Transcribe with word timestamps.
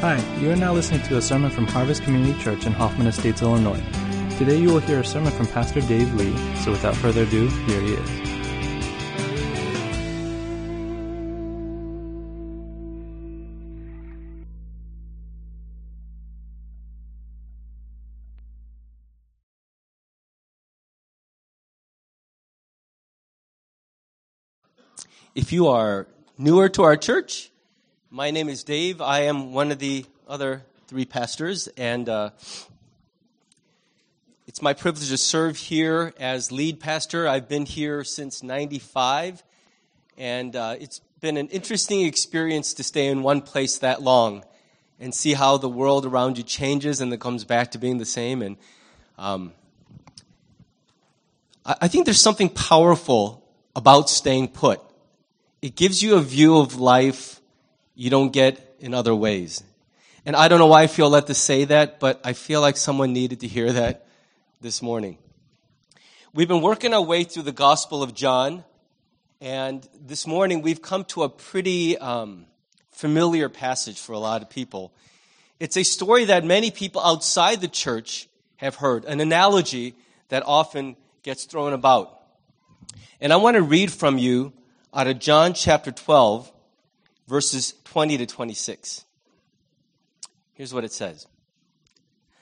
Hi, 0.00 0.16
you 0.38 0.50
are 0.50 0.56
now 0.56 0.72
listening 0.72 1.02
to 1.08 1.18
a 1.18 1.20
sermon 1.20 1.50
from 1.50 1.66
Harvest 1.66 2.02
Community 2.04 2.32
Church 2.42 2.64
in 2.64 2.72
Hoffman 2.72 3.06
Estates, 3.06 3.42
Illinois. 3.42 3.82
Today 4.38 4.56
you 4.56 4.68
will 4.68 4.78
hear 4.78 5.00
a 5.00 5.04
sermon 5.04 5.30
from 5.30 5.46
Pastor 5.46 5.82
Dave 5.82 6.14
Lee, 6.14 6.34
so 6.64 6.70
without 6.70 6.96
further 6.96 7.24
ado, 7.24 7.48
here 7.48 7.80
he 7.82 7.92
is. 7.92 8.10
If 25.34 25.52
you 25.52 25.68
are 25.68 26.06
newer 26.38 26.70
to 26.70 26.84
our 26.84 26.96
church, 26.96 27.52
my 28.12 28.32
name 28.32 28.48
is 28.48 28.64
Dave. 28.64 29.00
I 29.00 29.20
am 29.20 29.52
one 29.52 29.70
of 29.70 29.78
the 29.78 30.04
other 30.26 30.64
three 30.88 31.04
pastors, 31.04 31.68
and 31.76 32.08
uh, 32.08 32.30
it's 34.48 34.60
my 34.60 34.72
privilege 34.72 35.08
to 35.10 35.16
serve 35.16 35.56
here 35.56 36.12
as 36.18 36.50
lead 36.50 36.80
pastor. 36.80 37.28
I've 37.28 37.48
been 37.48 37.66
here 37.66 38.02
since 38.02 38.42
95, 38.42 39.44
and 40.18 40.56
uh, 40.56 40.74
it's 40.80 41.00
been 41.20 41.36
an 41.36 41.46
interesting 41.48 42.04
experience 42.04 42.74
to 42.74 42.82
stay 42.82 43.06
in 43.06 43.22
one 43.22 43.42
place 43.42 43.78
that 43.78 44.02
long 44.02 44.44
and 44.98 45.14
see 45.14 45.34
how 45.34 45.56
the 45.56 45.68
world 45.68 46.04
around 46.04 46.36
you 46.36 46.42
changes 46.42 47.00
and 47.00 47.12
then 47.12 47.20
comes 47.20 47.44
back 47.44 47.70
to 47.70 47.78
being 47.78 47.98
the 47.98 48.04
same. 48.04 48.42
And 48.42 48.56
um, 49.18 49.52
I, 51.64 51.76
I 51.82 51.88
think 51.88 52.06
there's 52.06 52.20
something 52.20 52.48
powerful 52.48 53.46
about 53.76 54.10
staying 54.10 54.48
put 54.48 54.80
it 55.62 55.76
gives 55.76 56.02
you 56.02 56.16
a 56.16 56.20
view 56.20 56.58
of 56.58 56.80
life 56.80 57.39
you 58.00 58.08
don't 58.08 58.32
get 58.32 58.76
in 58.80 58.94
other 58.94 59.14
ways. 59.14 59.62
And 60.24 60.34
I 60.34 60.48
don't 60.48 60.58
know 60.58 60.68
why 60.68 60.84
I 60.84 60.86
feel 60.86 61.10
led 61.10 61.26
to 61.26 61.34
say 61.34 61.66
that, 61.66 62.00
but 62.00 62.18
I 62.24 62.32
feel 62.32 62.62
like 62.62 62.78
someone 62.78 63.12
needed 63.12 63.40
to 63.40 63.46
hear 63.46 63.70
that 63.74 64.06
this 64.58 64.80
morning. 64.80 65.18
We've 66.32 66.48
been 66.48 66.62
working 66.62 66.94
our 66.94 67.02
way 67.02 67.24
through 67.24 67.42
the 67.42 67.52
Gospel 67.52 68.02
of 68.02 68.14
John, 68.14 68.64
and 69.42 69.86
this 70.00 70.26
morning 70.26 70.62
we've 70.62 70.80
come 70.80 71.04
to 71.12 71.24
a 71.24 71.28
pretty 71.28 71.98
um, 71.98 72.46
familiar 72.90 73.50
passage 73.50 74.00
for 74.00 74.14
a 74.14 74.18
lot 74.18 74.40
of 74.40 74.48
people. 74.48 74.94
It's 75.58 75.76
a 75.76 75.82
story 75.82 76.24
that 76.24 76.42
many 76.42 76.70
people 76.70 77.02
outside 77.02 77.60
the 77.60 77.68
church 77.68 78.30
have 78.56 78.76
heard, 78.76 79.04
an 79.04 79.20
analogy 79.20 79.94
that 80.30 80.42
often 80.46 80.96
gets 81.22 81.44
thrown 81.44 81.74
about. 81.74 82.18
And 83.20 83.30
I 83.30 83.36
want 83.36 83.56
to 83.56 83.62
read 83.62 83.92
from 83.92 84.16
you 84.16 84.54
out 84.94 85.06
of 85.06 85.18
John 85.18 85.52
chapter 85.52 85.92
12, 85.92 86.50
verses 87.30 87.74
20 87.84 88.18
to 88.18 88.26
26. 88.26 89.04
Here's 90.52 90.74
what 90.74 90.84
it 90.84 90.92
says 90.92 91.26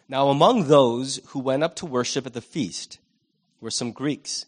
Now, 0.08 0.30
among 0.30 0.64
those 0.64 1.20
who 1.28 1.40
went 1.40 1.62
up 1.62 1.76
to 1.76 1.86
worship 1.86 2.26
at 2.26 2.32
the 2.32 2.40
feast 2.40 2.98
were 3.60 3.70
some 3.70 3.92
Greeks. 3.92 4.46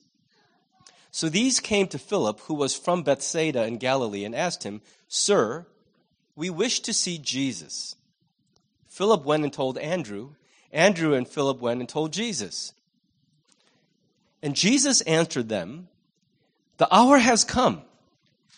So 1.12 1.28
these 1.28 1.60
came 1.60 1.88
to 1.88 1.98
Philip, 1.98 2.40
who 2.40 2.54
was 2.54 2.74
from 2.74 3.02
Bethsaida 3.02 3.66
in 3.66 3.76
Galilee, 3.76 4.24
and 4.24 4.34
asked 4.34 4.62
him, 4.62 4.80
Sir, 5.08 5.66
we 6.34 6.48
wish 6.48 6.80
to 6.80 6.94
see 6.94 7.18
Jesus. 7.18 7.96
Philip 8.88 9.24
went 9.24 9.44
and 9.44 9.52
told 9.52 9.76
Andrew. 9.76 10.36
Andrew 10.72 11.12
and 11.14 11.28
Philip 11.28 11.60
went 11.60 11.80
and 11.80 11.88
told 11.88 12.12
Jesus. 12.12 12.72
And 14.42 14.56
Jesus 14.56 15.02
answered 15.02 15.50
them, 15.50 15.88
The 16.78 16.88
hour 16.94 17.18
has 17.18 17.44
come 17.44 17.82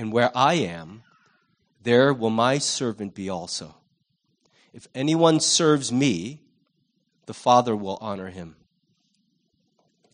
and 0.00 0.10
where 0.14 0.34
I 0.34 0.54
am, 0.54 1.02
there 1.82 2.14
will 2.14 2.30
my 2.30 2.56
servant 2.56 3.14
be 3.14 3.28
also. 3.28 3.74
If 4.72 4.88
anyone 4.94 5.40
serves 5.40 5.92
me, 5.92 6.40
the 7.26 7.34
Father 7.34 7.76
will 7.76 7.98
honor 8.00 8.30
him. 8.30 8.56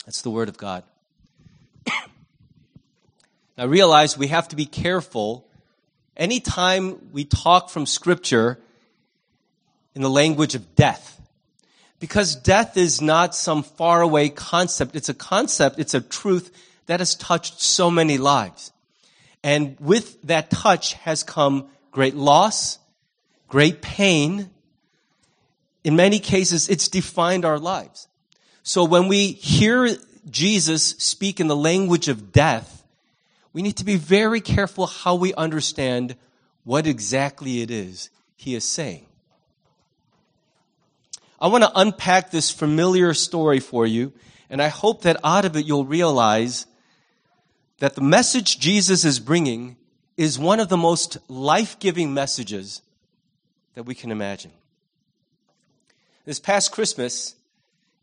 That's 0.04 0.22
the 0.22 0.30
word 0.30 0.48
of 0.48 0.56
God. 0.56 0.82
now 3.56 3.66
realize 3.66 4.18
we 4.18 4.26
have 4.26 4.48
to 4.48 4.56
be 4.56 4.66
careful 4.66 5.46
anytime 6.16 7.12
we 7.12 7.24
talk 7.24 7.70
from 7.70 7.86
Scripture 7.86 8.58
in 9.94 10.02
the 10.02 10.10
language 10.10 10.56
of 10.56 10.74
death. 10.74 11.20
Because 12.00 12.34
death 12.34 12.76
is 12.76 13.00
not 13.00 13.36
some 13.36 13.62
faraway 13.62 14.30
concept. 14.30 14.96
It's 14.96 15.08
a 15.08 15.14
concept, 15.14 15.78
it's 15.78 15.94
a 15.94 16.00
truth 16.00 16.50
that 16.86 16.98
has 16.98 17.14
touched 17.14 17.60
so 17.60 17.88
many 17.88 18.18
lives. 18.18 18.72
And 19.46 19.76
with 19.78 20.20
that 20.22 20.50
touch 20.50 20.94
has 20.94 21.22
come 21.22 21.68
great 21.92 22.16
loss, 22.16 22.80
great 23.46 23.80
pain. 23.80 24.50
In 25.84 25.94
many 25.94 26.18
cases, 26.18 26.68
it's 26.68 26.88
defined 26.88 27.44
our 27.44 27.60
lives. 27.60 28.08
So 28.64 28.82
when 28.82 29.06
we 29.06 29.28
hear 29.28 29.96
Jesus 30.28 30.96
speak 30.98 31.38
in 31.38 31.46
the 31.46 31.54
language 31.54 32.08
of 32.08 32.32
death, 32.32 32.82
we 33.52 33.62
need 33.62 33.76
to 33.76 33.84
be 33.84 33.94
very 33.94 34.40
careful 34.40 34.88
how 34.88 35.14
we 35.14 35.32
understand 35.34 36.16
what 36.64 36.88
exactly 36.88 37.62
it 37.62 37.70
is 37.70 38.10
he 38.34 38.56
is 38.56 38.64
saying. 38.64 39.06
I 41.40 41.46
want 41.46 41.62
to 41.62 41.70
unpack 41.72 42.32
this 42.32 42.50
familiar 42.50 43.14
story 43.14 43.60
for 43.60 43.86
you, 43.86 44.12
and 44.50 44.60
I 44.60 44.66
hope 44.66 45.02
that 45.02 45.20
out 45.22 45.44
of 45.44 45.54
it 45.54 45.66
you'll 45.66 45.86
realize 45.86 46.66
that 47.78 47.94
the 47.94 48.00
message 48.00 48.58
Jesus 48.58 49.04
is 49.04 49.20
bringing 49.20 49.76
is 50.16 50.38
one 50.38 50.60
of 50.60 50.68
the 50.68 50.76
most 50.76 51.18
life 51.28 51.78
giving 51.78 52.14
messages 52.14 52.82
that 53.74 53.84
we 53.84 53.94
can 53.94 54.10
imagine. 54.10 54.50
This 56.24 56.40
past 56.40 56.72
Christmas, 56.72 57.36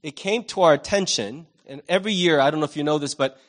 it 0.04 0.16
came 0.16 0.44
to 0.46 0.62
our 0.62 0.74
attention, 0.74 1.48
and 1.68 1.82
every 1.90 2.14
year, 2.14 2.40
I 2.40 2.52
don't 2.52 2.60
know 2.60 2.66
if 2.66 2.78
you 2.78 2.84
know 2.84 3.00
this, 3.00 3.16
but 3.16 3.40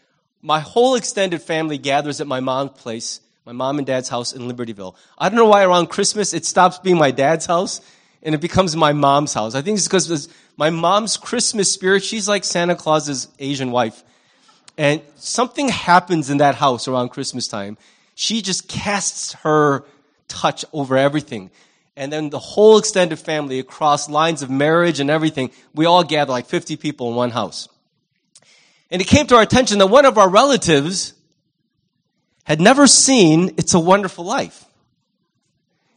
my 0.41 0.61
whole 0.61 0.95
extended 0.95 1.43
family 1.43 1.79
gathers 1.79 2.21
at 2.21 2.27
my 2.27 2.41
mom's 2.41 2.73
place, 2.73 3.21
my 3.45 3.53
mom 3.53 3.79
and 3.79 3.87
dad's 3.87 4.09
house 4.09 4.33
in 4.33 4.43
Libertyville. 4.43 4.95
I 5.19 5.29
don't 5.29 5.37
know 5.37 5.49
why 5.49 5.65
around 5.65 5.89
Christmas 5.89 6.33
it 6.33 6.47
stops 6.47 6.79
being 6.79 6.99
my 6.99 7.11
dad's 7.11 7.47
house 7.47 7.81
and 8.23 8.35
it 8.35 8.41
becomes 8.41 8.75
my 8.75 8.93
mom's 8.93 9.35
house. 9.35 9.55
I 9.55 9.63
think 9.63 9.77
it's 9.77 9.87
because 9.87 10.29
my 10.57 10.71
mom's 10.71 11.17
Christmas 11.17 11.71
spirit, 11.71 12.03
she's 12.03 12.27
like 12.27 12.45
Santa 12.45 12.75
Claus's 12.75 13.29
Asian 13.39 13.71
wife. 13.71 14.03
And 14.77 15.03
something 15.17 15.69
happens 15.69 16.31
in 16.31 16.39
that 16.39 16.57
house 16.57 16.89
around 16.89 17.11
Christmas 17.11 17.47
time. 17.47 17.77
She 18.15 18.43
just 18.43 18.69
casts 18.69 19.35
her 19.35 19.85
touch 20.29 20.65
over 20.73 20.97
everything. 20.97 21.51
And 21.97 22.13
then 22.13 22.31
the 22.31 22.41
whole 22.41 22.79
extended 22.79 23.19
family 23.19 23.61
across 23.61 24.09
lines 24.09 24.43
of 24.43 24.51
marriage 24.51 24.99
and 24.99 25.11
everything, 25.11 25.53
we 25.75 25.87
all 25.87 26.03
gather 26.03 26.33
like 26.33 26.47
50 26.47 26.77
people 26.77 27.11
in 27.11 27.15
one 27.15 27.31
house. 27.31 27.69
And 28.91 29.01
it 29.01 29.07
came 29.07 29.27
to 29.29 29.37
our 29.37 29.43
attention 29.43 29.79
that 29.79 29.87
one 29.87 30.05
of 30.05 30.19
our 30.19 30.29
relatives 30.29 31.15
had 32.45 32.61
never 32.61 32.87
seen 32.87 33.55
It's 33.57 33.75
a 33.75 33.81
Wonderful 33.81 34.25
Life. 34.25 34.65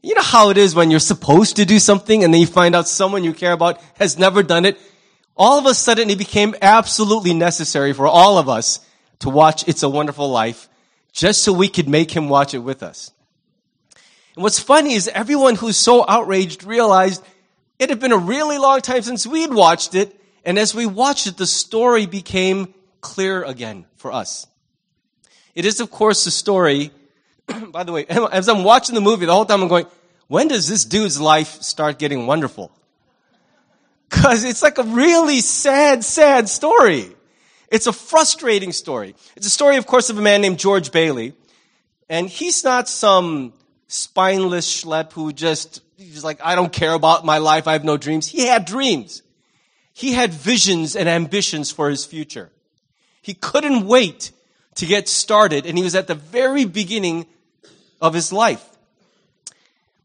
You 0.01 0.15
know 0.15 0.21
how 0.21 0.51
it 0.51 0.57
is 0.57 0.75
when 0.75 0.91
you're 0.91 0.99
supposed 0.99 1.57
to 1.57 1.65
do 1.65 1.79
something 1.79 2.23
and 2.23 2.33
then 2.33 2.39
you 2.39 2.47
find 2.47 2.75
out 2.75 2.87
someone 2.87 3.23
you 3.23 3.33
care 3.33 3.51
about 3.51 3.81
has 3.95 4.17
never 4.17 4.43
done 4.43 4.65
it 4.65 4.79
all 5.37 5.59
of 5.59 5.65
a 5.65 5.73
sudden 5.73 6.09
it 6.09 6.17
became 6.17 6.55
absolutely 6.61 7.33
necessary 7.33 7.93
for 7.93 8.07
all 8.07 8.37
of 8.37 8.49
us 8.49 8.79
to 9.19 9.29
watch 9.29 9.67
It's 9.67 9.83
a 9.83 9.89
Wonderful 9.89 10.29
Life 10.29 10.67
just 11.11 11.43
so 11.43 11.53
we 11.53 11.67
could 11.67 11.87
make 11.87 12.11
him 12.11 12.29
watch 12.29 12.53
it 12.53 12.59
with 12.59 12.83
us. 12.83 13.11
And 14.35 14.43
what's 14.43 14.59
funny 14.59 14.93
is 14.93 15.07
everyone 15.07 15.55
who's 15.55 15.77
so 15.77 16.05
outraged 16.07 16.63
realized 16.63 17.23
it 17.79 17.89
had 17.89 17.99
been 17.99 18.11
a 18.11 18.17
really 18.17 18.57
long 18.57 18.81
time 18.81 19.01
since 19.01 19.25
we'd 19.25 19.53
watched 19.53 19.95
it. 19.95 20.15
And 20.45 20.57
as 20.57 20.73
we 20.73 20.85
watched 20.85 21.27
it, 21.27 21.37
the 21.37 21.47
story 21.47 22.05
became 22.05 22.73
clear 23.01 23.43
again 23.43 23.85
for 23.95 24.11
us. 24.11 24.47
It 25.55 25.65
is, 25.65 25.79
of 25.79 25.89
course, 25.89 26.23
the 26.23 26.31
story. 26.31 26.91
by 27.71 27.83
the 27.83 27.91
way, 27.91 28.05
as 28.31 28.47
I'm 28.47 28.63
watching 28.63 28.95
the 28.95 29.01
movie, 29.01 29.25
the 29.25 29.33
whole 29.33 29.45
time 29.45 29.61
I'm 29.63 29.67
going, 29.67 29.87
when 30.27 30.47
does 30.47 30.67
this 30.67 30.85
dude's 30.85 31.19
life 31.19 31.61
start 31.61 31.97
getting 31.97 32.27
wonderful? 32.27 32.71
Cause 34.09 34.43
it's 34.43 34.63
like 34.63 34.77
a 34.77 34.83
really 34.83 35.41
sad, 35.41 36.03
sad 36.03 36.49
story. 36.49 37.11
It's 37.69 37.87
a 37.87 37.93
frustrating 37.93 38.71
story. 38.71 39.15
It's 39.35 39.45
a 39.45 39.49
story, 39.49 39.77
of 39.77 39.85
course, 39.85 40.09
of 40.09 40.17
a 40.17 40.21
man 40.21 40.41
named 40.41 40.59
George 40.59 40.91
Bailey. 40.91 41.33
And 42.09 42.29
he's 42.29 42.63
not 42.63 42.87
some 42.87 43.53
spineless 43.87 44.83
schlep 44.83 45.11
who 45.11 45.33
just, 45.33 45.81
he's 45.97 46.23
like, 46.23 46.39
I 46.43 46.55
don't 46.55 46.71
care 46.71 46.93
about 46.93 47.25
my 47.25 47.39
life. 47.39 47.67
I 47.67 47.73
have 47.73 47.83
no 47.83 47.97
dreams. 47.97 48.27
He 48.27 48.45
had 48.45 48.65
dreams. 48.65 49.23
He 49.93 50.13
had 50.13 50.31
visions 50.31 50.95
and 50.95 51.09
ambitions 51.09 51.71
for 51.71 51.89
his 51.89 52.05
future. 52.05 52.49
He 53.21 53.33
couldn't 53.33 53.87
wait 53.87 54.31
to 54.75 54.85
get 54.85 55.09
started, 55.09 55.65
and 55.65 55.77
he 55.77 55.83
was 55.83 55.95
at 55.95 56.07
the 56.07 56.15
very 56.15 56.65
beginning 56.65 57.25
of 57.99 58.13
his 58.13 58.31
life. 58.31 58.63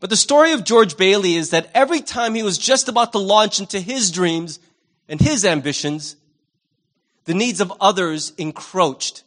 But 0.03 0.11
the 0.11 0.17
story 0.17 0.51
of 0.51 0.65
George 0.65 0.97
Bailey 0.97 1.37
is 1.37 1.51
that 1.51 1.71
every 1.75 2.01
time 2.01 2.35
he 2.35 2.43
was 2.43 2.59
just 2.59 2.89
about 2.89 3.13
to 3.13 3.19
launch 3.19 3.61
into 3.61 3.79
his 3.79 4.11
dreams 4.11 4.59
and 5.09 5.21
his 5.21 5.45
ambitions, 5.45 6.17
the 7.25 7.35
needs 7.35 7.61
of 7.61 7.73
others 7.81 8.33
encroached. 8.37 9.23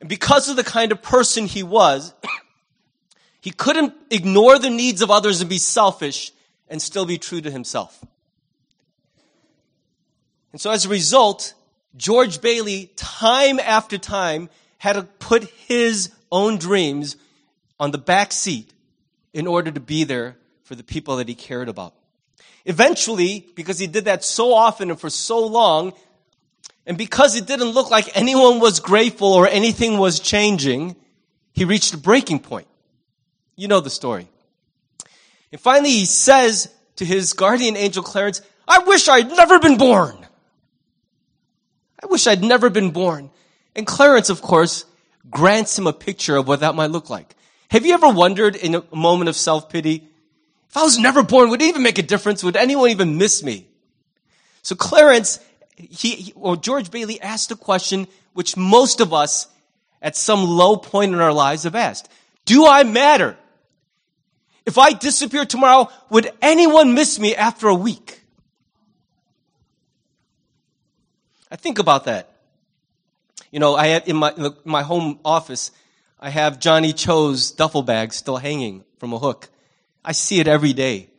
And 0.00 0.08
because 0.08 0.48
of 0.48 0.56
the 0.56 0.64
kind 0.64 0.92
of 0.92 1.02
person 1.02 1.44
he 1.44 1.62
was, 1.62 2.14
he 3.42 3.50
couldn't 3.50 3.92
ignore 4.10 4.58
the 4.58 4.70
needs 4.70 5.02
of 5.02 5.10
others 5.10 5.42
and 5.42 5.50
be 5.50 5.58
selfish 5.58 6.32
and 6.66 6.80
still 6.80 7.04
be 7.04 7.18
true 7.18 7.42
to 7.42 7.50
himself. 7.50 8.02
And 10.52 10.60
so 10.60 10.70
as 10.70 10.86
a 10.86 10.88
result, 10.88 11.52
George 11.98 12.40
Bailey, 12.40 12.90
time 12.96 13.60
after 13.60 13.98
time, 13.98 14.48
had 14.78 14.94
to 14.94 15.02
put 15.02 15.44
his 15.44 16.14
own 16.32 16.56
dreams 16.56 17.16
on 17.78 17.90
the 17.90 17.98
back 17.98 18.32
seat 18.32 18.72
in 19.38 19.46
order 19.46 19.70
to 19.70 19.78
be 19.78 20.02
there 20.02 20.36
for 20.64 20.74
the 20.74 20.82
people 20.82 21.16
that 21.16 21.28
he 21.28 21.34
cared 21.36 21.68
about. 21.68 21.94
Eventually, 22.64 23.46
because 23.54 23.78
he 23.78 23.86
did 23.86 24.06
that 24.06 24.24
so 24.24 24.52
often 24.52 24.90
and 24.90 25.00
for 25.00 25.08
so 25.08 25.46
long, 25.46 25.92
and 26.84 26.98
because 26.98 27.36
it 27.36 27.46
didn't 27.46 27.68
look 27.68 27.88
like 27.88 28.16
anyone 28.16 28.58
was 28.58 28.80
grateful 28.80 29.32
or 29.32 29.46
anything 29.46 29.96
was 29.96 30.18
changing, 30.18 30.96
he 31.52 31.64
reached 31.64 31.94
a 31.94 31.96
breaking 31.96 32.40
point. 32.40 32.66
You 33.54 33.68
know 33.68 33.78
the 33.78 33.90
story. 33.90 34.28
And 35.52 35.60
finally, 35.60 35.90
he 35.90 36.04
says 36.04 36.68
to 36.96 37.04
his 37.04 37.32
guardian 37.32 37.76
angel 37.76 38.02
Clarence, 38.02 38.42
I 38.66 38.80
wish 38.80 39.08
I'd 39.08 39.28
never 39.28 39.60
been 39.60 39.78
born. 39.78 40.26
I 42.02 42.06
wish 42.06 42.26
I'd 42.26 42.42
never 42.42 42.70
been 42.70 42.90
born. 42.90 43.30
And 43.76 43.86
Clarence, 43.86 44.30
of 44.30 44.42
course, 44.42 44.84
grants 45.30 45.78
him 45.78 45.86
a 45.86 45.92
picture 45.92 46.36
of 46.36 46.48
what 46.48 46.60
that 46.60 46.74
might 46.74 46.90
look 46.90 47.08
like. 47.08 47.36
Have 47.70 47.84
you 47.84 47.94
ever 47.94 48.08
wondered 48.08 48.56
in 48.56 48.74
a 48.74 48.84
moment 48.94 49.28
of 49.28 49.36
self-pity, 49.36 50.08
if 50.68 50.76
I 50.76 50.82
was 50.82 50.98
never 50.98 51.22
born, 51.22 51.50
would 51.50 51.62
it 51.62 51.66
even 51.66 51.82
make 51.82 51.98
a 51.98 52.02
difference? 52.02 52.42
Would 52.42 52.56
anyone 52.56 52.90
even 52.90 53.18
miss 53.18 53.42
me? 53.42 53.66
So 54.62 54.74
Clarence, 54.74 55.38
he, 55.76 56.32
or 56.36 56.56
George 56.56 56.90
Bailey 56.90 57.20
asked 57.20 57.50
a 57.50 57.56
question 57.56 58.06
which 58.32 58.56
most 58.56 59.00
of 59.00 59.12
us 59.12 59.48
at 60.00 60.16
some 60.16 60.44
low 60.44 60.76
point 60.76 61.12
in 61.12 61.20
our 61.20 61.32
lives 61.32 61.64
have 61.64 61.74
asked. 61.74 62.08
Do 62.44 62.66
I 62.66 62.84
matter? 62.84 63.36
If 64.64 64.78
I 64.78 64.92
disappear 64.92 65.44
tomorrow, 65.44 65.90
would 66.10 66.30
anyone 66.42 66.94
miss 66.94 67.18
me 67.18 67.34
after 67.34 67.68
a 67.68 67.74
week? 67.74 68.20
I 71.50 71.56
think 71.56 71.78
about 71.78 72.04
that. 72.04 72.30
You 73.50 73.60
know, 73.60 73.74
I 73.74 73.86
had 73.86 74.06
in 74.08 74.16
my, 74.16 74.32
in 74.36 74.54
my 74.64 74.82
home 74.82 75.18
office, 75.24 75.70
I 76.20 76.30
have 76.30 76.58
Johnny 76.58 76.92
Cho's 76.92 77.52
duffel 77.52 77.82
bag 77.82 78.12
still 78.12 78.38
hanging 78.38 78.84
from 78.98 79.12
a 79.12 79.18
hook. 79.18 79.48
I 80.04 80.12
see 80.12 80.40
it 80.40 80.48
every 80.48 80.72
day. 80.72 81.10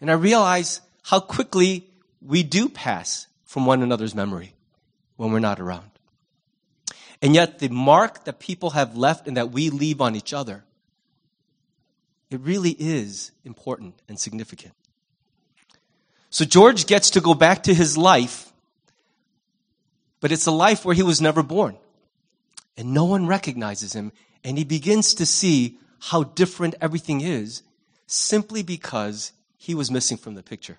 And 0.00 0.10
I 0.10 0.14
realize 0.14 0.80
how 1.04 1.20
quickly 1.20 1.86
we 2.20 2.42
do 2.42 2.68
pass 2.68 3.26
from 3.44 3.64
one 3.64 3.82
another's 3.82 4.14
memory 4.14 4.54
when 5.16 5.32
we're 5.32 5.38
not 5.38 5.58
around. 5.58 5.90
And 7.22 7.34
yet 7.34 7.58
the 7.58 7.68
mark 7.68 8.24
that 8.24 8.38
people 8.38 8.70
have 8.70 8.96
left 8.96 9.26
and 9.26 9.36
that 9.36 9.50
we 9.50 9.70
leave 9.70 10.00
on 10.00 10.14
each 10.14 10.32
other, 10.32 10.64
it 12.30 12.40
really 12.40 12.76
is 12.78 13.32
important 13.44 14.00
and 14.08 14.18
significant. 14.18 14.74
So 16.28 16.44
George 16.44 16.86
gets 16.86 17.10
to 17.10 17.20
go 17.20 17.34
back 17.34 17.64
to 17.64 17.74
his 17.74 17.98
life, 17.98 18.52
but 20.20 20.30
it's 20.30 20.46
a 20.46 20.52
life 20.52 20.84
where 20.84 20.94
he 20.94 21.02
was 21.02 21.20
never 21.20 21.42
born 21.42 21.76
and 22.80 22.94
no 22.94 23.04
one 23.04 23.26
recognizes 23.26 23.92
him, 23.92 24.10
and 24.42 24.56
he 24.56 24.64
begins 24.64 25.12
to 25.12 25.26
see 25.26 25.78
how 25.98 26.22
different 26.22 26.74
everything 26.80 27.20
is 27.20 27.62
simply 28.06 28.62
because 28.62 29.32
he 29.58 29.74
was 29.74 29.90
missing 29.90 30.16
from 30.16 30.34
the 30.34 30.42
picture. 30.42 30.78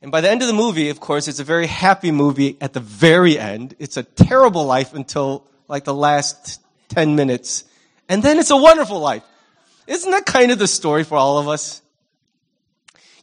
And 0.00 0.12
by 0.12 0.20
the 0.20 0.30
end 0.30 0.42
of 0.42 0.46
the 0.46 0.54
movie, 0.54 0.88
of 0.88 1.00
course, 1.00 1.26
it's 1.26 1.40
a 1.40 1.44
very 1.44 1.66
happy 1.66 2.12
movie 2.12 2.56
at 2.60 2.74
the 2.74 2.80
very 2.80 3.36
end. 3.36 3.74
It's 3.80 3.96
a 3.96 4.04
terrible 4.04 4.66
life 4.66 4.94
until 4.94 5.44
like 5.66 5.82
the 5.82 5.94
last 5.94 6.62
10 6.90 7.16
minutes. 7.16 7.64
And 8.08 8.22
then 8.22 8.38
it's 8.38 8.50
a 8.50 8.56
wonderful 8.56 9.00
life. 9.00 9.24
Isn't 9.88 10.12
that 10.12 10.26
kind 10.26 10.52
of 10.52 10.60
the 10.60 10.68
story 10.68 11.02
for 11.02 11.18
all 11.18 11.38
of 11.38 11.48
us? 11.48 11.82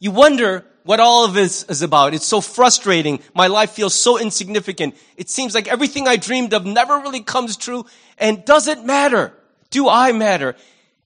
You 0.01 0.11
wonder 0.11 0.65
what 0.83 0.99
all 0.99 1.25
of 1.25 1.33
this 1.33 1.63
is 1.63 1.81
about. 1.81 2.13
It's 2.13 2.25
so 2.25 2.41
frustrating. 2.41 3.19
My 3.33 3.47
life 3.47 3.71
feels 3.71 3.93
so 3.93 4.19
insignificant. 4.19 4.95
It 5.17 5.29
seems 5.29 5.53
like 5.53 5.67
everything 5.67 6.07
I 6.07 6.17
dreamed 6.17 6.53
of 6.53 6.65
never 6.65 6.97
really 6.97 7.21
comes 7.21 7.57
true. 7.57 7.85
And 8.17 8.43
does 8.45 8.67
it 8.67 8.83
matter? 8.83 9.33
Do 9.69 9.87
I 9.87 10.11
matter? 10.11 10.55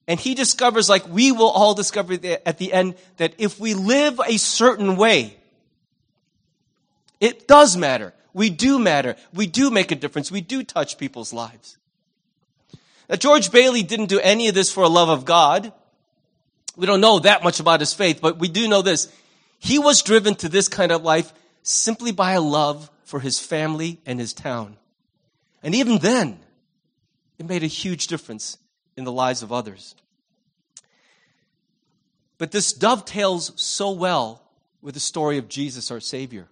And 0.07 0.19
he 0.19 0.35
discovers, 0.35 0.87
like 0.87 1.07
we 1.09 1.31
will 1.31 1.49
all 1.49 1.73
discover 1.73 2.13
at 2.45 2.57
the 2.57 2.71
end, 2.71 2.95
that 3.17 3.33
if 3.37 3.59
we 3.59 3.73
live 3.73 4.21
a 4.25 4.37
certain 4.37 4.95
way, 4.95 5.37
it 7.19 7.47
does 7.47 7.75
matter. 7.75 8.13
We 8.33 8.49
do 8.49 8.77
matter. 8.79 9.15
We 9.33 9.47
do 9.47 9.71
make 9.71 9.91
a 9.91 9.95
difference. 9.95 10.31
We 10.31 10.41
do 10.41 10.63
touch 10.63 10.97
people's 10.97 11.33
lives. 11.33 11.77
Now, 13.09 13.15
George 13.15 13.51
Bailey 13.51 13.83
didn't 13.83 14.07
do 14.07 14.19
any 14.19 14.47
of 14.47 14.55
this 14.55 14.71
for 14.71 14.83
a 14.83 14.89
love 14.89 15.09
of 15.09 15.25
God. 15.25 15.71
We 16.75 16.85
don't 16.85 17.01
know 17.01 17.19
that 17.19 17.43
much 17.43 17.59
about 17.59 17.79
his 17.79 17.93
faith, 17.93 18.19
but 18.21 18.37
we 18.37 18.47
do 18.47 18.67
know 18.67 18.81
this. 18.81 19.11
He 19.65 19.79
was 19.79 20.03
driven 20.03 20.35
to 20.35 20.47
this 20.47 20.67
kind 20.67 20.91
of 20.91 21.01
life 21.01 21.33
simply 21.63 22.11
by 22.11 22.33
a 22.33 22.39
love 22.39 22.91
for 23.03 23.19
his 23.19 23.39
family 23.39 23.99
and 24.05 24.19
his 24.19 24.31
town. 24.31 24.77
And 25.63 25.73
even 25.73 25.97
then, 25.97 26.39
it 27.39 27.47
made 27.47 27.63
a 27.63 27.67
huge 27.67 28.05
difference 28.05 28.59
in 28.95 29.05
the 29.05 29.11
lives 29.11 29.41
of 29.41 29.51
others. 29.51 29.95
But 32.37 32.51
this 32.51 32.73
dovetails 32.73 33.53
so 33.55 33.89
well 33.89 34.43
with 34.83 34.93
the 34.93 34.99
story 34.99 35.39
of 35.39 35.49
Jesus, 35.49 35.89
our 35.89 35.99
Savior. 35.99 36.45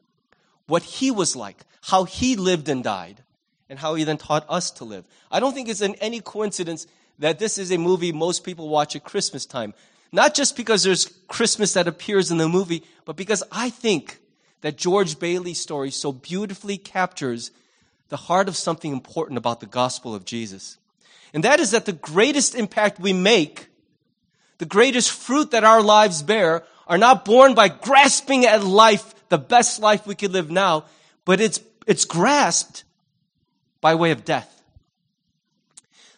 What 0.65 0.81
he 0.81 1.11
was 1.11 1.35
like, 1.35 1.65
how 1.83 2.05
he 2.05 2.35
lived 2.35 2.67
and 2.67 2.83
died, 2.83 3.21
and 3.69 3.77
how 3.77 3.93
he 3.93 4.05
then 4.05 4.17
taught 4.17 4.47
us 4.49 4.71
to 4.71 4.85
live. 4.85 5.05
I 5.29 5.39
don't 5.39 5.53
think 5.53 5.69
it's 5.69 5.81
in 5.81 5.93
any 5.95 6.19
coincidence 6.19 6.87
that 7.19 7.37
this 7.37 7.59
is 7.59 7.71
a 7.71 7.77
movie 7.77 8.11
most 8.11 8.43
people 8.43 8.69
watch 8.69 8.95
at 8.95 9.03
Christmas 9.03 9.45
time. 9.45 9.75
Not 10.13 10.35
just 10.35 10.55
because 10.55 10.83
there's 10.83 11.11
Christmas 11.27 11.73
that 11.73 11.87
appears 11.87 12.29
in 12.29 12.37
the 12.37 12.47
movie, 12.47 12.83
but 13.03 13.15
because 13.15 13.43
I 13.51 13.71
think 13.71 14.19
that 14.61 14.77
George 14.77 15.17
Bailey's 15.17 15.59
story 15.59 15.89
so 15.89 16.11
beautifully 16.11 16.77
captures 16.77 17.49
the 18.09 18.15
heart 18.15 18.47
of 18.47 18.55
something 18.55 18.93
important 18.93 19.39
about 19.39 19.59
the 19.59 19.65
gospel 19.65 20.13
of 20.13 20.23
Jesus. 20.23 20.77
And 21.33 21.43
that 21.43 21.59
is 21.59 21.71
that 21.71 21.85
the 21.85 21.93
greatest 21.93 22.53
impact 22.53 22.99
we 22.99 23.11
make, 23.11 23.69
the 24.59 24.67
greatest 24.67 25.09
fruit 25.09 25.49
that 25.49 25.63
our 25.63 25.81
lives 25.81 26.21
bear, 26.21 26.63
are 26.85 26.99
not 26.99 27.25
born 27.25 27.55
by 27.55 27.69
grasping 27.69 28.45
at 28.45 28.63
life, 28.63 29.15
the 29.29 29.39
best 29.39 29.81
life 29.81 30.05
we 30.05 30.13
could 30.13 30.31
live 30.31 30.51
now, 30.51 30.85
but 31.25 31.41
it's, 31.41 31.59
it's 31.87 32.05
grasped 32.05 32.83
by 33.81 33.95
way 33.95 34.11
of 34.11 34.23
death. 34.23 34.61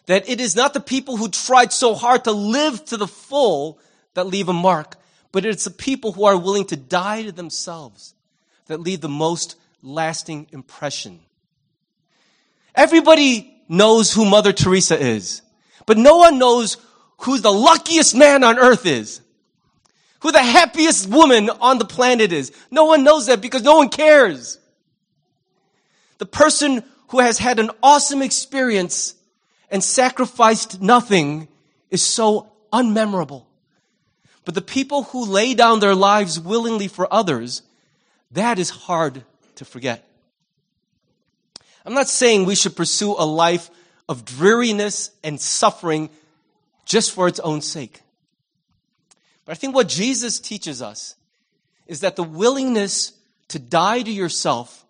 That 0.04 0.28
it 0.28 0.38
is 0.38 0.54
not 0.54 0.74
the 0.74 0.80
people 0.80 1.16
who 1.16 1.30
tried 1.30 1.72
so 1.72 1.94
hard 1.94 2.24
to 2.24 2.32
live 2.32 2.84
to 2.86 2.98
the 2.98 3.08
full 3.08 3.80
that 4.16 4.26
leave 4.26 4.48
a 4.48 4.52
mark, 4.52 4.96
but 5.30 5.44
it's 5.44 5.64
the 5.64 5.70
people 5.70 6.12
who 6.12 6.24
are 6.24 6.36
willing 6.36 6.64
to 6.64 6.76
die 6.76 7.22
to 7.22 7.32
themselves 7.32 8.14
that 8.66 8.80
leave 8.80 9.00
the 9.00 9.08
most 9.08 9.56
lasting 9.82 10.48
impression. 10.52 11.20
Everybody 12.74 13.54
knows 13.68 14.12
who 14.12 14.24
Mother 14.24 14.52
Teresa 14.52 14.98
is, 14.98 15.42
but 15.84 15.98
no 15.98 16.16
one 16.16 16.38
knows 16.38 16.78
who 17.18 17.38
the 17.38 17.52
luckiest 17.52 18.14
man 18.14 18.42
on 18.42 18.58
earth 18.58 18.86
is. 18.86 19.20
Who 20.20 20.32
the 20.32 20.42
happiest 20.42 21.08
woman 21.08 21.50
on 21.50 21.78
the 21.78 21.84
planet 21.84 22.32
is. 22.32 22.50
No 22.70 22.86
one 22.86 23.04
knows 23.04 23.26
that 23.26 23.40
because 23.40 23.62
no 23.62 23.76
one 23.76 23.90
cares. 23.90 24.58
The 26.18 26.26
person 26.26 26.82
who 27.08 27.20
has 27.20 27.38
had 27.38 27.58
an 27.58 27.70
awesome 27.82 28.22
experience 28.22 29.14
and 29.70 29.84
sacrificed 29.84 30.80
nothing 30.80 31.48
is 31.90 32.02
so 32.02 32.50
unmemorable. 32.72 33.45
But 34.46 34.54
the 34.54 34.62
people 34.62 35.02
who 35.02 35.26
lay 35.26 35.54
down 35.54 35.80
their 35.80 35.96
lives 35.96 36.38
willingly 36.38 36.86
for 36.86 37.12
others, 37.12 37.62
that 38.30 38.60
is 38.60 38.70
hard 38.70 39.24
to 39.56 39.64
forget. 39.64 40.08
I'm 41.84 41.94
not 41.94 42.08
saying 42.08 42.44
we 42.44 42.54
should 42.54 42.76
pursue 42.76 43.16
a 43.18 43.26
life 43.26 43.70
of 44.08 44.24
dreariness 44.24 45.10
and 45.24 45.40
suffering 45.40 46.10
just 46.84 47.10
for 47.10 47.26
its 47.26 47.40
own 47.40 47.60
sake. 47.60 48.02
But 49.44 49.52
I 49.52 49.54
think 49.56 49.74
what 49.74 49.88
Jesus 49.88 50.38
teaches 50.38 50.80
us 50.80 51.16
is 51.88 52.00
that 52.00 52.14
the 52.14 52.22
willingness 52.22 53.14
to 53.48 53.58
die 53.58 54.02
to 54.02 54.12
yourself 54.12 54.86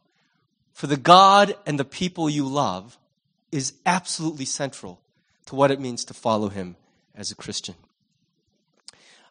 for 0.75 0.87
the 0.87 0.99
God 0.99 1.57
and 1.65 1.81
the 1.81 1.85
people 1.85 2.29
you 2.29 2.47
love 2.47 2.99
is 3.51 3.73
absolutely 3.87 4.45
central 4.45 5.01
to 5.47 5.55
what 5.55 5.71
it 5.71 5.81
means 5.81 6.05
to 6.05 6.15
follow 6.15 6.51
him 6.51 6.77
as 7.15 7.31
a 7.31 7.35
Christian. 7.35 7.75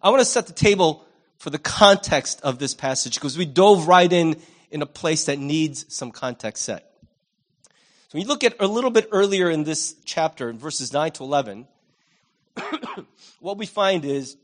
I 0.05 0.09
want 0.09 0.21
to 0.21 0.25
set 0.25 0.45
the 0.45 0.53
table 0.53 1.03
for 1.39 1.49
the 1.49 1.57
context 1.57 2.39
of 2.43 2.59
this 2.59 2.75
passage 2.75 3.15
because 3.15 3.39
we 3.39 3.45
dove 3.45 3.87
right 3.87 4.13
in 4.13 4.35
in 4.69 4.83
a 4.83 4.85
place 4.85 5.25
that 5.25 5.39
needs 5.39 5.83
some 5.91 6.11
context 6.11 6.63
set. 6.63 6.91
So 7.63 7.71
when 8.11 8.21
you 8.21 8.27
look 8.27 8.43
at 8.43 8.55
a 8.59 8.67
little 8.67 8.91
bit 8.91 9.09
earlier 9.11 9.49
in 9.49 9.63
this 9.63 9.95
chapter, 10.05 10.47
in 10.47 10.59
verses 10.59 10.93
9 10.93 11.09
to 11.13 11.23
11, 11.23 11.67
what 13.39 13.57
we 13.57 13.65
find 13.65 14.05
is 14.05 14.37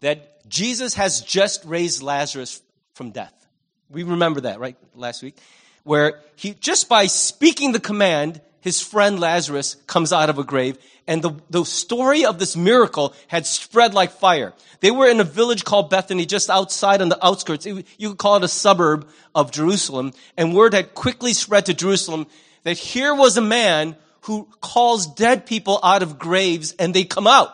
that 0.00 0.48
Jesus 0.48 0.94
has 0.94 1.20
just 1.20 1.64
raised 1.64 2.02
Lazarus 2.02 2.60
from 2.94 3.12
death. 3.12 3.46
We 3.88 4.02
remember 4.02 4.40
that, 4.40 4.58
right? 4.58 4.76
Last 4.96 5.22
week. 5.22 5.38
Where 5.84 6.20
he, 6.34 6.54
just 6.54 6.88
by 6.88 7.06
speaking 7.06 7.70
the 7.70 7.78
command, 7.78 8.40
his 8.64 8.80
friend 8.80 9.20
Lazarus 9.20 9.76
comes 9.86 10.10
out 10.10 10.30
of 10.30 10.38
a 10.38 10.42
grave, 10.42 10.78
and 11.06 11.20
the, 11.20 11.32
the 11.50 11.66
story 11.66 12.24
of 12.24 12.38
this 12.38 12.56
miracle 12.56 13.12
had 13.28 13.44
spread 13.44 13.92
like 13.92 14.10
fire. 14.10 14.54
They 14.80 14.90
were 14.90 15.06
in 15.06 15.20
a 15.20 15.24
village 15.24 15.66
called 15.66 15.90
Bethany, 15.90 16.24
just 16.24 16.48
outside 16.48 17.02
on 17.02 17.10
the 17.10 17.22
outskirts. 17.22 17.66
you 17.66 17.84
could 18.08 18.16
call 18.16 18.36
it 18.36 18.42
a 18.42 18.48
suburb 18.48 19.06
of 19.34 19.50
Jerusalem, 19.50 20.14
and 20.38 20.54
word 20.54 20.72
had 20.72 20.94
quickly 20.94 21.34
spread 21.34 21.66
to 21.66 21.74
Jerusalem 21.74 22.26
that 22.62 22.78
here 22.78 23.14
was 23.14 23.36
a 23.36 23.42
man 23.42 23.96
who 24.22 24.48
calls 24.62 25.08
dead 25.08 25.44
people 25.44 25.78
out 25.82 26.02
of 26.02 26.18
graves 26.18 26.74
and 26.78 26.94
they 26.94 27.04
come 27.04 27.26
out. 27.26 27.50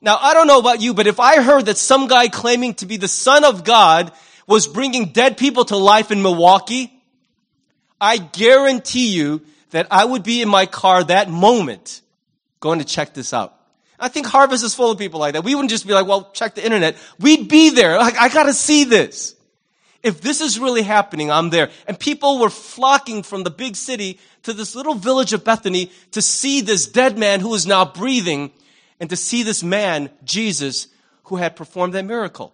Now, 0.00 0.16
I 0.16 0.32
don't 0.32 0.46
know 0.46 0.60
about 0.60 0.80
you, 0.80 0.94
but 0.94 1.08
if 1.08 1.18
I 1.18 1.42
heard 1.42 1.66
that 1.66 1.76
some 1.76 2.06
guy 2.06 2.28
claiming 2.28 2.74
to 2.74 2.86
be 2.86 2.98
the 2.98 3.08
son 3.08 3.42
of 3.42 3.64
God 3.64 4.12
was 4.46 4.68
bringing 4.68 5.06
dead 5.06 5.36
people 5.36 5.64
to 5.64 5.76
life 5.76 6.12
in 6.12 6.22
Milwaukee, 6.22 6.92
I 8.00 8.18
guarantee 8.18 9.08
you 9.08 9.42
that 9.72 9.88
I 9.90 10.04
would 10.04 10.22
be 10.22 10.40
in 10.40 10.48
my 10.48 10.64
car 10.66 11.04
that 11.04 11.28
moment 11.28 12.00
going 12.60 12.78
to 12.78 12.84
check 12.84 13.12
this 13.12 13.34
out. 13.34 13.54
I 13.98 14.08
think 14.08 14.26
Harvest 14.26 14.64
is 14.64 14.74
full 14.74 14.90
of 14.90 14.98
people 14.98 15.20
like 15.20 15.34
that. 15.34 15.44
We 15.44 15.54
wouldn't 15.54 15.70
just 15.70 15.86
be 15.86 15.92
like, 15.92 16.06
well, 16.06 16.30
check 16.32 16.54
the 16.54 16.64
internet. 16.64 16.96
We'd 17.18 17.48
be 17.48 17.70
there. 17.70 17.98
Like, 17.98 18.16
I 18.16 18.28
gotta 18.28 18.52
see 18.52 18.84
this. 18.84 19.36
If 20.02 20.20
this 20.20 20.40
is 20.40 20.58
really 20.58 20.82
happening, 20.82 21.30
I'm 21.30 21.50
there. 21.50 21.70
And 21.86 21.98
people 21.98 22.40
were 22.40 22.50
flocking 22.50 23.22
from 23.22 23.44
the 23.44 23.50
big 23.50 23.76
city 23.76 24.18
to 24.42 24.52
this 24.52 24.74
little 24.74 24.94
village 24.94 25.32
of 25.32 25.44
Bethany 25.44 25.92
to 26.10 26.20
see 26.20 26.60
this 26.60 26.86
dead 26.86 27.16
man 27.16 27.38
who 27.38 27.54
is 27.54 27.66
now 27.66 27.84
breathing 27.84 28.50
and 28.98 29.08
to 29.10 29.16
see 29.16 29.44
this 29.44 29.62
man, 29.62 30.10
Jesus, 30.24 30.88
who 31.24 31.36
had 31.36 31.54
performed 31.54 31.94
that 31.94 32.04
miracle. 32.04 32.52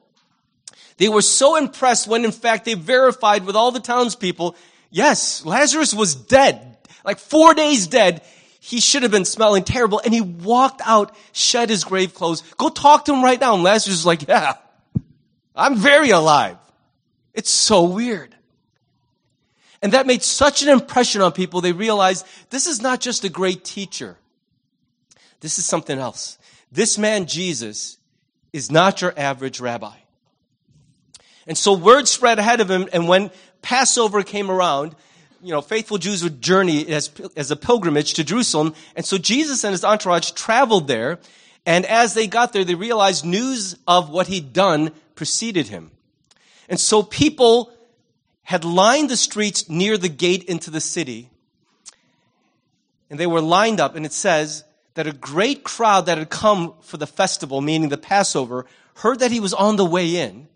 They 0.99 1.09
were 1.09 1.23
so 1.23 1.57
impressed 1.57 2.07
when 2.07 2.25
in 2.25 2.33
fact 2.33 2.67
they 2.67 2.75
verified 2.75 3.47
with 3.47 3.57
all 3.57 3.71
the 3.71 3.81
townspeople, 3.81 4.55
yes, 4.91 5.47
Lazarus 5.47 5.95
was 5.95 6.15
dead 6.15 6.78
like 7.05 7.19
four 7.19 7.55
days 7.55 7.87
dead. 7.87 8.23
He 8.61 8.81
should 8.81 9.03
have 9.03 9.13
been 9.13 9.25
smelling 9.25 9.65
terrible. 9.65 10.01
And 10.05 10.13
he 10.13 10.21
walked 10.21 10.83
out, 10.85 11.17
shed 11.33 11.71
his 11.71 11.85
grave 11.85 12.15
clothes. 12.15 12.43
Go 12.57 12.69
talk 12.69 13.05
to 13.07 13.15
him 13.15 13.23
right 13.23 13.41
now. 13.41 13.55
And 13.55 13.63
Lazarus 13.63 13.99
is 13.99 14.07
like, 14.07 14.27
yeah, 14.29 14.55
I'm 15.55 15.77
very 15.77 16.11
alive. 16.11 16.57
It's 17.35 17.51
so 17.51 17.85
weird. 17.85 18.35
And 19.81 19.93
that 19.93 20.07
made 20.07 20.23
such 20.23 20.63
an 20.63 20.69
impression 20.69 21.23
on 21.23 21.33
people. 21.33 21.61
They 21.61 21.73
realized 21.73 22.27
this 22.51 22.67
is 22.67 22.83
not 22.83 23.01
just 23.01 23.25
a 23.25 23.29
great 23.29 23.65
teacher. 23.65 24.17
This 25.41 25.59
is 25.59 25.65
something 25.65 25.99
else. 25.99 26.37
This 26.73 26.99
man, 26.99 27.27
Jesus, 27.27 27.97
is 28.53 28.71
not 28.71 29.01
your 29.01 29.15
average 29.17 29.61
rabbi. 29.61 29.95
And 31.47 31.57
so 31.57 31.73
word 31.73 32.09
spread 32.09 32.39
ahead 32.39 32.61
of 32.61 32.71
him. 32.71 32.89
And 32.93 33.09
when 33.09 33.31
Passover 33.63 34.23
came 34.23 34.51
around, 34.51 34.95
you 35.43 35.53
know, 35.53 35.61
faithful 35.61 35.99
Jews 35.99 36.23
would 36.23 36.41
journey 36.41 36.87
as, 36.89 37.11
as 37.37 37.51
a 37.51 37.57
pilgrimage 37.57 38.15
to 38.15 38.25
Jerusalem. 38.25 38.75
And 38.97 39.05
so 39.05 39.19
Jesus 39.19 39.65
and 39.65 39.73
his 39.73 39.85
entourage 39.85 40.33
traveled 40.33 40.89
there. 40.89 41.19
And 41.65 41.85
as 41.87 42.15
they 42.15 42.27
got 42.27 42.53
there, 42.53 42.65
they 42.65 42.75
realized 42.75 43.25
news 43.25 43.77
of 43.87 44.11
what 44.11 44.27
he'd 44.27 44.53
done 44.53 44.93
preceded 45.15 45.69
him. 45.69 45.91
And 46.69 46.79
so 46.79 47.03
people 47.03 47.73
had 48.43 48.65
lined 48.65 49.11
the 49.11 49.17
streets 49.17 49.69
near 49.69 49.99
the 49.99 50.09
gate 50.09 50.45
into 50.45 50.71
the 50.71 50.81
city. 50.81 51.31
And 53.11 53.19
they 53.19 53.27
were 53.27 53.41
lined 53.41 53.81
up, 53.81 53.95
and 53.95 54.05
it 54.05 54.13
says 54.13 54.65
that 54.95 55.07
a 55.07 55.13
great 55.13 55.65
crowd 55.65 56.07
that 56.07 56.19
had 56.19 56.31
come 56.31 56.75
for 56.81 56.97
the 56.97 57.07
festival, 57.07 57.61
meaning 57.61 57.89
the 57.89 57.99
Passover, 57.99 58.67
heard 58.97 59.21
that 59.21 59.31
he 59.31 59.41
was 59.41 59.55
on 59.55 59.77
the 59.77 59.85
way 59.85 60.17
in 60.17 60.49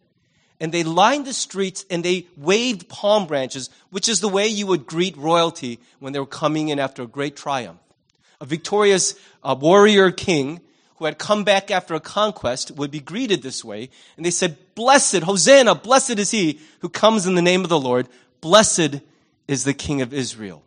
and 0.63 0.71
they 0.71 0.85
lined 0.85 1.27
the 1.27 1.35
streets 1.35 1.85
and 1.91 2.05
they 2.05 2.29
waved 2.37 2.89
palm 2.89 3.27
branches, 3.27 3.69
which 3.91 4.09
is 4.09 4.21
the 4.21 4.29
way 4.29 4.47
you 4.47 4.69
would 4.69 4.87
greet 4.87 5.17
royalty 5.17 5.81
when 5.99 6.13
they 6.13 6.21
were 6.21 6.25
coming 6.25 6.69
in 6.69 6.79
after 6.79 7.03
a 7.03 7.07
great 7.09 7.35
triumph. 7.35 7.81
A 8.41 8.47
victorious 8.47 9.17
uh, 9.43 9.57
warrior 9.59 10.13
king 10.13 10.61
who 10.99 11.07
had 11.07 11.19
come 11.19 11.43
back 11.43 11.73
after 11.73 11.95
a 11.95 12.01
conquest 12.01 12.71
would 12.71 12.93
be 12.93 13.01
greeted 13.01 13.43
this 13.43 13.65
way. 13.65 13.91
And 14.17 14.25
they 14.25 14.31
said, 14.31 14.57
Blessed, 14.77 15.25
Hosanna, 15.25 15.75
blessed 15.75 16.21
is 16.21 16.31
he 16.31 16.61
who 16.79 16.89
comes 16.89 17.27
in 17.27 17.35
the 17.35 17.43
name 17.43 17.65
of 17.65 17.69
the 17.69 17.81
Lord. 17.81 18.07
Blessed 18.41 19.01
is 19.49 19.65
the 19.65 19.75
King 19.75 20.01
of 20.01 20.15
Israel. 20.15 20.63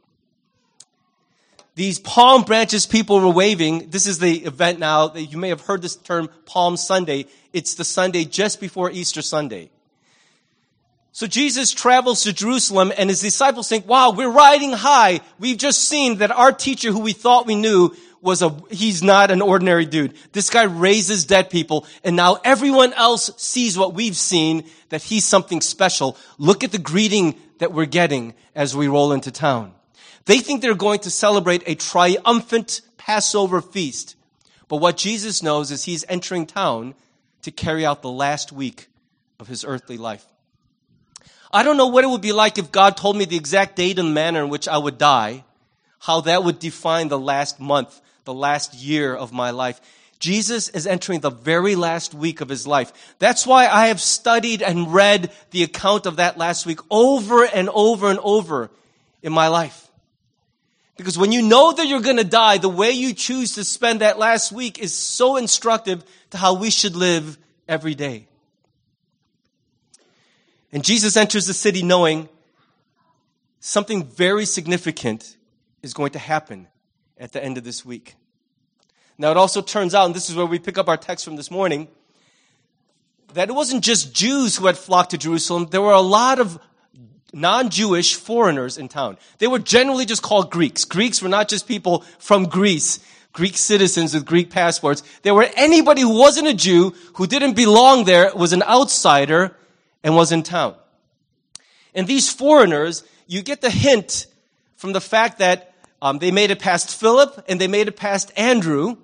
These 1.76 2.00
palm 2.00 2.42
branches 2.44 2.86
people 2.86 3.22
were 3.22 3.30
waving. 3.30 3.92
This 3.92 4.08
is 4.08 4.20
the 4.20 4.44
event 4.44 4.78
now 4.78 5.08
that 5.08 5.24
you 5.24 5.38
may 5.38 5.50
have 5.50 5.62
heard 5.62 5.82
this 5.82 5.96
term 5.96 6.30
Palm 6.46 6.76
Sunday. 6.76 7.28
It's 7.54 7.76
the 7.76 7.86
Sunday 7.86 8.26
just 8.26 8.60
before 8.60 8.92
Easter 8.92 9.22
Sunday. 9.22 9.70
So 11.16 11.28
Jesus 11.28 11.72
travels 11.72 12.24
to 12.24 12.34
Jerusalem 12.34 12.92
and 12.98 13.10
his 13.10 13.22
disciples 13.22 13.70
think, 13.70 13.88
wow, 13.88 14.12
we're 14.12 14.30
riding 14.30 14.74
high. 14.74 15.22
We've 15.40 15.58
just 15.58 15.88
seen 15.88 16.18
that 16.18 16.30
our 16.30 16.52
teacher 16.52 16.92
who 16.92 17.00
we 17.00 17.14
thought 17.14 17.48
we 17.48 17.56
knew 17.56 17.96
was 18.20 18.42
a, 18.42 18.54
he's 18.70 19.02
not 19.02 19.32
an 19.32 19.42
ordinary 19.42 19.86
dude. 19.86 20.14
This 20.34 20.50
guy 20.50 20.64
raises 20.64 21.24
dead 21.24 21.50
people 21.50 21.86
and 22.04 22.18
now 22.18 22.40
everyone 22.44 22.92
else 22.92 23.32
sees 23.38 23.78
what 23.78 23.94
we've 23.94 24.18
seen, 24.18 24.66
that 24.90 25.04
he's 25.04 25.24
something 25.24 25.62
special. 25.62 26.18
Look 26.38 26.66
at 26.66 26.74
the 26.74 26.80
greeting 26.80 27.40
that 27.60 27.72
we're 27.72 27.86
getting 27.86 28.34
as 28.54 28.76
we 28.76 28.90
roll 28.90 29.14
into 29.14 29.32
town. 29.32 29.74
They 30.26 30.40
think 30.40 30.62
they're 30.62 30.76
going 30.76 31.00
to 31.00 31.10
celebrate 31.10 31.64
a 31.66 31.76
triumphant 31.76 32.82
Passover 32.98 33.62
feast. 33.62 34.18
But 34.68 34.82
what 34.82 34.98
Jesus 34.98 35.42
knows 35.42 35.72
is 35.72 35.86
he's 35.86 36.04
entering 36.10 36.46
town 36.46 36.94
to 37.44 37.52
carry 37.52 37.86
out 37.86 38.02
the 38.02 38.12
last 38.12 38.52
week 38.52 38.90
of 39.40 39.48
his 39.48 39.64
earthly 39.64 39.96
life. 39.96 40.26
I 41.56 41.64
don't 41.64 41.78
know 41.78 41.88
what 41.88 42.04
it 42.04 42.08
would 42.08 42.20
be 42.20 42.34
like 42.34 42.58
if 42.58 42.70
God 42.70 42.98
told 42.98 43.16
me 43.16 43.24
the 43.24 43.38
exact 43.38 43.78
date 43.78 43.98
and 43.98 44.14
manner 44.14 44.44
in 44.44 44.50
which 44.50 44.68
I 44.68 44.78
would 44.78 44.98
die, 44.98 45.46
how 46.00 46.20
that 46.22 46.44
would 46.44 46.60
define 46.60 47.08
the 47.08 47.18
last 47.18 47.62
month, 47.62 48.02
the 48.26 48.34
last 48.34 48.74
year 48.74 49.16
of 49.16 49.32
my 49.32 49.52
life. 49.52 49.80
Jesus 50.20 50.68
is 50.68 50.86
entering 50.86 51.22
the 51.22 51.30
very 51.30 51.78
last 51.78 52.14
week 52.14 52.42
of 52.42 52.50
his 52.50 52.68
life. 52.68 53.16
That's 53.20 53.48
why 53.48 53.68
I 53.68 53.88
have 53.88 54.02
studied 54.02 54.62
and 54.62 54.94
read 54.94 55.32
the 55.52 55.64
account 55.64 56.06
of 56.06 56.18
that 56.18 56.38
last 56.38 56.66
week 56.66 56.80
over 56.92 57.46
and 57.46 57.70
over 57.70 58.10
and 58.10 58.20
over 58.22 58.70
in 59.24 59.32
my 59.32 59.48
life. 59.48 59.88
Because 60.98 61.18
when 61.18 61.32
you 61.32 61.42
know 61.42 61.72
that 61.72 61.88
you're 61.88 62.02
going 62.02 62.18
to 62.18 62.26
die, 62.26 62.58
the 62.58 62.68
way 62.68 62.92
you 62.92 63.14
choose 63.14 63.56
to 63.56 63.64
spend 63.64 64.02
that 64.02 64.20
last 64.20 64.52
week 64.52 64.78
is 64.78 64.94
so 64.94 65.38
instructive 65.38 66.04
to 66.32 66.38
how 66.38 66.56
we 66.56 66.70
should 66.70 66.98
live 66.98 67.38
every 67.66 67.96
day. 67.96 68.28
And 70.76 70.84
Jesus 70.84 71.16
enters 71.16 71.48
the 71.48 71.54
city 71.54 71.84
knowing 71.84 72.28
something 73.62 74.04
very 74.04 74.46
significant 74.46 75.38
is 75.82 75.94
going 75.94 76.12
to 76.12 76.20
happen 76.20 76.68
at 77.18 77.32
the 77.32 77.42
end 77.42 77.58
of 77.58 77.64
this 77.64 77.86
week. 77.86 78.16
Now, 79.18 79.32
it 79.32 79.38
also 79.38 79.62
turns 79.62 79.96
out, 79.96 80.06
and 80.06 80.14
this 80.14 80.30
is 80.30 80.36
where 80.36 80.46
we 80.46 80.60
pick 80.60 80.78
up 80.78 80.90
our 80.90 80.98
text 80.98 81.24
from 81.24 81.38
this 81.38 81.50
morning, 81.50 81.88
that 83.36 83.48
it 83.48 83.54
wasn't 83.54 83.86
just 83.86 84.14
Jews 84.14 84.58
who 84.58 84.66
had 84.66 84.78
flocked 84.78 85.12
to 85.12 85.18
Jerusalem. 85.18 85.68
There 85.72 85.82
were 85.82 85.94
a 85.94 86.02
lot 86.02 86.40
of 86.40 86.60
non-Jewish 87.32 88.16
foreigners 88.16 88.78
in 88.78 88.90
town. 88.90 89.18
They 89.38 89.48
were 89.48 89.60
generally 89.60 90.06
just 90.06 90.24
called 90.24 90.52
Greeks. 90.52 90.84
Greeks 90.84 91.22
were 91.22 91.30
not 91.30 91.48
just 91.48 91.70
people 91.70 92.04
from 92.20 92.48
Greece, 92.48 93.00
Greek 93.32 93.56
citizens 93.56 94.14
with 94.14 94.26
Greek 94.26 94.50
passports. 94.50 95.04
They 95.22 95.32
were 95.32 95.48
anybody 95.56 96.02
who 96.02 96.20
wasn't 96.20 96.50
a 96.50 96.54
Jew, 96.54 96.94
who 97.14 97.28
didn't 97.28 97.54
belong 97.54 98.04
there, 98.04 98.36
was 98.36 98.52
an 98.52 98.64
outsider, 98.64 99.56
and 100.06 100.16
was 100.16 100.32
in 100.32 100.44
town. 100.44 100.76
And 101.96 102.08
these 102.08 102.32
foreigners, 102.32 103.04
you 103.26 103.42
get 103.42 103.62
the 103.62 103.72
hint 103.72 104.28
from 104.76 104.94
the 104.94 105.02
fact 105.02 105.40
that 105.40 105.74
um, 106.00 106.20
they 106.20 106.30
made 106.30 106.52
it 106.52 106.60
past 106.60 106.96
Philip 106.96 107.44
and 107.50 107.60
they 107.60 107.68
made 107.68 107.88
it 107.88 107.98
past 107.98 108.32
Andrew. 108.38 108.98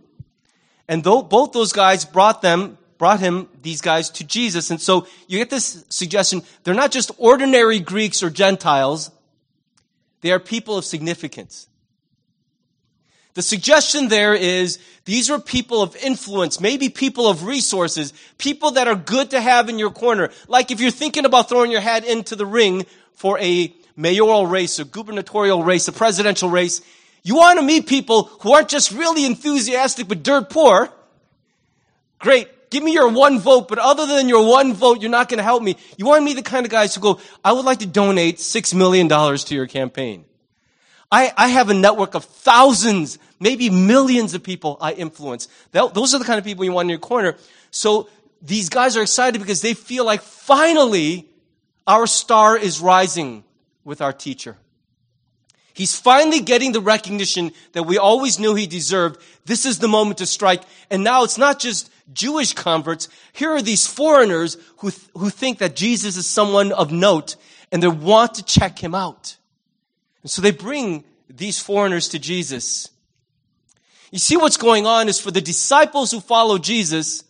And 0.88 1.04
though, 1.04 1.24
both 1.24 1.54
those 1.54 1.74
guys 1.74 2.06
brought 2.06 2.44
them, 2.44 2.78
brought 3.00 3.20
him, 3.20 3.50
these 3.64 3.82
guys, 3.82 4.12
to 4.12 4.24
Jesus. 4.24 4.70
And 4.70 4.80
so 4.80 5.08
you 5.28 5.40
get 5.40 5.50
this 5.50 5.84
suggestion, 5.90 6.44
they're 6.64 6.76
not 6.76 6.92
just 6.92 7.10
ordinary 7.18 7.80
Greeks 7.80 8.22
or 8.22 8.30
Gentiles, 8.30 9.10
they 10.22 10.32
are 10.32 10.40
people 10.40 10.78
of 10.78 10.86
significance. 10.86 11.68
The 13.34 13.42
suggestion 13.42 14.10
there 14.10 14.34
is 14.34 14.78
these 15.06 15.30
are 15.30 15.40
people 15.40 15.82
of 15.82 15.96
influence, 15.96 16.60
maybe 16.60 16.90
people 16.90 17.28
of 17.28 17.46
resources, 17.46 18.14
people 18.38 18.72
that 18.72 18.88
are 18.88 18.96
good 18.96 19.32
to 19.32 19.42
have 19.42 19.70
in 19.70 19.80
your 19.80 19.92
corner. 19.92 20.30
Like 20.48 20.70
if 20.70 20.82
you're 20.82 20.92
thinking 20.92 21.26
about 21.26 21.48
throwing 21.48 21.72
your 21.72 21.82
hat 21.82 22.06
into 22.06 22.36
the 22.36 22.46
ring 22.46 22.86
for 23.16 23.40
a 23.40 23.74
mayoral 23.96 24.48
race, 24.48 24.80
a 24.80 24.86
gubernatorial 24.86 25.64
race, 25.64 25.88
a 25.88 25.92
presidential 25.92 26.50
race, 26.50 26.82
You 27.24 27.36
want 27.36 27.60
to 27.60 27.66
meet 27.66 27.88
people 27.88 28.24
who 28.42 28.54
aren't 28.54 28.70
just 28.70 28.92
really 28.92 29.26
enthusiastic 29.26 30.08
but 30.08 30.24
dirt 30.24 30.50
poor. 30.50 30.90
Great. 32.20 32.70
Give 32.70 32.84
me 32.84 32.94
your 32.94 33.10
one 33.10 33.40
vote, 33.40 33.68
but 33.68 33.80
other 33.80 34.06
than 34.08 34.30
your 34.30 34.48
one 34.48 34.74
vote, 34.74 35.02
you're 35.02 35.12
not 35.12 35.28
going 35.28 35.40
to 35.40 35.44
help 35.44 35.62
me. 35.62 35.76
You 35.98 36.06
want 36.06 36.22
to 36.22 36.26
meet 36.26 36.36
the 36.36 36.42
kind 36.42 36.66
of 36.66 36.72
guys 36.72 36.96
who 36.96 37.02
go, 37.02 37.20
I 37.44 37.52
would 37.52 37.66
like 37.66 37.80
to 37.80 37.86
donate 37.86 38.38
$6 38.38 38.74
million 38.74 39.10
to 39.10 39.56
your 39.56 39.68
campaign. 39.68 40.26
I, 41.12 41.34
I 41.36 41.48
have 41.50 41.70
a 41.70 41.74
network 41.74 42.16
of 42.16 42.24
thousands, 42.24 43.20
maybe 43.40 43.70
millions 43.70 44.34
of 44.34 44.44
people 44.44 44.78
I 44.80 44.94
influence. 44.94 45.48
Those 45.72 46.14
are 46.16 46.20
the 46.20 46.26
kind 46.26 46.40
of 46.40 46.46
people 46.46 46.64
you 46.64 46.72
want 46.72 46.86
in 46.86 46.90
your 46.90 47.00
corner. 47.00 47.36
So 47.70 48.10
these 48.42 48.70
guys 48.70 48.96
are 48.96 49.02
excited 49.02 49.40
because 49.40 49.62
they 49.62 49.74
feel 49.74 50.06
like 50.06 50.22
finally 50.22 51.28
our 51.86 52.08
star 52.08 52.58
is 52.58 52.80
rising 52.80 53.44
with 53.84 54.02
our 54.02 54.14
teacher. 54.14 54.58
He's 55.74 55.98
finally 55.98 56.42
getting 56.42 56.74
the 56.74 56.82
recognition 56.82 57.52
that 57.74 57.84
we 57.84 57.98
always 57.98 58.40
knew 58.40 58.56
he 58.56 58.68
deserved. 58.68 59.22
This 59.46 59.66
is 59.66 59.80
the 59.80 59.88
moment 59.88 60.18
to 60.20 60.26
strike. 60.26 60.64
And 60.90 61.04
now 61.04 61.24
it's 61.24 61.38
not 61.38 61.60
just 61.60 61.90
Jewish 62.14 62.54
converts. 62.54 63.08
Here 63.34 63.52
are 63.52 63.62
these 63.62 63.88
foreigners 63.88 64.58
who, 64.78 64.92
th- 64.92 65.10
who 65.16 65.30
think 65.30 65.60
that 65.60 65.76
Jesus 65.76 66.18
is 66.18 66.28
someone 66.28 66.72
of 66.72 66.92
note 66.92 67.38
and 67.72 67.82
they 67.82 67.88
want 67.88 68.36
to 68.36 68.44
check 68.44 68.80
him 68.80 68.94
out. 68.94 69.38
And 70.24 70.32
so 70.32 70.42
they 70.42 70.52
bring 70.52 71.04
these 71.30 71.60
foreigners 71.60 72.10
to 72.10 72.20
Jesus. 72.20 72.90
You 74.12 74.20
see 74.20 74.38
what's 74.38 74.58
going 74.58 74.86
on 74.86 75.08
is 75.08 75.20
for 75.20 75.32
the 75.32 75.42
disciples 75.42 76.12
who 76.12 76.20
follow 76.20 76.58
Jesus, 76.58 77.24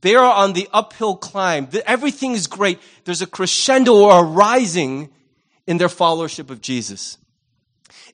they 0.00 0.14
are 0.14 0.32
on 0.32 0.52
the 0.54 0.68
uphill 0.72 1.16
climb. 1.16 1.68
Everything 1.84 2.32
is 2.32 2.46
great. 2.46 2.80
There's 3.04 3.22
a 3.22 3.26
crescendo 3.26 3.94
or 3.94 4.20
a 4.20 4.22
rising 4.22 5.10
in 5.66 5.78
their 5.78 5.88
followership 5.88 6.50
of 6.50 6.60
Jesus. 6.60 7.18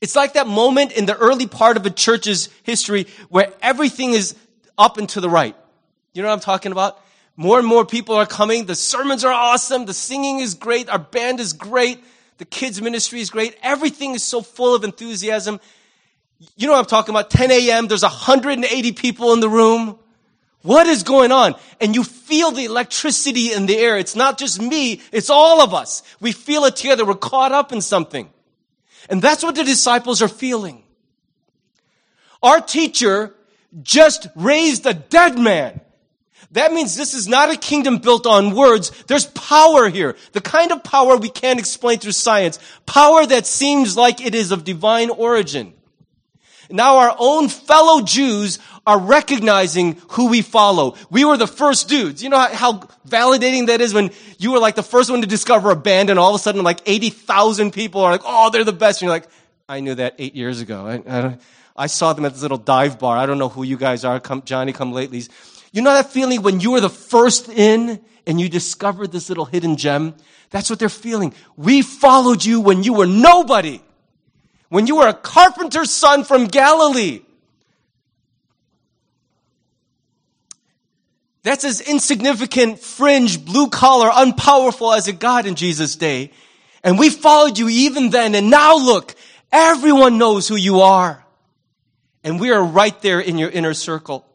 It's 0.01 0.17
like 0.17 0.33
that 0.33 0.49
moment 0.49 0.93
in 0.93 1.07
the 1.07 1.17
early 1.17 1.47
part 1.47 1.77
of 1.77 1.87
a 1.87 1.91
church's 1.91 2.49
history 2.65 3.07
where 3.29 3.53
everything 3.63 4.15
is 4.15 4.35
up 4.77 4.99
and 4.99 5.09
to 5.11 5.21
the 5.21 5.31
right. 5.31 5.55
You 6.13 6.23
know 6.23 6.29
what 6.29 6.35
I'm 6.35 6.41
talking 6.41 6.73
about? 6.73 6.99
More 7.37 7.59
and 7.59 7.67
more 7.67 7.87
people 7.87 8.17
are 8.17 8.27
coming. 8.27 8.67
The 8.67 8.75
sermons 8.75 9.25
are 9.25 9.33
awesome. 9.33 9.87
The 9.87 9.95
singing 9.95 10.41
is 10.41 10.55
great. 10.55 10.89
Our 10.89 10.99
band 10.99 11.41
is 11.41 11.53
great. 11.53 12.03
The 12.43 12.47
kids 12.47 12.83
ministry 12.83 13.21
is 13.21 13.31
great. 13.31 13.57
Everything 13.63 14.17
is 14.17 14.25
so 14.25 14.43
full 14.43 14.75
of 14.75 14.83
enthusiasm. 14.83 15.61
You 16.57 16.67
know 16.67 16.73
what 16.73 16.81
I'm 16.81 16.87
talking 16.87 17.15
about? 17.15 17.31
10 17.31 17.53
a.m. 17.53 17.87
There's 17.87 18.03
180 18.03 18.93
people 18.95 19.33
in 19.33 19.39
the 19.39 19.49
room. 19.49 19.97
What 20.63 20.89
is 20.89 21.05
going 21.05 21.31
on? 21.31 21.55
And 21.81 21.95
you 21.95 22.03
feel 22.03 22.51
the 22.51 22.65
electricity 22.65 23.53
in 23.53 23.67
the 23.67 23.79
air. 23.79 23.97
It's 23.97 24.17
not 24.17 24.39
just 24.39 24.61
me. 24.61 25.03
It's 25.13 25.31
all 25.31 25.61
of 25.61 25.73
us. 25.73 26.03
We 26.19 26.33
feel 26.33 26.65
it 26.65 26.75
together. 26.75 27.05
We're 27.05 27.15
caught 27.15 27.53
up 27.53 27.71
in 27.71 27.81
something. 27.81 28.29
And 29.09 29.23
that's 29.23 29.45
what 29.45 29.55
the 29.55 29.63
disciples 29.63 30.21
are 30.21 30.27
feeling. 30.27 30.83
Our 32.43 32.61
teacher 32.61 33.37
just 33.83 34.27
raised 34.35 34.85
a 34.85 34.95
dead 34.95 35.39
man. 35.39 35.81
That 36.53 36.73
means 36.73 36.97
this 36.97 37.15
is 37.15 37.27
not 37.27 37.51
a 37.51 37.57
kingdom 37.57 37.99
built 37.99 38.27
on 38.27 38.55
words. 38.55 38.91
There's 39.05 39.27
power 39.27 39.89
here. 39.89 40.17
The 40.33 40.41
kind 40.41 40.71
of 40.71 40.85
power 40.85 41.17
we 41.17 41.31
can't 41.31 41.59
explain 41.59 41.99
through 41.99 42.13
science. 42.13 42.59
Power 42.85 43.25
that 43.27 43.47
seems 43.47 43.97
like 43.97 44.21
it 44.21 44.35
is 44.35 44.53
of 44.53 44.65
divine 44.65 45.09
origin. 45.11 45.73
Now 46.71 46.99
our 46.99 47.15
own 47.19 47.49
fellow 47.49 48.03
Jews 48.03 48.59
are 48.87 48.99
recognizing 48.99 50.01
who 50.11 50.29
we 50.29 50.43
follow. 50.43 50.97
We 51.11 51.25
were 51.25 51.37
the 51.37 51.47
first 51.47 51.89
dudes. 51.89 52.23
You 52.23 52.31
know 52.31 52.39
how, 52.39 52.49
how, 52.55 52.73
validating 53.09 53.67
that 53.67 53.81
is 53.81 53.95
when 53.95 54.11
you 54.39 54.53
were 54.53 54.59
like 54.59 54.75
the 54.75 54.83
first 54.83 55.11
one 55.11 55.21
to 55.21 55.27
discover 55.27 55.71
a 55.71 55.77
band 55.77 56.11
and 56.11 56.19
all 56.19 56.35
of 56.35 56.41
a 56.41 56.43
sudden 56.43 56.63
like 56.63 56.81
80,000 56.87 57.73
people 57.73 58.01
are 58.01 58.11
like, 58.11 58.23
oh, 58.25 58.51
they're 58.51 58.65
the 58.65 58.73
best. 58.73 59.01
And 59.01 59.07
you're 59.07 59.15
like, 59.15 59.29
I 59.69 59.81
knew 59.81 59.95
that 59.95 60.17
eight 60.19 60.35
years 60.35 60.61
ago. 60.61 60.87
I, 60.87 61.19
I, 61.19 61.39
I 61.77 61.87
saw 61.87 62.13
them 62.13 62.25
at 62.25 62.33
this 62.33 62.43
little 62.43 62.59
dive 62.59 62.99
bar. 62.99 63.17
I 63.17 63.27
don't 63.27 63.39
know 63.39 63.49
who 63.49 63.63
you 63.63 63.77
guys 63.77 64.05
are, 64.05 64.21
come, 64.21 64.43
Johnny 64.45 64.73
come 64.73 64.93
latelys. 64.93 65.29
You 65.73 65.81
know 65.81 65.95
that 65.95 66.11
feeling 66.11 66.43
when 66.43 66.61
you 66.61 66.73
were 66.73 66.81
the 66.81 66.91
first 66.91 67.49
in 67.49 68.01
and 68.27 68.41
you 68.41 68.49
discovered 68.49 69.11
this 69.11 69.29
little 69.31 69.47
hidden 69.47 69.77
gem? 69.77 70.15
That's 70.51 70.69
what 70.69 70.79
they're 70.79 70.91
feeling. 70.91 71.33
We 71.57 71.81
followed 71.81 72.45
you 72.45 72.61
when 72.61 72.83
you 72.83 72.93
were 72.93 73.07
nobody. 73.07 73.81
When 74.69 74.87
you 74.87 74.97
were 74.97 75.09
a 75.09 75.15
carpenter's 75.15 75.91
son 75.91 76.25
from 76.25 76.47
Galilee. 76.47 77.23
That's 81.43 81.65
as 81.65 81.81
insignificant, 81.81 82.79
fringe, 82.79 83.45
blue 83.45 83.69
collar, 83.69 84.11
unpowerful 84.11 84.97
as 84.97 85.09
it 85.09 85.19
got 85.19 85.47
in 85.47 85.57
Jesus' 85.57 85.97
day. 85.97 86.31
And 86.85 86.99
we 86.99 87.11
followed 87.11 87.59
you 87.59 87.69
even 87.69 88.11
then. 88.11 88.35
And 88.35 88.51
now 88.51 88.77
look, 88.77 89.15
everyone 89.51 90.19
knows 90.19 90.47
who 90.47 90.57
you 90.57 90.81
are. 90.81 91.25
And 92.23 92.39
we 92.39 92.51
are 92.53 92.63
right 92.63 93.01
there 93.03 93.21
in 93.21 93.39
your 93.39 93.51
inner 93.51 93.75
circle. 93.75 94.27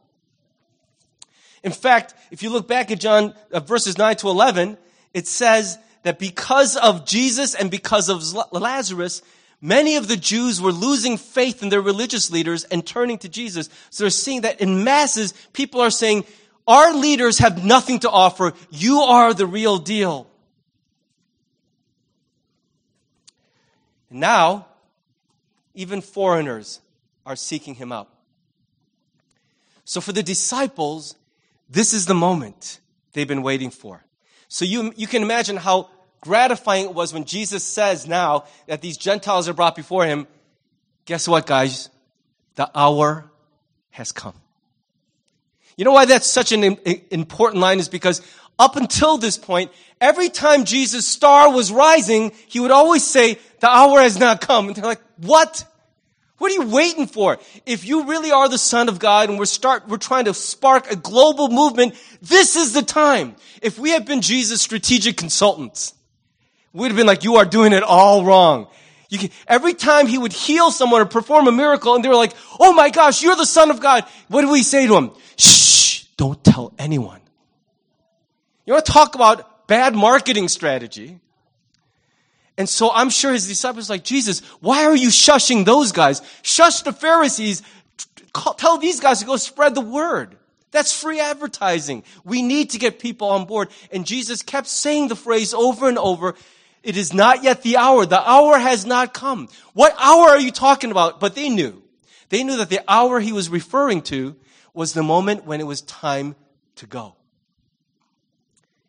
In 1.64 1.72
fact, 1.72 2.14
if 2.32 2.44
you 2.44 2.50
look 2.50 2.68
back 2.68 2.92
at 2.92 3.00
John 3.00 3.34
uh, 3.52 3.60
verses 3.60 3.98
9 3.98 4.16
to 4.18 4.30
11, 4.30 4.78
it 5.14 5.28
says 5.28 5.78
that 6.04 6.20
because 6.20 6.76
of 6.78 7.06
Jesus 7.06 7.56
and 7.56 7.72
because 7.72 8.10
of 8.10 8.24
Lazarus, 8.52 9.22
many 9.62 9.96
of 9.96 10.08
the 10.08 10.18
Jews 10.18 10.62
were 10.62 10.72
losing 10.72 11.18
faith 11.18 11.64
in 11.64 11.70
their 11.70 11.82
religious 11.82 12.32
leaders 12.32 12.64
and 12.66 12.86
turning 12.86 13.18
to 13.20 13.30
Jesus. 13.30 13.70
So 13.90 14.04
they're 14.04 14.12
seeing 14.12 14.42
that 14.42 14.62
in 14.62 14.84
masses, 14.84 15.34
people 15.54 15.82
are 15.82 15.90
saying, 15.90 16.26
our 16.68 16.94
leaders 16.94 17.38
have 17.40 17.64
nothing 17.64 18.00
to 18.00 18.10
offer. 18.10 18.54
You 18.70 19.00
are 19.00 19.34
the 19.34 19.48
real 19.48 19.78
deal. 19.78 20.28
And 24.10 24.20
Now, 24.20 24.68
even 25.74 26.02
foreigners 26.02 26.82
are 27.26 27.36
seeking 27.36 27.76
him 27.76 27.92
out. 27.92 28.10
So 29.86 30.02
for 30.02 30.12
the 30.12 30.24
disciples, 30.24 31.16
this 31.70 31.94
is 31.94 32.06
the 32.06 32.14
moment 32.14 32.80
they've 33.14 33.28
been 33.28 33.44
waiting 33.44 33.70
for. 33.70 34.04
So 34.48 34.66
you, 34.66 34.94
you 34.96 35.08
can 35.08 35.22
imagine 35.22 35.58
how 35.58 35.90
gratifying 36.22 36.86
it 36.86 36.94
was 36.94 37.14
when 37.14 37.26
Jesus 37.26 37.64
says 37.64 38.08
now 38.08 38.46
that 38.68 38.82
these 38.82 38.98
Gentiles 38.98 39.50
are 39.50 39.54
brought 39.54 39.76
before 39.76 40.06
him. 40.06 40.28
Guess 41.06 41.28
what, 41.28 41.46
guys? 41.46 41.90
The 42.56 42.70
hour 42.74 43.30
has 43.92 44.12
come. 44.12 44.36
You 45.76 45.86
know 45.86 45.92
why 45.92 46.06
that's 46.06 46.28
such 46.28 46.52
an 46.52 46.64
important 46.64 47.62
line 47.62 47.80
is 47.80 47.88
because 47.88 48.22
up 48.58 48.76
until 48.76 49.18
this 49.18 49.38
point, 49.38 49.72
every 50.02 50.30
time 50.30 50.66
Jesus' 50.66 51.06
star 51.06 51.52
was 51.52 51.72
rising, 51.72 52.32
he 52.48 52.60
would 52.60 52.72
always 52.72 53.06
say, 53.06 53.38
the 53.60 53.70
hour 53.70 54.00
has 54.02 54.20
not 54.20 54.42
come. 54.42 54.68
And 54.68 54.76
they're 54.76 54.86
like, 54.86 55.02
what? 55.18 55.64
What 56.38 56.52
are 56.52 56.56
you 56.56 56.68
waiting 56.70 57.08
for? 57.08 57.40
If 57.66 57.86
you 57.86 58.08
really 58.08 58.32
are 58.32 58.48
the 58.48 58.60
son 58.60 58.90
of 58.90 59.00
God 59.00 59.30
and 59.30 59.40
we're 59.40 59.46
start, 59.46 59.88
we're 59.88 59.98
trying 59.98 60.26
to 60.26 60.34
spark 60.34 60.92
a 60.92 60.96
global 60.96 61.50
movement, 61.50 61.96
this 62.22 62.56
is 62.56 62.74
the 62.74 62.84
time. 62.84 63.36
If 63.62 63.80
we 63.80 63.90
had 63.90 64.06
been 64.06 64.22
Jesus' 64.22 64.62
strategic 64.62 65.18
consultants, 65.18 65.94
we'd 66.74 66.90
have 66.90 66.96
been 66.96 67.08
like, 67.08 67.24
you 67.24 67.38
are 67.38 67.46
doing 67.46 67.74
it 67.74 67.82
all 67.82 68.24
wrong. 68.24 68.68
Can, 69.10 69.30
every 69.48 69.74
time 69.74 70.06
he 70.06 70.18
would 70.18 70.34
heal 70.34 70.70
someone 70.70 71.02
or 71.02 71.06
perform 71.06 71.48
a 71.48 71.52
miracle 71.52 71.96
and 71.96 72.04
they 72.04 72.10
were 72.10 72.16
like, 72.16 72.34
oh 72.60 72.74
my 72.74 72.90
gosh, 72.90 73.24
you're 73.24 73.36
the 73.36 73.46
son 73.46 73.72
of 73.72 73.80
God. 73.80 74.04
What 74.28 74.42
do 74.42 74.52
we 74.52 74.64
say 74.64 74.86
to 74.86 74.96
him? 74.96 75.12
Shh, 75.38 76.04
don't 76.18 76.44
tell 76.44 76.74
anyone. 76.78 77.22
You 78.66 78.74
want 78.74 78.86
to 78.86 78.92
talk 78.92 79.16
about 79.16 79.68
bad 79.68 79.96
marketing 79.96 80.50
strategy? 80.50 81.20
And 82.58 82.68
so 82.68 82.92
I'm 82.92 83.10
sure 83.10 83.34
his 83.34 83.48
disciples 83.48 83.90
like, 83.90 84.04
Jesus, 84.04 84.40
why 84.60 84.86
are 84.86 84.96
you 84.96 85.10
shushing 85.10 85.64
those 85.64 85.92
guys? 85.92 86.22
Shush 86.42 86.82
the 86.82 86.92
Pharisees. 86.92 87.62
Tell 88.58 88.78
these 88.78 89.00
guys 89.00 89.20
to 89.20 89.26
go 89.26 89.38
spread 89.38 89.76
the 89.76 89.82
word. 89.82 90.36
That's 90.72 91.00
free 91.00 91.20
advertising. 91.20 92.04
We 92.24 92.42
need 92.42 92.72
to 92.72 92.80
get 92.80 93.00
people 93.00 93.30
on 93.30 93.46
board. 93.46 93.70
And 93.92 94.06
Jesus 94.06 94.42
kept 94.42 94.68
saying 94.68 95.08
the 95.08 95.16
phrase 95.16 95.54
over 95.54 95.88
and 95.88 95.98
over. 95.98 96.36
It 96.84 96.98
is 96.98 97.14
not 97.14 97.44
yet 97.44 97.64
the 97.64 97.78
hour. 97.78 98.06
The 98.06 98.30
hour 98.30 98.58
has 98.58 98.86
not 98.86 99.14
come. 99.14 99.50
What 99.74 99.96
hour 100.00 100.30
are 100.30 100.40
you 100.40 100.52
talking 100.52 100.92
about? 100.92 101.20
But 101.20 101.36
they 101.36 101.50
knew. 101.50 101.84
They 102.30 102.44
knew 102.44 102.58
that 102.58 102.70
the 102.70 102.84
hour 102.88 103.20
he 103.20 103.32
was 103.32 103.50
referring 103.50 104.02
to 104.04 104.36
was 104.74 104.94
the 104.94 105.04
moment 105.04 105.46
when 105.46 105.62
it 105.62 105.68
was 105.68 105.82
time 105.82 106.36
to 106.76 106.86
go. 106.86 107.17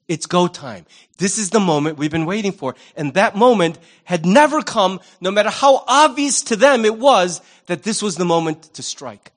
It's 0.09 0.25
go 0.25 0.49
time. 0.49 0.87
This 1.19 1.37
is 1.37 1.51
the 1.51 1.61
moment 1.61 1.99
we've 1.99 2.11
been 2.11 2.25
waiting 2.25 2.53
for. 2.53 2.75
And 2.97 3.13
that 3.15 3.37
moment 3.37 3.79
had 4.05 4.25
never 4.25 4.63
come, 4.63 5.01
no 5.21 5.31
matter 5.31 5.51
how 5.51 5.85
obvious 5.87 6.41
to 6.45 6.57
them 6.57 6.87
it 6.87 6.99
was 6.99 7.43
that 7.67 7.83
this 7.83 8.03
was 8.03 8.17
the 8.17 8.25
moment 8.25 8.63
to 8.75 8.83
strike. 8.83 9.33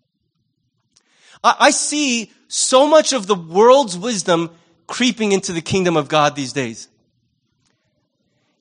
I, 1.44 1.56
I 1.60 1.72
see 1.72 2.32
so 2.48 2.88
much 2.88 3.12
of 3.12 3.28
the 3.28 3.36
world's 3.36 3.98
wisdom 3.98 4.52
creeping 4.88 5.34
into 5.34 5.52
the 5.52 5.62
kingdom 5.62 5.98
of 5.98 6.08
God 6.08 6.36
these 6.36 6.54
days. 6.54 6.88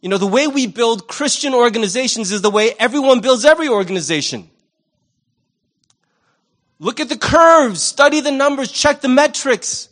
You 0.01 0.09
know, 0.09 0.19
the 0.19 0.27
way 0.27 0.49
we 0.49 0.67
build 0.67 1.07
Christian 1.07 1.55
organizations 1.55 2.33
is 2.33 2.43
the 2.43 2.51
way 2.51 2.73
everyone 2.79 3.21
builds 3.21 3.45
every 3.45 3.69
organization. 3.69 4.49
Look 6.79 6.99
at 6.99 7.11
the 7.11 7.19
curves, 7.19 7.83
study 7.83 8.21
the 8.21 8.31
numbers, 8.31 8.73
check 8.73 9.03
the 9.03 9.09
metrics. 9.09 9.90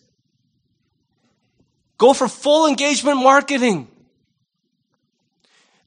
Go 1.98 2.12
for 2.12 2.28
full 2.28 2.66
engagement 2.66 3.18
marketing. 3.18 3.88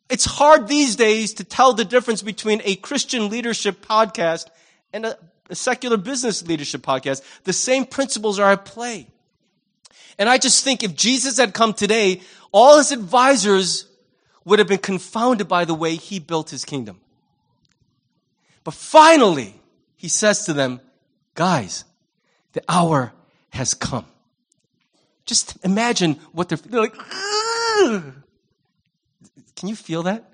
It's 0.10 0.26
hard 0.26 0.68
these 0.68 0.98
days 0.98 1.34
to 1.36 1.46
tell 1.46 1.74
the 1.74 1.86
difference 1.86 2.22
between 2.22 2.62
a 2.66 2.76
Christian 2.76 3.30
leadership 3.30 3.86
podcast 3.86 4.48
and 4.92 5.06
a, 5.06 5.18
a 5.50 5.56
secular 5.56 5.96
business 5.96 6.46
leadership 6.46 6.82
podcast. 6.82 7.22
The 7.46 7.54
same 7.54 7.86
principles 7.86 8.38
are 8.38 8.52
at 8.52 8.66
play. 8.66 9.08
And 10.20 10.28
I 10.28 10.38
just 10.38 10.66
think 10.66 10.84
if 10.84 10.96
Jesus 10.96 11.38
had 11.38 11.54
come 11.54 11.74
today, 11.74 12.22
all 12.52 12.78
his 12.78 12.92
advisors 12.92 13.88
would 14.44 14.60
have 14.60 14.68
been 14.68 14.80
confounded 14.80 15.48
by 15.48 15.64
the 15.64 15.74
way 15.74 15.96
he 15.96 16.20
built 16.20 16.50
his 16.50 16.66
kingdom. 16.66 17.00
But 18.66 18.74
finally, 18.74 19.56
he 19.96 20.10
says 20.10 20.46
to 20.46 20.54
them, 20.54 20.82
guys, 21.36 21.86
the 22.52 22.64
hour 22.68 23.14
has 23.52 23.74
come. 23.74 24.06
Just 25.26 25.58
imagine 25.64 26.16
what 26.32 26.50
they're, 26.50 26.58
they're 26.58 26.82
like, 26.82 26.96
Ugh. 26.98 28.14
can 29.56 29.70
you 29.70 29.76
feel 29.76 30.04
that? 30.04 30.32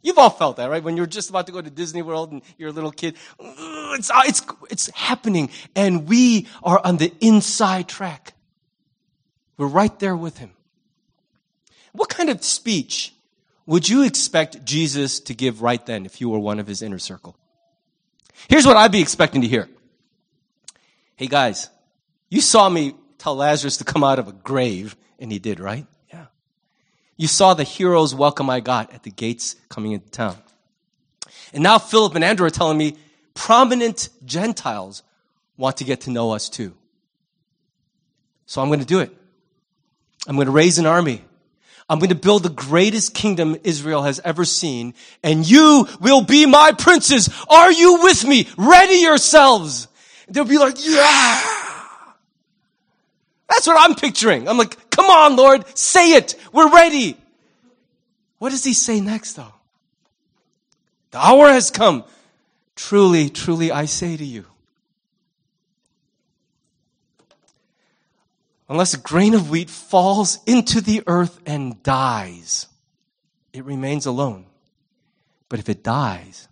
You've 0.00 0.18
all 0.18 0.30
felt 0.30 0.56
that, 0.56 0.70
right? 0.70 0.82
When 0.82 0.96
you're 0.96 1.06
just 1.06 1.28
about 1.28 1.46
to 1.48 1.52
go 1.52 1.60
to 1.60 1.70
Disney 1.70 2.02
World 2.02 2.32
and 2.32 2.42
you're 2.56 2.70
a 2.70 2.72
little 2.72 2.92
kid. 2.92 3.16
It's, 3.38 4.10
uh, 4.10 4.22
it's, 4.26 4.42
it's 4.70 4.90
happening. 4.94 5.50
And 5.74 6.08
we 6.08 6.46
are 6.62 6.80
on 6.84 6.98
the 6.98 7.12
inside 7.20 7.88
track. 7.88 8.34
We're 9.56 9.66
right 9.66 9.96
there 9.98 10.16
with 10.16 10.38
him. 10.38 10.52
What 11.92 12.08
kind 12.08 12.30
of 12.30 12.44
speech 12.44 13.12
would 13.66 13.88
you 13.88 14.04
expect 14.04 14.64
Jesus 14.64 15.20
to 15.20 15.34
give 15.34 15.62
right 15.62 15.84
then 15.84 16.06
if 16.06 16.20
you 16.20 16.28
were 16.30 16.38
one 16.38 16.60
of 16.60 16.66
his 16.66 16.80
inner 16.80 16.98
circle? 16.98 17.36
Here's 18.48 18.64
what 18.64 18.76
I'd 18.76 18.92
be 18.92 19.02
expecting 19.02 19.42
to 19.42 19.48
hear. 19.48 19.68
Hey 21.16 21.26
guys, 21.26 21.68
you 22.28 22.40
saw 22.40 22.68
me 22.68 22.94
tell 23.18 23.34
Lazarus 23.34 23.78
to 23.78 23.84
come 23.84 24.04
out 24.04 24.18
of 24.18 24.28
a 24.28 24.32
grave, 24.32 24.96
and 25.18 25.32
he 25.32 25.38
did, 25.38 25.60
right? 25.60 25.86
Yeah. 26.12 26.26
You 27.16 27.26
saw 27.26 27.54
the 27.54 27.64
hero's 27.64 28.14
welcome 28.14 28.48
I 28.50 28.60
got 28.60 28.92
at 28.92 29.02
the 29.02 29.10
gates 29.10 29.56
coming 29.68 29.92
into 29.92 30.10
town. 30.10 30.36
And 31.52 31.62
now 31.62 31.78
Philip 31.78 32.14
and 32.14 32.24
Andrew 32.24 32.46
are 32.46 32.50
telling 32.50 32.78
me 32.78 32.96
prominent 33.34 34.08
Gentiles 34.24 35.02
want 35.56 35.78
to 35.78 35.84
get 35.84 36.02
to 36.02 36.10
know 36.10 36.32
us 36.32 36.48
too. 36.48 36.74
So 38.46 38.62
I'm 38.62 38.68
going 38.68 38.80
to 38.80 38.86
do 38.86 39.00
it. 39.00 39.14
I'm 40.26 40.36
going 40.36 40.46
to 40.46 40.52
raise 40.52 40.78
an 40.78 40.86
army. 40.86 41.22
I'm 41.88 41.98
going 41.98 42.10
to 42.10 42.14
build 42.14 42.42
the 42.42 42.50
greatest 42.50 43.14
kingdom 43.14 43.56
Israel 43.64 44.02
has 44.02 44.20
ever 44.20 44.44
seen, 44.44 44.92
and 45.22 45.48
you 45.48 45.88
will 46.00 46.22
be 46.22 46.44
my 46.44 46.72
princes. 46.72 47.30
Are 47.48 47.72
you 47.72 48.02
with 48.02 48.24
me? 48.26 48.46
Ready 48.58 48.96
yourselves. 48.96 49.88
They'll 50.28 50.44
be 50.44 50.58
like, 50.58 50.76
yeah. 50.78 51.40
That's 53.48 53.66
what 53.66 53.76
I'm 53.78 53.96
picturing. 53.96 54.48
I'm 54.48 54.58
like, 54.58 54.90
come 54.90 55.06
on, 55.06 55.36
Lord, 55.36 55.64
say 55.76 56.12
it. 56.12 56.34
We're 56.52 56.70
ready. 56.70 57.16
What 58.38 58.50
does 58.50 58.64
he 58.64 58.74
say 58.74 59.00
next 59.00 59.34
though? 59.34 59.54
The 61.10 61.18
hour 61.18 61.48
has 61.48 61.70
come. 61.70 62.04
Truly, 62.76 63.30
truly, 63.30 63.72
I 63.72 63.86
say 63.86 64.16
to 64.16 64.24
you. 64.24 64.44
Unless 68.68 68.92
a 68.94 68.98
grain 68.98 69.34
of 69.34 69.48
wheat 69.48 69.70
falls 69.70 70.38
into 70.46 70.80
the 70.82 71.02
earth 71.06 71.40
and 71.46 71.82
dies, 71.82 72.66
it 73.52 73.64
remains 73.64 74.04
alone. 74.04 74.44
But 75.48 75.58
if 75.58 75.70
it 75.70 75.82
dies, 75.82 76.48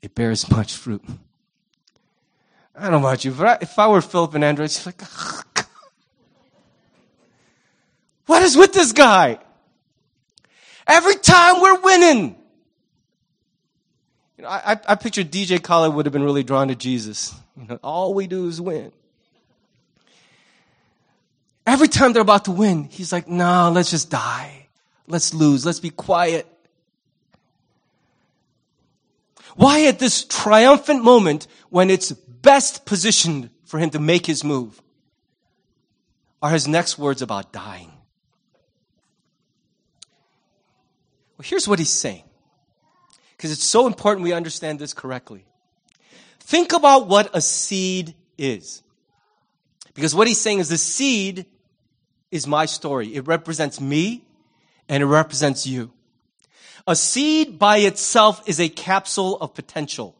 it 0.00 0.14
bears 0.14 0.50
much 0.50 0.74
fruit. 0.74 1.04
I 2.74 2.82
don't 2.82 2.92
know 2.92 3.08
about 3.08 3.24
you, 3.24 3.30
but 3.30 3.62
if 3.62 3.78
I 3.78 3.86
were 3.88 4.00
Philip 4.00 4.34
and 4.34 4.42
Andrew, 4.42 4.64
I'd 4.64 4.86
like, 4.86 5.02
what 8.26 8.42
is 8.42 8.56
with 8.56 8.72
this 8.72 8.92
guy? 8.92 9.38
Every 10.86 11.16
time 11.16 11.60
we're 11.60 11.80
winning. 11.80 12.36
You 14.36 14.44
know, 14.44 14.48
I, 14.48 14.78
I 14.86 14.94
picture 14.96 15.22
DJ 15.22 15.62
Khaled 15.62 15.94
would 15.94 16.06
have 16.06 16.12
been 16.12 16.24
really 16.24 16.42
drawn 16.42 16.68
to 16.68 16.74
Jesus. 16.74 17.34
You 17.56 17.66
know, 17.68 17.78
all 17.82 18.14
we 18.14 18.26
do 18.26 18.48
is 18.48 18.60
win. 18.60 18.92
Every 21.66 21.88
time 21.88 22.12
they're 22.12 22.22
about 22.22 22.44
to 22.44 22.50
win, 22.50 22.84
he's 22.84 23.12
like, 23.12 23.26
no, 23.28 23.70
let's 23.72 23.90
just 23.90 24.10
die. 24.10 24.66
Let's 25.06 25.32
lose. 25.32 25.64
Let's 25.64 25.80
be 25.80 25.90
quiet. 25.90 26.46
Why 29.56 29.86
at 29.86 29.98
this 29.98 30.24
triumphant 30.24 31.02
moment 31.04 31.46
when 31.70 31.88
it's 31.88 32.12
best 32.12 32.84
positioned 32.84 33.50
for 33.64 33.78
him 33.78 33.90
to 33.90 33.98
make 33.98 34.26
his 34.26 34.44
move 34.44 34.82
are 36.42 36.50
his 36.50 36.68
next 36.68 36.98
words 36.98 37.22
about 37.22 37.52
dying? 37.52 37.93
Well, 41.36 41.46
here's 41.48 41.66
what 41.66 41.78
he's 41.78 41.90
saying. 41.90 42.24
Because 43.36 43.50
it's 43.52 43.64
so 43.64 43.86
important 43.86 44.24
we 44.24 44.32
understand 44.32 44.78
this 44.78 44.94
correctly. 44.94 45.44
Think 46.40 46.72
about 46.72 47.08
what 47.08 47.30
a 47.34 47.40
seed 47.40 48.14
is. 48.38 48.82
Because 49.94 50.14
what 50.14 50.26
he's 50.26 50.40
saying 50.40 50.58
is 50.58 50.68
the 50.68 50.78
seed 50.78 51.46
is 52.30 52.46
my 52.46 52.66
story. 52.66 53.14
It 53.14 53.26
represents 53.26 53.80
me 53.80 54.24
and 54.88 55.02
it 55.02 55.06
represents 55.06 55.66
you. 55.66 55.92
A 56.86 56.94
seed 56.94 57.58
by 57.58 57.78
itself 57.78 58.42
is 58.46 58.60
a 58.60 58.68
capsule 58.68 59.38
of 59.38 59.54
potential. 59.54 60.14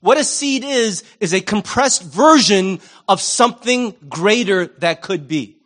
What 0.00 0.18
a 0.18 0.24
seed 0.24 0.64
is, 0.64 1.04
is 1.20 1.32
a 1.32 1.40
compressed 1.40 2.02
version 2.02 2.80
of 3.08 3.20
something 3.20 3.94
greater 4.08 4.66
that 4.78 5.00
could 5.00 5.28
be. 5.28 5.58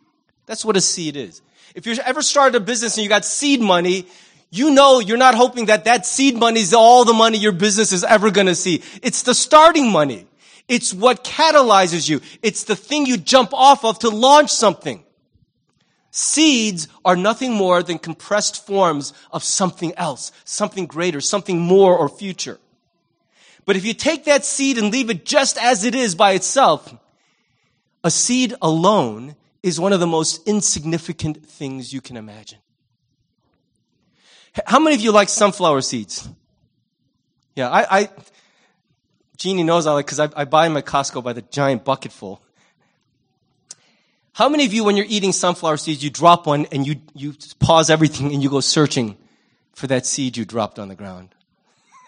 That's 0.45 0.63
what 0.63 0.77
a 0.77 0.81
seed 0.81 1.17
is. 1.17 1.41
If 1.75 1.85
you 1.85 1.95
ever 2.03 2.21
started 2.21 2.55
a 2.55 2.59
business 2.59 2.97
and 2.97 3.03
you 3.03 3.09
got 3.09 3.25
seed 3.25 3.61
money, 3.61 4.07
you 4.49 4.71
know 4.71 4.99
you're 4.99 5.17
not 5.17 5.35
hoping 5.35 5.65
that 5.65 5.85
that 5.85 6.05
seed 6.05 6.37
money 6.37 6.61
is 6.61 6.73
all 6.73 7.05
the 7.05 7.13
money 7.13 7.37
your 7.37 7.51
business 7.51 7.91
is 7.91 8.03
ever 8.03 8.31
going 8.31 8.47
to 8.47 8.55
see. 8.55 8.83
It's 9.01 9.23
the 9.23 9.35
starting 9.35 9.91
money. 9.91 10.27
It's 10.67 10.93
what 10.93 11.23
catalyzes 11.23 12.09
you. 12.09 12.21
It's 12.41 12.63
the 12.63 12.75
thing 12.75 13.05
you 13.05 13.17
jump 13.17 13.53
off 13.53 13.85
of 13.85 13.99
to 13.99 14.09
launch 14.09 14.51
something. 14.51 15.03
Seeds 16.11 16.87
are 17.05 17.15
nothing 17.15 17.53
more 17.53 17.83
than 17.83 17.99
compressed 17.99 18.65
forms 18.65 19.13
of 19.31 19.43
something 19.43 19.93
else, 19.97 20.31
something 20.45 20.87
greater, 20.87 21.21
something 21.21 21.59
more 21.59 21.95
or 21.95 22.09
future. 22.09 22.59
But 23.65 23.75
if 23.75 23.85
you 23.85 23.93
take 23.93 24.25
that 24.25 24.45
seed 24.45 24.77
and 24.77 24.91
leave 24.91 25.09
it 25.09 25.25
just 25.25 25.57
as 25.57 25.83
it 25.83 25.93
is 25.93 26.15
by 26.15 26.31
itself, 26.31 26.93
a 28.03 28.09
seed 28.09 28.55
alone 28.61 29.35
is 29.63 29.79
one 29.79 29.93
of 29.93 29.99
the 29.99 30.07
most 30.07 30.47
insignificant 30.47 31.45
things 31.45 31.93
you 31.93 32.01
can 32.01 32.17
imagine. 32.17 32.59
How 34.65 34.79
many 34.79 34.95
of 34.95 35.01
you 35.01 35.11
like 35.11 35.29
sunflower 35.29 35.81
seeds? 35.81 36.27
Yeah, 37.55 37.69
I, 37.69 37.99
I 37.99 38.09
Jeannie 39.37 39.63
knows 39.63 39.85
I 39.85 39.93
like 39.93 40.05
because 40.05 40.19
I, 40.19 40.29
I 40.35 40.45
buy 40.45 40.67
them 40.67 40.77
at 40.77 40.85
Costco 40.85 41.23
by 41.23 41.33
the 41.33 41.43
giant 41.43 41.85
bucketful. 41.85 42.41
How 44.33 44.49
many 44.49 44.65
of 44.65 44.73
you, 44.73 44.83
when 44.83 44.95
you're 44.95 45.07
eating 45.09 45.31
sunflower 45.31 45.77
seeds, 45.77 46.03
you 46.03 46.09
drop 46.09 46.45
one 46.45 46.67
and 46.71 46.85
you, 46.85 46.97
you 47.15 47.33
pause 47.59 47.89
everything 47.89 48.33
and 48.33 48.43
you 48.43 48.49
go 48.49 48.59
searching 48.59 49.17
for 49.73 49.87
that 49.87 50.05
seed 50.05 50.37
you 50.37 50.45
dropped 50.45 50.77
on 50.77 50.89
the 50.89 50.95
ground? 50.95 51.29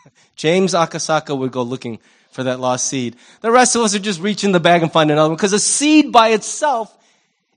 James 0.36 0.74
Akasaka 0.74 1.38
would 1.38 1.52
go 1.52 1.64
looking 1.64 2.00
for 2.32 2.44
that 2.44 2.60
lost 2.60 2.88
seed. 2.88 3.16
The 3.42 3.52
rest 3.52 3.76
of 3.76 3.82
us 3.82 3.96
are 3.96 4.00
just 4.00 4.22
reaching 4.22 4.52
the 4.52 4.60
bag 4.60 4.84
and 4.84 4.92
find 4.92 5.10
another 5.10 5.30
one 5.30 5.38
because 5.38 5.54
a 5.54 5.60
seed 5.60 6.12
by 6.12 6.30
itself 6.30 6.96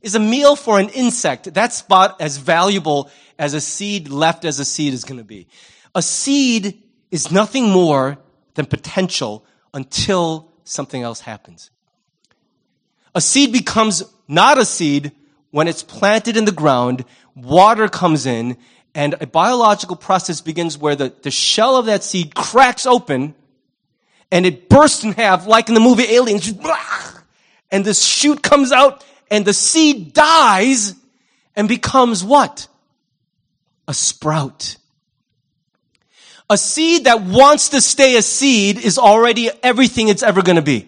is 0.02 0.14
a 0.14 0.20
meal 0.20 0.56
for 0.56 0.78
an 0.78 0.88
insect. 0.90 1.52
That's 1.54 1.80
about 1.80 2.20
as 2.20 2.36
valuable 2.36 3.10
as 3.38 3.54
a 3.54 3.60
seed 3.60 4.08
left 4.08 4.44
as 4.44 4.58
a 4.58 4.64
seed 4.64 4.92
is 4.92 5.04
going 5.04 5.18
to 5.18 5.24
be. 5.24 5.46
A 5.94 6.02
seed 6.02 6.82
is 7.10 7.30
nothing 7.30 7.70
more 7.70 8.18
than 8.54 8.66
potential 8.66 9.44
until 9.72 10.52
something 10.64 11.02
else 11.02 11.20
happens. 11.20 11.70
A 13.14 13.20
seed 13.20 13.52
becomes 13.52 14.02
not 14.28 14.58
a 14.58 14.64
seed 14.64 15.12
when 15.50 15.68
it's 15.68 15.82
planted 15.82 16.36
in 16.36 16.46
the 16.46 16.52
ground, 16.52 17.04
water 17.34 17.88
comes 17.88 18.24
in, 18.24 18.56
and 18.94 19.14
a 19.20 19.26
biological 19.26 19.96
process 19.96 20.40
begins 20.40 20.78
where 20.78 20.96
the, 20.96 21.12
the 21.22 21.30
shell 21.30 21.76
of 21.76 21.86
that 21.86 22.02
seed 22.02 22.34
cracks 22.34 22.86
open 22.86 23.34
and 24.30 24.46
it 24.46 24.68
bursts 24.68 25.04
in 25.04 25.12
half, 25.12 25.46
like 25.46 25.68
in 25.68 25.74
the 25.74 25.80
movie 25.80 26.14
Aliens. 26.14 26.52
And 27.70 27.86
this 27.86 28.04
shoot 28.04 28.42
comes 28.42 28.70
out 28.70 29.02
and 29.32 29.46
the 29.46 29.54
seed 29.54 30.12
dies 30.12 30.94
and 31.56 31.66
becomes 31.66 32.22
what? 32.22 32.68
A 33.88 33.94
sprout. 33.94 34.76
A 36.50 36.58
seed 36.58 37.04
that 37.04 37.22
wants 37.22 37.70
to 37.70 37.80
stay 37.80 38.16
a 38.16 38.22
seed 38.22 38.76
is 38.76 38.98
already 38.98 39.48
everything 39.62 40.08
it's 40.08 40.22
ever 40.22 40.42
going 40.42 40.56
to 40.56 40.62
be. 40.62 40.86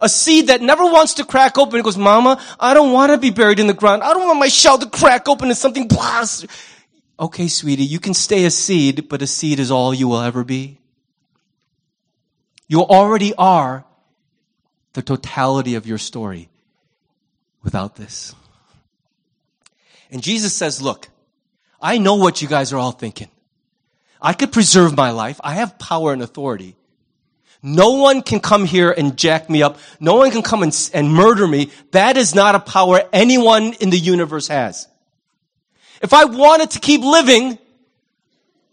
A 0.00 0.08
seed 0.08 0.46
that 0.46 0.62
never 0.62 0.84
wants 0.84 1.14
to 1.14 1.24
crack 1.24 1.58
open. 1.58 1.80
It 1.80 1.82
goes, 1.82 1.98
Mama, 1.98 2.40
I 2.58 2.72
don't 2.72 2.92
want 2.92 3.10
to 3.10 3.18
be 3.18 3.30
buried 3.30 3.58
in 3.58 3.66
the 3.66 3.74
ground. 3.74 4.04
I 4.04 4.14
don't 4.14 4.28
want 4.28 4.38
my 4.38 4.46
shell 4.46 4.78
to 4.78 4.88
crack 4.88 5.28
open 5.28 5.48
and 5.48 5.58
something 5.58 5.88
blast. 5.88 6.46
Okay, 7.18 7.48
sweetie, 7.48 7.84
you 7.84 7.98
can 7.98 8.14
stay 8.14 8.44
a 8.44 8.50
seed, 8.50 9.08
but 9.08 9.22
a 9.22 9.26
seed 9.26 9.58
is 9.58 9.72
all 9.72 9.92
you 9.92 10.06
will 10.06 10.20
ever 10.20 10.44
be. 10.44 10.78
You 12.68 12.82
already 12.82 13.34
are 13.34 13.84
the 14.92 15.02
totality 15.02 15.74
of 15.74 15.84
your 15.84 15.98
story 15.98 16.48
without 17.62 17.96
this. 17.96 18.34
And 20.10 20.22
Jesus 20.22 20.54
says, 20.54 20.82
look, 20.82 21.08
I 21.80 21.98
know 21.98 22.16
what 22.16 22.42
you 22.42 22.48
guys 22.48 22.72
are 22.72 22.78
all 22.78 22.92
thinking. 22.92 23.28
I 24.20 24.34
could 24.34 24.52
preserve 24.52 24.96
my 24.96 25.10
life. 25.10 25.40
I 25.42 25.54
have 25.54 25.78
power 25.78 26.12
and 26.12 26.22
authority. 26.22 26.76
No 27.62 27.92
one 27.92 28.22
can 28.22 28.40
come 28.40 28.64
here 28.64 28.90
and 28.90 29.16
jack 29.16 29.48
me 29.48 29.62
up. 29.62 29.78
No 30.00 30.16
one 30.16 30.30
can 30.30 30.42
come 30.42 30.62
and, 30.62 30.90
and 30.92 31.12
murder 31.12 31.46
me. 31.46 31.70
That 31.92 32.16
is 32.16 32.34
not 32.34 32.54
a 32.54 32.60
power 32.60 33.02
anyone 33.12 33.72
in 33.74 33.90
the 33.90 33.98
universe 33.98 34.48
has. 34.48 34.88
If 36.00 36.12
I 36.12 36.24
wanted 36.24 36.72
to 36.72 36.80
keep 36.80 37.00
living, 37.02 37.58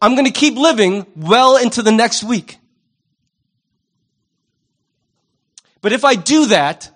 I'm 0.01 0.13
going 0.15 0.25
to 0.25 0.31
keep 0.31 0.55
living 0.55 1.05
well 1.15 1.57
into 1.57 1.83
the 1.83 1.91
next 1.91 2.23
week. 2.23 2.57
But 5.81 5.93
if 5.93 6.03
I 6.03 6.15
do 6.15 6.47
that, 6.47 6.91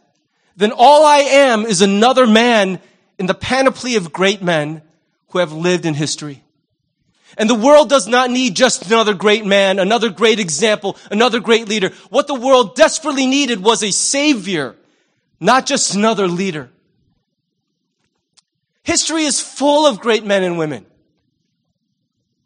then 0.56 0.72
all 0.72 1.06
I 1.06 1.20
am 1.20 1.66
is 1.66 1.82
another 1.82 2.28
man 2.28 2.80
in 3.18 3.26
the 3.26 3.34
panoply 3.34 3.96
of 3.96 4.14
great 4.14 4.42
men 4.42 4.82
who 5.30 5.40
have 5.40 5.54
lived 5.54 5.86
in 5.86 5.94
history. 5.94 6.44
And 7.38 7.50
the 7.50 7.56
world 7.56 7.90
does 7.90 8.08
not 8.08 8.30
need 8.30 8.56
just 8.56 8.86
another 8.86 9.16
great 9.16 9.46
man, 9.46 9.80
another 9.80 10.10
great 10.10 10.40
example, 10.40 10.98
another 11.10 11.40
great 11.40 11.68
leader. 11.68 11.90
What 12.10 12.28
the 12.28 12.36
world 12.36 12.76
desperately 12.76 13.26
needed 13.26 13.64
was 13.64 13.82
a 13.82 13.92
savior, 13.92 14.76
not 15.40 15.66
just 15.66 15.96
another 15.96 16.28
leader. 16.28 16.70
History 18.84 19.24
is 19.24 19.40
full 19.40 19.88
of 19.88 20.00
great 20.00 20.24
men 20.24 20.44
and 20.44 20.58
women. 20.58 20.86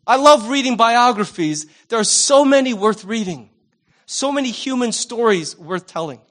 I 0.06 0.16
love 0.16 0.48
reading 0.50 0.78
biographies. 0.78 1.66
There 1.90 2.00
are 2.00 2.06
so 2.06 2.46
many 2.46 2.74
worth 2.74 3.04
reading. 3.04 3.50
So 4.06 4.32
many 4.32 4.52
human 4.52 4.94
stories 4.94 5.58
worth 5.58 5.86
telling. 5.86 6.22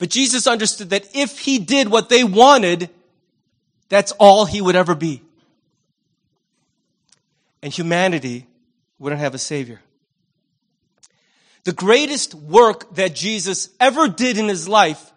But 0.00 0.10
Jesus 0.10 0.48
understood 0.48 0.90
that 0.90 1.06
if 1.14 1.38
he 1.38 1.60
did 1.60 1.88
what 1.88 2.08
they 2.08 2.24
wanted, 2.24 2.90
that's 3.88 4.10
all 4.18 4.46
he 4.46 4.60
would 4.60 4.74
ever 4.74 4.96
be 4.96 5.22
and 7.62 7.72
humanity 7.72 8.46
wouldn't 8.98 9.20
have 9.20 9.34
a 9.34 9.38
Savior. 9.38 9.80
The 11.64 11.72
greatest 11.72 12.34
work 12.34 12.94
that 12.94 13.14
Jesus 13.14 13.68
ever 13.78 14.08
did 14.08 14.38
in 14.38 14.48
his 14.48 14.66
life, 14.66 15.12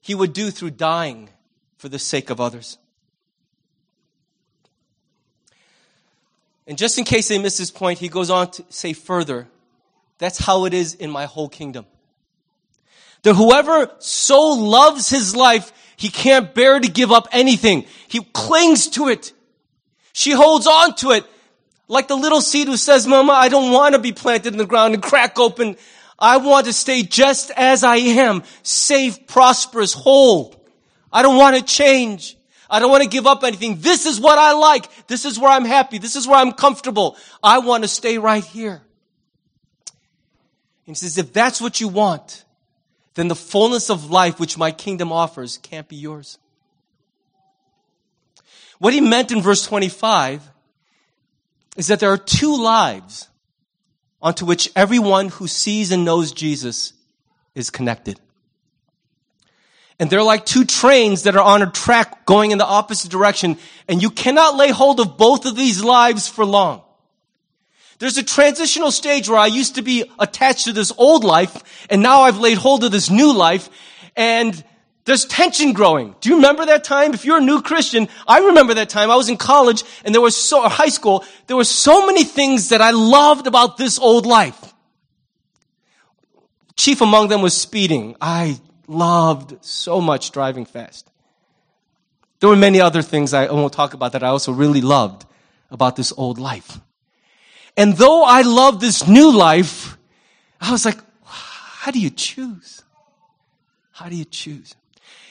he 0.00 0.14
would 0.14 0.32
do 0.32 0.50
through 0.50 0.70
dying 0.70 1.28
for 1.76 1.88
the 1.88 1.98
sake 1.98 2.30
of 2.30 2.40
others. 2.40 2.78
And 6.66 6.78
just 6.78 6.98
in 6.98 7.04
case 7.04 7.28
they 7.28 7.38
miss 7.38 7.58
this 7.58 7.70
point, 7.70 7.98
he 7.98 8.08
goes 8.08 8.30
on 8.30 8.50
to 8.52 8.64
say 8.70 8.92
further, 8.92 9.48
that's 10.18 10.38
how 10.38 10.64
it 10.66 10.72
is 10.72 10.94
in 10.94 11.10
my 11.10 11.26
whole 11.26 11.48
kingdom. 11.48 11.84
That 13.22 13.34
whoever 13.34 13.90
so 13.98 14.50
loves 14.50 15.10
his 15.10 15.36
life, 15.36 15.72
he 15.96 16.08
can't 16.08 16.54
bear 16.54 16.80
to 16.80 16.88
give 16.88 17.12
up 17.12 17.28
anything. 17.32 17.84
He 18.08 18.20
clings 18.32 18.88
to 18.90 19.08
it. 19.08 19.32
She 20.12 20.32
holds 20.32 20.66
on 20.66 20.94
to 20.96 21.10
it. 21.12 21.24
Like 21.88 22.08
the 22.08 22.16
little 22.16 22.40
seed 22.40 22.68
who 22.68 22.76
says, 22.76 23.06
Mama, 23.06 23.32
I 23.32 23.48
don't 23.48 23.72
want 23.72 23.94
to 23.94 24.00
be 24.00 24.12
planted 24.12 24.52
in 24.52 24.58
the 24.58 24.66
ground 24.66 24.94
and 24.94 25.02
crack 25.02 25.38
open. 25.38 25.76
I 26.18 26.36
want 26.36 26.66
to 26.66 26.72
stay 26.72 27.02
just 27.02 27.50
as 27.56 27.82
I 27.82 27.96
am, 27.96 28.42
safe, 28.62 29.26
prosperous, 29.26 29.92
whole. 29.92 30.54
I 31.12 31.22
don't 31.22 31.36
want 31.36 31.56
to 31.56 31.62
change. 31.62 32.36
I 32.68 32.78
don't 32.78 32.90
want 32.90 33.02
to 33.02 33.08
give 33.08 33.26
up 33.26 33.42
anything. 33.42 33.80
This 33.80 34.06
is 34.06 34.20
what 34.20 34.38
I 34.38 34.52
like. 34.52 35.06
This 35.08 35.24
is 35.24 35.38
where 35.38 35.50
I'm 35.50 35.64
happy. 35.64 35.98
This 35.98 36.14
is 36.14 36.28
where 36.28 36.38
I'm 36.38 36.52
comfortable. 36.52 37.16
I 37.42 37.58
want 37.58 37.82
to 37.82 37.88
stay 37.88 38.18
right 38.18 38.44
here. 38.44 38.82
And 40.86 40.94
he 40.94 40.94
says, 40.94 41.18
if 41.18 41.32
that's 41.32 41.60
what 41.60 41.80
you 41.80 41.88
want, 41.88 42.44
then 43.20 43.28
the 43.28 43.36
fullness 43.36 43.90
of 43.90 44.10
life 44.10 44.40
which 44.40 44.56
my 44.56 44.72
kingdom 44.72 45.12
offers 45.12 45.58
can't 45.58 45.86
be 45.86 45.96
yours. 45.96 46.38
What 48.78 48.94
he 48.94 49.02
meant 49.02 49.30
in 49.30 49.42
verse 49.42 49.66
25 49.66 50.42
is 51.76 51.88
that 51.88 52.00
there 52.00 52.10
are 52.10 52.16
two 52.16 52.56
lives 52.60 53.28
onto 54.22 54.46
which 54.46 54.70
everyone 54.74 55.28
who 55.28 55.46
sees 55.46 55.92
and 55.92 56.04
knows 56.04 56.32
Jesus 56.32 56.94
is 57.54 57.68
connected. 57.68 58.18
And 59.98 60.08
they're 60.08 60.22
like 60.22 60.46
two 60.46 60.64
trains 60.64 61.24
that 61.24 61.36
are 61.36 61.42
on 61.42 61.60
a 61.60 61.70
track 61.70 62.24
going 62.24 62.52
in 62.52 62.58
the 62.58 62.66
opposite 62.66 63.10
direction, 63.10 63.58
and 63.86 64.00
you 64.00 64.10
cannot 64.10 64.56
lay 64.56 64.70
hold 64.70 64.98
of 64.98 65.18
both 65.18 65.44
of 65.44 65.56
these 65.56 65.84
lives 65.84 66.26
for 66.26 66.46
long. 66.46 66.82
There's 68.00 68.18
a 68.18 68.22
transitional 68.24 68.90
stage 68.90 69.28
where 69.28 69.38
I 69.38 69.46
used 69.46 69.76
to 69.76 69.82
be 69.82 70.10
attached 70.18 70.64
to 70.64 70.72
this 70.72 70.90
old 70.98 71.22
life, 71.22 71.86
and 71.88 72.02
now 72.02 72.22
I've 72.22 72.38
laid 72.38 72.58
hold 72.58 72.82
of 72.82 72.90
this 72.90 73.10
new 73.10 73.32
life, 73.32 73.68
and 74.16 74.64
there's 75.04 75.24
tension 75.24 75.72
growing. 75.72 76.14
Do 76.20 76.28
you 76.28 76.36
remember 76.36 76.66
that 76.66 76.84
time? 76.84 77.14
If 77.14 77.24
you're 77.24 77.38
a 77.38 77.42
new 77.42 77.62
Christian, 77.62 78.08
I 78.26 78.40
remember 78.40 78.74
that 78.74 78.88
time. 78.90 79.10
I 79.10 79.16
was 79.16 79.28
in 79.28 79.36
college 79.36 79.82
and 80.04 80.14
there 80.14 80.20
was 80.20 80.36
so, 80.36 80.68
high 80.68 80.88
school, 80.88 81.24
there 81.46 81.56
were 81.56 81.64
so 81.64 82.06
many 82.06 82.22
things 82.22 82.68
that 82.68 82.80
I 82.80 82.90
loved 82.90 83.46
about 83.46 83.76
this 83.76 83.98
old 83.98 84.26
life. 84.26 84.72
Chief 86.76 87.00
among 87.00 87.28
them 87.28 87.42
was 87.42 87.56
speeding. 87.56 88.14
I 88.20 88.60
loved 88.86 89.64
so 89.64 90.00
much 90.00 90.32
driving 90.32 90.64
fast. 90.64 91.10
There 92.38 92.48
were 92.48 92.56
many 92.56 92.80
other 92.80 93.02
things 93.02 93.34
I 93.34 93.50
won't 93.50 93.72
talk 93.72 93.94
about 93.94 94.12
that 94.12 94.22
I 94.22 94.28
also 94.28 94.52
really 94.52 94.80
loved 94.80 95.26
about 95.70 95.96
this 95.96 96.12
old 96.16 96.38
life. 96.38 96.78
And 97.76 97.96
though 97.96 98.24
I 98.24 98.42
loved 98.42 98.80
this 98.80 99.06
new 99.06 99.32
life, 99.32 99.96
I 100.60 100.72
was 100.72 100.84
like, 100.84 100.98
how 101.24 101.90
do 101.90 101.98
you 101.98 102.10
choose? 102.10 102.82
How 103.92 104.08
do 104.08 104.16
you 104.16 104.24
choose? 104.24 104.74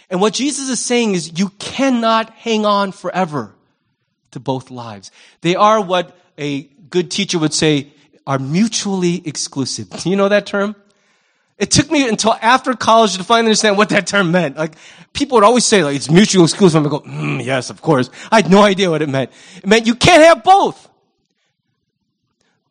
And 0.09 0.19
what 0.21 0.33
Jesus 0.33 0.69
is 0.69 0.79
saying 0.79 1.13
is 1.13 1.39
you 1.39 1.49
cannot 1.59 2.31
hang 2.31 2.65
on 2.65 2.91
forever 2.91 3.53
to 4.31 4.39
both 4.39 4.71
lives. 4.71 5.11
They 5.41 5.55
are 5.55 5.81
what 5.81 6.17
a 6.37 6.63
good 6.89 7.11
teacher 7.11 7.37
would 7.37 7.53
say 7.53 7.91
are 8.25 8.39
mutually 8.39 9.21
exclusive. 9.27 9.89
Do 9.89 10.09
you 10.09 10.15
know 10.15 10.29
that 10.29 10.45
term? 10.45 10.75
It 11.57 11.71
took 11.71 11.91
me 11.91 12.07
until 12.07 12.35
after 12.41 12.73
college 12.73 13.17
to 13.17 13.23
finally 13.23 13.47
understand 13.47 13.77
what 13.77 13.89
that 13.89 14.07
term 14.07 14.31
meant. 14.31 14.55
Like, 14.55 14.75
people 15.11 15.35
would 15.35 15.43
always 15.43 15.65
say, 15.65 15.83
like, 15.83 15.95
it's 15.95 16.09
mutually 16.09 16.45
exclusive. 16.45 16.83
I'm 16.83 16.89
go, 16.89 17.01
mm, 17.01 17.43
yes, 17.43 17.69
of 17.69 17.81
course. 17.81 18.09
I 18.31 18.37
had 18.37 18.49
no 18.49 18.63
idea 18.63 18.89
what 18.89 19.01
it 19.01 19.09
meant. 19.09 19.29
It 19.57 19.67
meant 19.67 19.85
you 19.85 19.95
can't 19.95 20.23
have 20.23 20.43
both. 20.43 20.89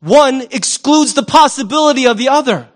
One 0.00 0.42
excludes 0.50 1.14
the 1.14 1.22
possibility 1.22 2.06
of 2.06 2.18
the 2.18 2.28
other. 2.28 2.68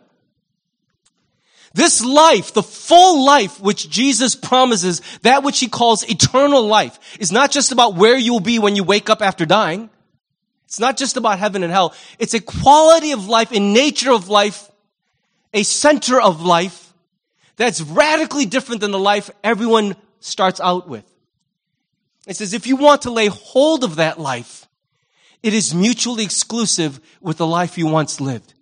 This 1.75 2.05
life, 2.05 2.53
the 2.53 2.63
full 2.63 3.25
life 3.25 3.61
which 3.61 3.89
Jesus 3.89 4.35
promises, 4.35 5.01
that 5.23 5.43
which 5.43 5.59
he 5.59 5.69
calls 5.69 6.09
eternal 6.09 6.67
life, 6.67 6.99
is 7.19 7.33
not 7.33 7.51
just 7.51 7.73
about 7.73 7.95
where 7.95 8.17
you'll 8.17 8.41
be 8.41 8.59
when 8.59 8.77
you 8.77 8.85
wake 8.85 9.09
up 9.09 9.23
after 9.23 9.47
dying. 9.47 9.89
It's 10.67 10.81
not 10.81 10.97
just 10.97 11.17
about 11.17 11.39
heaven 11.39 11.63
and 11.63 11.73
hell. 11.73 11.95
It's 12.19 12.35
a 12.35 12.41
quality 12.41 13.13
of 13.13 13.27
life, 13.27 13.53
a 13.53 13.61
nature 13.61 14.13
of 14.13 14.29
life, 14.29 14.71
a 15.55 15.63
center 15.63 16.21
of 16.21 16.43
life 16.43 16.93
that's 17.57 17.81
radically 17.81 18.47
different 18.47 18.81
than 18.81 18.91
the 18.91 18.99
life 18.99 19.31
everyone 19.45 19.97
starts 20.21 20.61
out 20.61 20.89
with. 20.89 21.05
It 22.27 22.37
says 22.37 22.55
if 22.55 22.67
you 22.67 22.77
want 22.77 23.03
to 23.03 23.11
lay 23.11 23.27
hold 23.27 23.85
of 23.85 23.97
that 23.97 24.19
life, 24.19 24.62
it 25.43 25.55
is 25.55 25.75
mutually 25.75 26.25
exclusive 26.25 27.01
with 27.21 27.37
the 27.37 27.47
life 27.47 27.77
you 27.77 27.87
once 27.87 28.21
lived. 28.21 28.55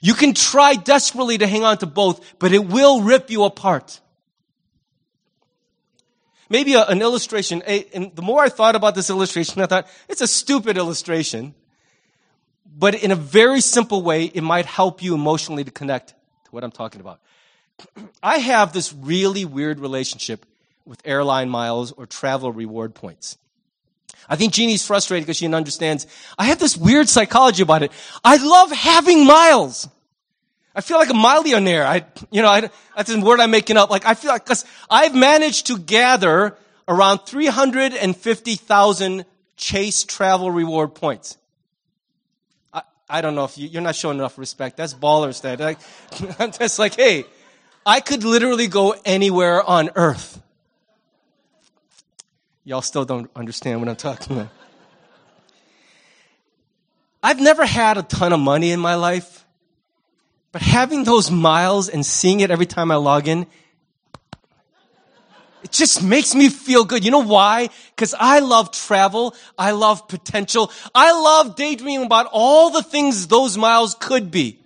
You 0.00 0.14
can 0.14 0.34
try 0.34 0.74
desperately 0.74 1.38
to 1.38 1.46
hang 1.46 1.64
on 1.64 1.78
to 1.78 1.86
both, 1.86 2.38
but 2.38 2.52
it 2.52 2.66
will 2.66 3.02
rip 3.02 3.30
you 3.30 3.44
apart. 3.44 4.00
Maybe 6.48 6.74
a, 6.74 6.84
an 6.84 7.00
illustration, 7.00 7.62
a, 7.66 7.86
and 7.94 8.14
the 8.14 8.22
more 8.22 8.42
I 8.42 8.48
thought 8.48 8.76
about 8.76 8.94
this 8.94 9.10
illustration, 9.10 9.60
I 9.62 9.66
thought, 9.66 9.88
it's 10.08 10.20
a 10.20 10.26
stupid 10.26 10.76
illustration. 10.76 11.54
But 12.66 12.94
in 12.94 13.10
a 13.10 13.16
very 13.16 13.60
simple 13.60 14.02
way, 14.02 14.24
it 14.24 14.42
might 14.42 14.66
help 14.66 15.02
you 15.02 15.14
emotionally 15.14 15.64
to 15.64 15.70
connect 15.70 16.08
to 16.08 16.50
what 16.50 16.64
I'm 16.64 16.70
talking 16.70 17.00
about. 17.00 17.20
I 18.22 18.38
have 18.38 18.72
this 18.72 18.92
really 18.92 19.44
weird 19.44 19.80
relationship 19.80 20.46
with 20.84 21.00
airline 21.04 21.48
miles 21.48 21.92
or 21.92 22.06
travel 22.06 22.52
reward 22.52 22.94
points. 22.94 23.38
I 24.28 24.36
think 24.36 24.52
Jeannie's 24.52 24.86
frustrated 24.86 25.26
because 25.26 25.38
she 25.38 25.52
understands. 25.52 26.06
I 26.38 26.44
have 26.46 26.58
this 26.58 26.76
weird 26.76 27.08
psychology 27.08 27.62
about 27.62 27.82
it. 27.82 27.92
I 28.22 28.36
love 28.36 28.70
having 28.70 29.26
miles. 29.26 29.88
I 30.74 30.82
feel 30.82 30.98
like 30.98 31.10
a 31.10 31.14
millionaire. 31.14 31.84
I, 31.84 32.04
you 32.30 32.42
know, 32.42 32.48
I, 32.48 32.70
that's 32.96 33.10
a 33.10 33.20
word 33.20 33.40
I'm 33.40 33.50
making 33.50 33.76
up. 33.76 33.90
Like 33.90 34.06
I 34.06 34.14
feel 34.14 34.30
like, 34.30 34.46
cause 34.46 34.64
I've 34.88 35.14
managed 35.14 35.66
to 35.66 35.78
gather 35.78 36.56
around 36.86 37.20
350,000 37.26 39.24
Chase 39.56 40.04
travel 40.04 40.50
reward 40.50 40.94
points. 40.94 41.36
I, 42.72 42.82
I 43.10 43.20
don't 43.20 43.34
know 43.34 43.44
if 43.44 43.58
you, 43.58 43.68
you're 43.68 43.82
not 43.82 43.94
showing 43.94 44.16
enough 44.16 44.38
respect. 44.38 44.78
That's 44.78 44.94
baller 44.94 45.34
stat. 45.34 45.60
Like, 45.60 45.78
just 46.58 46.78
like, 46.78 46.94
hey, 46.94 47.26
I 47.84 48.00
could 48.00 48.24
literally 48.24 48.68
go 48.68 48.94
anywhere 49.04 49.62
on 49.62 49.90
earth. 49.96 50.40
Y'all 52.70 52.82
still 52.82 53.04
don't 53.04 53.28
understand 53.34 53.80
what 53.80 53.88
I'm 53.88 53.96
talking 53.96 54.36
about. 54.36 54.48
I've 57.20 57.40
never 57.40 57.66
had 57.66 57.98
a 57.98 58.04
ton 58.04 58.32
of 58.32 58.38
money 58.38 58.70
in 58.70 58.78
my 58.78 58.94
life, 58.94 59.44
but 60.52 60.62
having 60.62 61.02
those 61.02 61.32
miles 61.32 61.88
and 61.88 62.06
seeing 62.06 62.38
it 62.38 62.52
every 62.52 62.66
time 62.66 62.92
I 62.92 62.94
log 62.94 63.26
in, 63.26 63.48
It 65.64 65.72
just 65.72 66.00
makes 66.00 66.32
me 66.32 66.48
feel 66.48 66.84
good. 66.84 67.04
You 67.04 67.10
know 67.10 67.24
why? 67.24 67.70
Because 67.90 68.14
I 68.16 68.38
love 68.38 68.70
travel. 68.70 69.34
I 69.58 69.72
love 69.72 70.06
potential. 70.06 70.70
I 70.94 71.10
love 71.10 71.56
daydreaming 71.56 72.06
about 72.06 72.28
all 72.30 72.70
the 72.70 72.84
things 72.84 73.26
those 73.26 73.58
miles 73.58 73.96
could 73.98 74.30
be. 74.30 74.60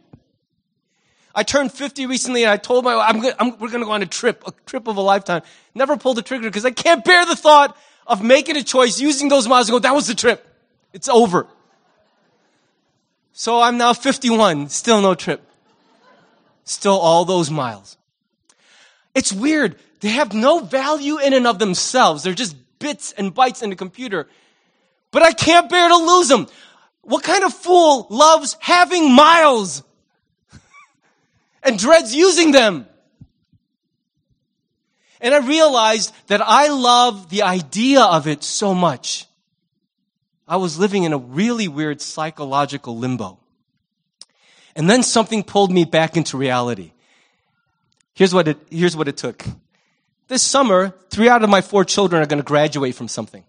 I 1.35 1.43
turned 1.43 1.73
50 1.73 2.05
recently 2.05 2.43
and 2.45 2.51
I 2.53 2.59
told 2.59 2.85
my 2.85 2.97
wife, 2.97 3.09
I'm, 3.09 3.25
I'm 3.39 3.59
we're 3.59 3.69
going 3.69 3.81
to 3.81 3.87
go 3.87 3.93
on 3.93 4.03
a 4.03 4.07
trip, 4.07 4.45
a 4.47 4.53
trip 4.67 4.89
of 4.89 4.99
a 4.99 5.01
lifetime. 5.01 5.41
Never 5.75 5.97
pulled 5.97 6.19
the 6.19 6.23
trigger 6.23 6.49
because 6.49 6.67
I 6.67 6.71
can't 6.71 7.03
bear 7.03 7.25
the 7.25 7.35
thought 7.35 7.77
of 8.07 8.23
making 8.23 8.57
a 8.57 8.63
choice, 8.63 9.01
using 9.01 9.29
those 9.29 9.49
miles 9.49 9.69
and 9.69 9.75
go, 9.75 9.79
that 9.81 9.95
was 9.95 10.07
the 10.07 10.15
trip. 10.15 10.47
It's 10.93 11.09
over. 11.09 11.47
So 13.33 13.61
I'm 13.61 13.77
now 13.79 13.93
51, 13.93 14.69
still 14.69 15.01
no 15.01 15.15
trip. 15.15 15.43
Still 16.65 16.99
all 16.99 17.25
those 17.25 17.51
miles. 17.51 17.97
It's 19.15 19.33
weird. 19.33 19.77
They 20.01 20.11
have 20.11 20.33
no 20.33 20.61
value 20.61 21.19
in 21.19 21.33
and 21.33 21.47
of 21.47 21.59
themselves. 21.59 22.23
They're 22.23 22.35
just 22.35 22.57
bits 22.79 23.13
and 23.13 23.35
bytes 23.35 23.63
in 23.63 23.71
the 23.71 23.77
computer. 23.77 24.29
But 25.11 25.23
I 25.23 25.33
can't 25.33 25.69
bear 25.69 25.89
to 25.89 25.97
lose 25.97 26.29
them. 26.29 26.47
What 27.03 27.23
kind 27.23 27.45
of 27.45 27.53
fool 27.53 28.07
loves 28.09 28.57
having 28.61 29.13
miles? 29.13 29.83
and 31.63 31.79
dreads 31.79 32.15
using 32.15 32.53
them. 32.53 32.87
And 35.21 35.35
I 35.35 35.39
realized 35.39 36.13
that 36.27 36.41
I 36.43 36.69
love 36.69 37.31
the 37.31 37.43
idea 37.43 38.03
of 38.03 38.27
it 38.27 38.45
so 38.45 38.75
much. 38.75 39.27
I 40.47 40.57
was 40.57 40.79
living 40.79 41.05
in 41.05 41.13
a 41.13 41.19
really 41.19 41.69
weird 41.69 42.01
psychological 42.01 42.99
limbo. 42.99 43.39
And 44.77 44.91
then 44.91 45.03
something 45.03 45.43
pulled 45.43 45.73
me 45.73 45.85
back 45.85 46.17
into 46.17 46.37
reality. 46.37 46.93
Here's 48.15 48.35
what 48.35 48.49
it, 48.49 48.59
here's 48.71 48.97
what 48.97 49.09
it 49.09 49.17
took. 49.17 49.45
This 50.29 50.43
summer, 50.43 50.95
three 51.11 51.29
out 51.29 51.45
of 51.45 51.51
my 51.51 51.61
four 51.61 51.85
children 51.85 52.23
are 52.23 52.27
going 52.27 52.43
to 52.43 52.47
graduate 52.47 52.95
from 52.95 53.09
something. 53.09 53.45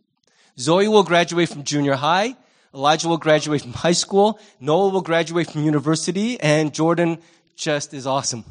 Zoe 0.58 0.88
will 0.88 1.04
graduate 1.04 1.50
from 1.50 1.64
junior 1.64 1.96
high. 1.96 2.36
Elijah 2.74 3.08
will 3.08 3.18
graduate 3.18 3.62
from 3.62 3.74
high 3.74 3.94
school. 3.94 4.40
Noah 4.60 4.90
will 4.90 5.02
graduate 5.02 5.50
from 5.50 5.64
university. 5.64 6.40
And 6.40 6.74
Jordan 6.74 7.20
just 7.56 7.94
is 7.94 8.06
awesome. 8.06 8.44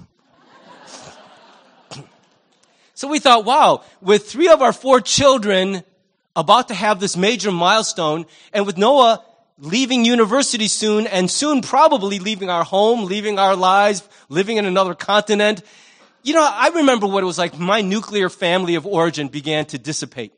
So 2.94 3.08
we 3.08 3.18
thought, 3.18 3.44
wow, 3.44 3.82
with 4.00 4.28
three 4.28 4.48
of 4.48 4.62
our 4.62 4.72
four 4.72 5.00
children 5.00 5.82
about 6.36 6.68
to 6.68 6.74
have 6.74 7.00
this 7.00 7.16
major 7.16 7.50
milestone, 7.50 8.26
and 8.52 8.66
with 8.66 8.78
Noah 8.78 9.24
leaving 9.58 10.04
university 10.04 10.66
soon, 10.66 11.06
and 11.06 11.30
soon 11.30 11.62
probably 11.62 12.18
leaving 12.18 12.50
our 12.50 12.64
home, 12.64 13.04
leaving 13.04 13.38
our 13.38 13.54
lives, 13.54 14.08
living 14.28 14.56
in 14.56 14.64
another 14.64 14.94
continent, 14.94 15.62
you 16.22 16.34
know, 16.34 16.48
I 16.50 16.70
remember 16.74 17.06
what 17.06 17.22
it 17.22 17.26
was 17.26 17.38
like 17.38 17.58
my 17.58 17.82
nuclear 17.82 18.28
family 18.30 18.76
of 18.76 18.86
origin 18.86 19.28
began 19.28 19.66
to 19.66 19.78
dissipate. 19.78 20.32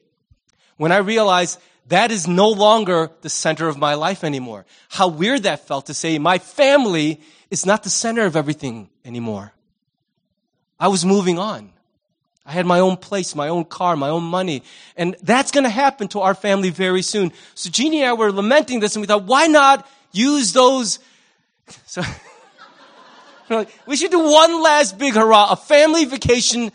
When 0.77 0.93
I 0.93 0.99
realized 0.99 1.61
that 1.89 2.11
is 2.11 2.27
no 2.27 2.51
longer 2.51 3.11
the 3.21 3.29
center 3.29 3.69
of 3.69 3.79
my 3.79 3.95
life 3.95 4.25
anymore. 4.25 4.67
How 4.89 5.09
weird 5.09 5.45
that 5.45 5.67
felt 5.67 5.87
to 5.87 5.95
say 5.95 6.19
my 6.19 6.39
family 6.39 7.21
is 7.51 7.65
not 7.65 7.85
the 7.85 7.91
center 7.91 8.27
of 8.27 8.35
everything 8.35 8.91
anymore. 9.05 9.53
I 10.81 10.89
was 10.89 11.05
moving 11.05 11.39
on. 11.39 11.73
I 12.47 12.53
had 12.53 12.65
my 12.65 12.79
own 12.79 12.97
place, 12.97 13.35
my 13.35 13.49
own 13.49 13.65
car, 13.65 13.97
my 13.97 14.09
own 14.09 14.23
money. 14.23 14.63
And 14.97 15.17
that's 15.23 15.51
going 15.51 15.65
to 15.65 15.71
happen 15.71 16.07
to 16.09 16.21
our 16.21 16.35
family 16.35 16.71
very 16.71 17.03
soon. 17.03 17.33
So 17.55 17.71
Jeannie 17.71 18.03
and 18.03 18.11
I 18.11 18.13
were 18.13 18.31
lamenting 18.31 18.79
this 18.79 18.95
and 18.95 19.01
we 19.01 19.09
thought, 19.09 19.25
why 19.25 19.49
not 19.49 19.87
use 20.13 20.53
those? 20.53 20.99
So, 21.87 22.03
we 23.87 23.97
should 23.97 24.13
do 24.13 24.21
one 24.21 24.63
last 24.63 24.99
big 24.99 25.15
hurrah, 25.15 25.51
a 25.51 25.57
family 25.57 26.05
vacation 26.05 26.71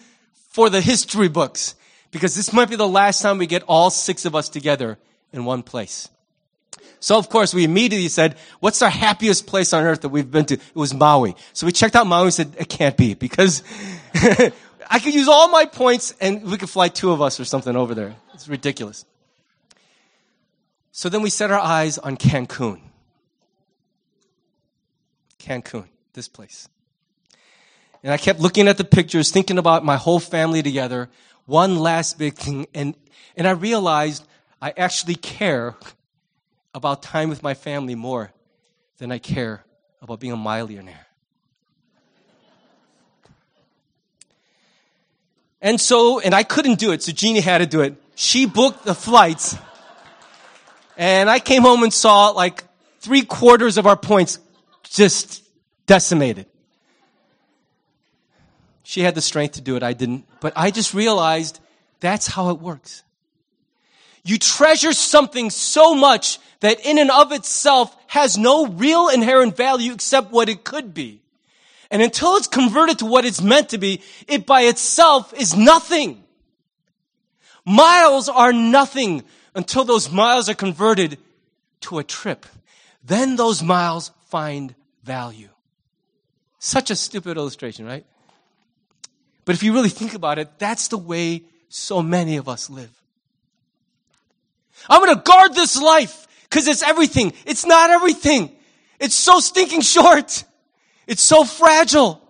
for 0.49 0.69
the 0.69 0.81
history 0.81 1.29
books. 1.29 1.75
Because 2.12 2.36
this 2.36 2.51
might 2.51 2.69
be 2.69 2.75
the 2.75 2.88
last 2.88 3.21
time 3.21 3.38
we 3.38 3.47
get 3.47 3.63
all 3.69 3.89
six 3.89 4.25
of 4.25 4.36
us 4.36 4.49
together 4.49 4.97
in 5.31 5.45
one 5.45 5.63
place. 5.63 6.10
So 6.99 7.17
of 7.17 7.29
course 7.29 7.53
we 7.53 7.63
immediately 7.63 8.10
said, 8.10 8.36
what's 8.60 8.81
our 8.81 8.89
happiest 8.89 9.47
place 9.47 9.73
on 9.73 9.84
earth 9.84 10.01
that 10.01 10.10
we've 10.10 10.29
been 10.29 10.45
to? 10.45 10.55
It 10.55 10.75
was 10.75 10.93
Maui. 10.93 11.36
So 11.53 11.65
we 11.65 11.71
checked 11.71 11.95
out 11.95 12.05
Maui 12.05 12.25
and 12.25 12.34
said, 12.34 12.55
it 12.60 12.69
can't 12.69 12.95
be 12.95 13.13
because 13.13 13.63
I 14.93 14.99
could 14.99 15.13
use 15.13 15.30
all 15.30 15.47
my 15.47 15.63
points 15.63 16.13
and 16.19 16.43
we 16.43 16.58
could 16.58 16.69
fly 16.69 16.89
two 16.89 17.12
of 17.12 17.21
us 17.21 17.39
or 17.39 17.45
something 17.45 17.77
over 17.77 17.95
there. 17.95 18.13
It's 18.34 18.49
ridiculous. 18.49 19.06
So 20.91 21.08
then 21.08 21.21
we 21.21 21.30
set 21.30 21.49
our 21.49 21.60
eyes 21.60 21.97
on 21.97 22.17
Cancun. 22.17 22.82
Cancun, 25.39 25.86
this 26.12 26.27
place. 26.27 26.67
And 28.04 28.12
I 28.12 28.17
kept 28.17 28.41
looking 28.41 28.67
at 28.67 28.77
the 28.77 28.84
pictures, 28.84 29.32
thinking 29.32 29.58
about 29.58 29.86
my 29.86 29.95
whole 29.95 30.19
family 30.19 30.62
together, 30.62 31.10
one 31.45 31.77
last 31.77 32.19
big 32.19 32.36
thing, 32.36 32.67
and, 32.73 32.93
and 33.38 33.47
I 33.47 33.51
realized 33.51 34.27
I 34.62 34.73
actually 34.75 35.15
care 35.15 35.77
about 36.75 37.01
time 37.01 37.30
with 37.30 37.41
my 37.41 37.54
family 37.54 37.95
more 37.95 38.34
than 38.97 39.10
I 39.10 39.19
care 39.19 39.63
about 40.01 40.19
being 40.19 40.34
a 40.34 40.38
millionaire. 40.38 41.08
And 45.62 45.80
so, 45.80 46.19
and 46.19 46.34
I 46.34 46.43
couldn't 46.43 46.80
do 46.80 46.91
it, 46.91 47.04
so 47.04 47.12
Jeannie 47.12 47.39
had 47.39 47.60
to 47.60 47.65
do 47.65 47.82
it. 47.82 47.95
She 48.15 48.45
booked 48.45 48.84
the 48.84 48.95
flights. 48.95 49.56
And 50.97 51.30
I 51.30 51.39
came 51.39 51.62
home 51.62 51.84
and 51.84 51.93
saw 51.93 52.30
like 52.30 52.63
three 53.00 53.24
quarters 53.24 53.78
of 53.78 53.86
our 53.86 53.97
points 53.97 54.39
just 54.84 55.43
decimated. 55.86 56.47
She 58.84 59.02
had 59.02 59.15
the 59.15 59.21
strength 59.21 59.54
to 59.54 59.62
do 59.62 59.76
it, 59.76 59.84
I 59.84 59.93
didn't. 59.93 60.26
But 60.39 60.54
I 60.56 60.71
just 60.71 60.93
realized 60.93 61.60
that's 62.00 62.28
how 62.28 62.50
it 62.50 62.60
works. 62.60 63.04
You 64.24 64.38
treasure 64.38 64.93
something 64.93 65.50
so 65.50 65.95
much 65.95 66.39
that 66.60 66.86
in 66.86 66.97
and 66.97 67.10
of 67.10 67.32
itself 67.32 67.95
has 68.08 68.38
no 68.38 68.67
real 68.67 69.10
inherent 69.10 69.56
value 69.56 69.93
except 69.93 70.32
what 70.32 70.50
it 70.50 70.63
could 70.63 70.93
be. 70.93 71.20
And 71.91 72.01
until 72.01 72.38
it's 72.38 72.47
converted 72.47 72.99
to 72.99 73.06
what 73.06 73.25
it's 73.25 73.41
meant 73.41 73.69
to 73.69 73.77
be, 73.77 74.01
it 74.27 74.45
by 74.45 74.62
itself 74.62 75.34
is 75.34 75.56
nothing. 75.56 76.23
Miles 77.65 78.30
are 78.30 78.54
nothing 78.54 79.23
until 79.54 79.84
those 79.84 80.10
miles 80.10 80.47
are 80.47 80.56
converted 80.56 81.17
to 81.82 81.99
a 81.99 82.04
trip. 82.04 82.45
Then 83.04 83.36
those 83.36 83.62
miles 83.62 84.12
find 84.30 84.73
value. 85.04 85.49
Such 86.60 86.91
a 86.91 86.95
stupid 86.95 87.36
illustration, 87.36 87.86
right? 87.86 88.06
But 89.43 89.56
if 89.56 89.63
you 89.63 89.73
really 89.73 89.89
think 89.89 90.13
about 90.13 90.39
it, 90.39 90.47
that's 90.60 90.88
the 90.88 90.97
way 90.97 91.43
so 91.67 92.01
many 92.01 92.38
of 92.38 92.47
us 92.47 92.69
live. 92.69 92.91
I'm 94.88 95.04
going 95.04 95.15
to 95.15 95.21
guard 95.21 95.54
this 95.56 95.80
life 95.80 96.27
because 96.43 96.67
it's 96.67 96.84
everything. 96.84 97.34
It's 97.45 97.65
not 97.65 97.89
everything. 97.89 98.56
It's 98.99 99.15
so 99.15 99.39
stinking 99.39 99.82
short. 99.82 100.45
It's 101.12 101.21
so 101.21 101.43
fragile. 101.43 102.21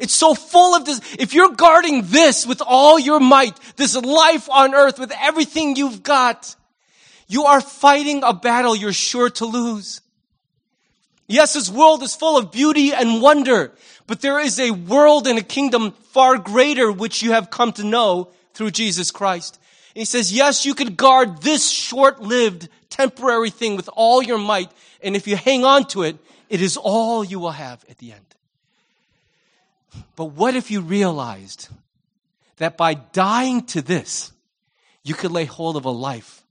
It's 0.00 0.12
so 0.12 0.34
full 0.34 0.74
of 0.74 0.84
this. 0.86 1.00
If 1.20 1.34
you're 1.34 1.52
guarding 1.52 2.02
this 2.06 2.44
with 2.44 2.60
all 2.66 2.98
your 2.98 3.20
might, 3.20 3.56
this 3.76 3.94
life 3.94 4.50
on 4.50 4.74
earth 4.74 4.98
with 4.98 5.12
everything 5.16 5.76
you've 5.76 6.02
got, 6.02 6.56
you 7.28 7.44
are 7.44 7.60
fighting 7.60 8.24
a 8.24 8.34
battle 8.34 8.74
you're 8.74 8.92
sure 8.92 9.30
to 9.30 9.46
lose. 9.46 10.00
Yes, 11.28 11.52
this 11.52 11.70
world 11.70 12.02
is 12.02 12.16
full 12.16 12.36
of 12.36 12.50
beauty 12.50 12.92
and 12.92 13.22
wonder, 13.22 13.70
but 14.08 14.20
there 14.20 14.40
is 14.40 14.58
a 14.58 14.72
world 14.72 15.28
and 15.28 15.38
a 15.38 15.42
kingdom 15.42 15.92
far 15.92 16.38
greater 16.38 16.90
which 16.90 17.22
you 17.22 17.30
have 17.30 17.50
come 17.50 17.72
to 17.74 17.84
know 17.84 18.32
through 18.52 18.72
Jesus 18.72 19.12
Christ. 19.12 19.60
And 19.94 20.00
he 20.00 20.06
says, 20.06 20.32
yes, 20.32 20.66
you 20.66 20.74
could 20.74 20.96
guard 20.96 21.42
this 21.42 21.70
short-lived, 21.70 22.68
temporary 22.88 23.50
thing 23.50 23.76
with 23.76 23.88
all 23.92 24.24
your 24.24 24.38
might. 24.38 24.72
And 25.04 25.14
if 25.14 25.28
you 25.28 25.36
hang 25.36 25.64
on 25.64 25.84
to 25.90 26.02
it, 26.02 26.16
it 26.50 26.60
is 26.60 26.76
all 26.76 27.24
you 27.24 27.38
will 27.38 27.52
have 27.52 27.84
at 27.88 27.98
the 27.98 28.12
end. 28.12 28.34
But 30.16 30.26
what 30.26 30.56
if 30.56 30.70
you 30.70 30.80
realized 30.80 31.68
that 32.56 32.76
by 32.76 32.94
dying 32.94 33.62
to 33.66 33.80
this, 33.80 34.32
you 35.02 35.14
could 35.14 35.30
lay 35.30 35.46
hold 35.46 35.76
of 35.76 35.84
a 35.84 35.90
life 35.90 36.42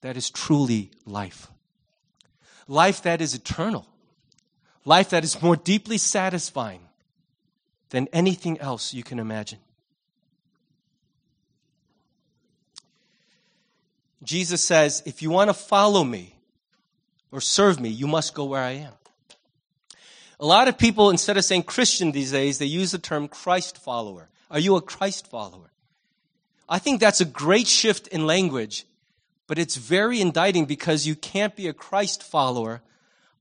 that 0.00 0.16
is 0.16 0.30
truly 0.30 0.90
life? 1.04 1.48
Life 2.68 3.02
that 3.02 3.20
is 3.20 3.34
eternal. 3.34 3.84
Life 4.84 5.10
that 5.10 5.24
is 5.24 5.42
more 5.42 5.56
deeply 5.56 5.98
satisfying 5.98 6.80
than 7.90 8.08
anything 8.12 8.60
else 8.60 8.94
you 8.94 9.02
can 9.02 9.18
imagine. 9.18 9.58
Jesus 14.22 14.62
says, 14.62 15.02
if 15.04 15.20
you 15.20 15.30
want 15.30 15.50
to 15.50 15.54
follow 15.54 16.04
me 16.04 16.33
or 17.34 17.40
serve 17.40 17.80
me, 17.80 17.88
you 17.88 18.06
must 18.06 18.32
go 18.32 18.44
where 18.44 18.62
I 18.62 18.70
am. 18.70 18.92
A 20.38 20.46
lot 20.46 20.68
of 20.68 20.78
people, 20.78 21.10
instead 21.10 21.36
of 21.36 21.44
saying 21.44 21.64
Christian 21.64 22.12
these 22.12 22.30
days, 22.30 22.58
they 22.58 22.66
use 22.66 22.92
the 22.92 22.98
term 22.98 23.26
Christ 23.26 23.76
follower. 23.76 24.28
Are 24.52 24.60
you 24.60 24.76
a 24.76 24.80
Christ 24.80 25.26
follower? 25.28 25.72
I 26.68 26.78
think 26.78 27.00
that's 27.00 27.20
a 27.20 27.24
great 27.24 27.66
shift 27.66 28.06
in 28.06 28.24
language, 28.24 28.84
but 29.48 29.58
it's 29.58 29.74
very 29.74 30.20
indicting 30.20 30.64
because 30.64 31.08
you 31.08 31.16
can't 31.16 31.56
be 31.56 31.66
a 31.66 31.72
Christ 31.72 32.22
follower 32.22 32.82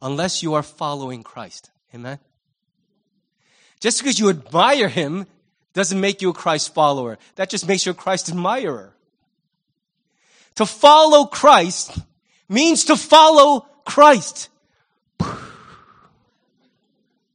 unless 0.01 0.41
you 0.41 0.55
are 0.55 0.63
following 0.63 1.21
Christ. 1.21 1.69
Amen? 1.93 2.17
Just 3.79 3.99
because 3.99 4.17
you 4.17 4.31
admire 4.31 4.87
him 4.87 5.27
doesn't 5.73 6.01
make 6.01 6.19
you 6.23 6.31
a 6.31 6.33
Christ 6.33 6.73
follower. 6.73 7.19
That 7.35 7.51
just 7.51 7.67
makes 7.67 7.85
you 7.85 7.91
a 7.91 7.95
Christ 7.95 8.29
admirer. 8.29 8.95
To 10.55 10.65
follow 10.65 11.25
Christ 11.25 11.99
means 12.49 12.85
to 12.85 12.95
follow 12.97 13.67
Christ. 13.86 14.49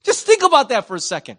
Just 0.03 0.27
think 0.27 0.43
about 0.43 0.71
that 0.71 0.87
for 0.87 0.97
a 0.97 1.01
second. 1.01 1.39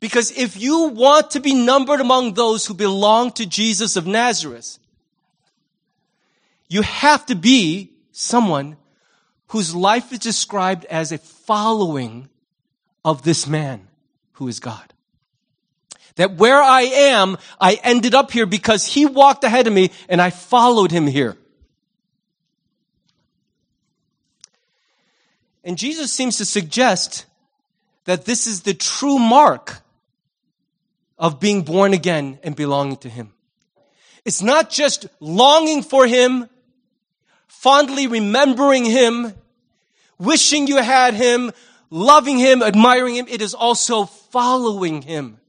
Because 0.00 0.30
if 0.30 0.56
you 0.56 0.88
want 0.88 1.32
to 1.32 1.40
be 1.40 1.54
numbered 1.54 2.00
among 2.00 2.34
those 2.34 2.66
who 2.66 2.74
belong 2.74 3.32
to 3.32 3.46
Jesus 3.46 3.96
of 3.96 4.06
Nazareth, 4.06 4.78
you 6.68 6.82
have 6.82 7.24
to 7.26 7.34
be 7.34 7.92
someone 8.12 8.76
whose 9.48 9.74
life 9.74 10.12
is 10.12 10.18
described 10.18 10.84
as 10.86 11.12
a 11.12 11.18
following 11.18 12.28
of 13.04 13.22
this 13.22 13.46
man 13.46 13.86
who 14.32 14.48
is 14.48 14.60
God. 14.60 14.92
That 16.16 16.36
where 16.36 16.62
I 16.62 16.82
am, 16.82 17.36
I 17.60 17.78
ended 17.82 18.14
up 18.14 18.30
here 18.30 18.46
because 18.46 18.86
he 18.86 19.06
walked 19.06 19.44
ahead 19.44 19.66
of 19.66 19.72
me 19.72 19.90
and 20.08 20.20
I 20.20 20.30
followed 20.30 20.90
him 20.90 21.06
here. 21.06 21.36
And 25.66 25.76
Jesus 25.76 26.12
seems 26.12 26.38
to 26.38 26.44
suggest 26.44 27.26
that 28.04 28.24
this 28.24 28.46
is 28.46 28.62
the 28.62 28.72
true 28.72 29.18
mark 29.18 29.80
of 31.18 31.40
being 31.40 31.62
born 31.62 31.92
again 31.92 32.38
and 32.44 32.54
belonging 32.54 32.98
to 32.98 33.08
Him. 33.08 33.32
It's 34.24 34.42
not 34.42 34.70
just 34.70 35.06
longing 35.18 35.82
for 35.82 36.06
Him, 36.06 36.48
fondly 37.48 38.06
remembering 38.06 38.84
Him, 38.84 39.34
wishing 40.18 40.68
you 40.68 40.76
had 40.76 41.14
Him, 41.14 41.50
loving 41.90 42.38
Him, 42.38 42.62
admiring 42.62 43.16
Him. 43.16 43.26
It 43.28 43.42
is 43.42 43.52
also 43.52 44.04
following 44.04 45.02
Him, 45.02 45.40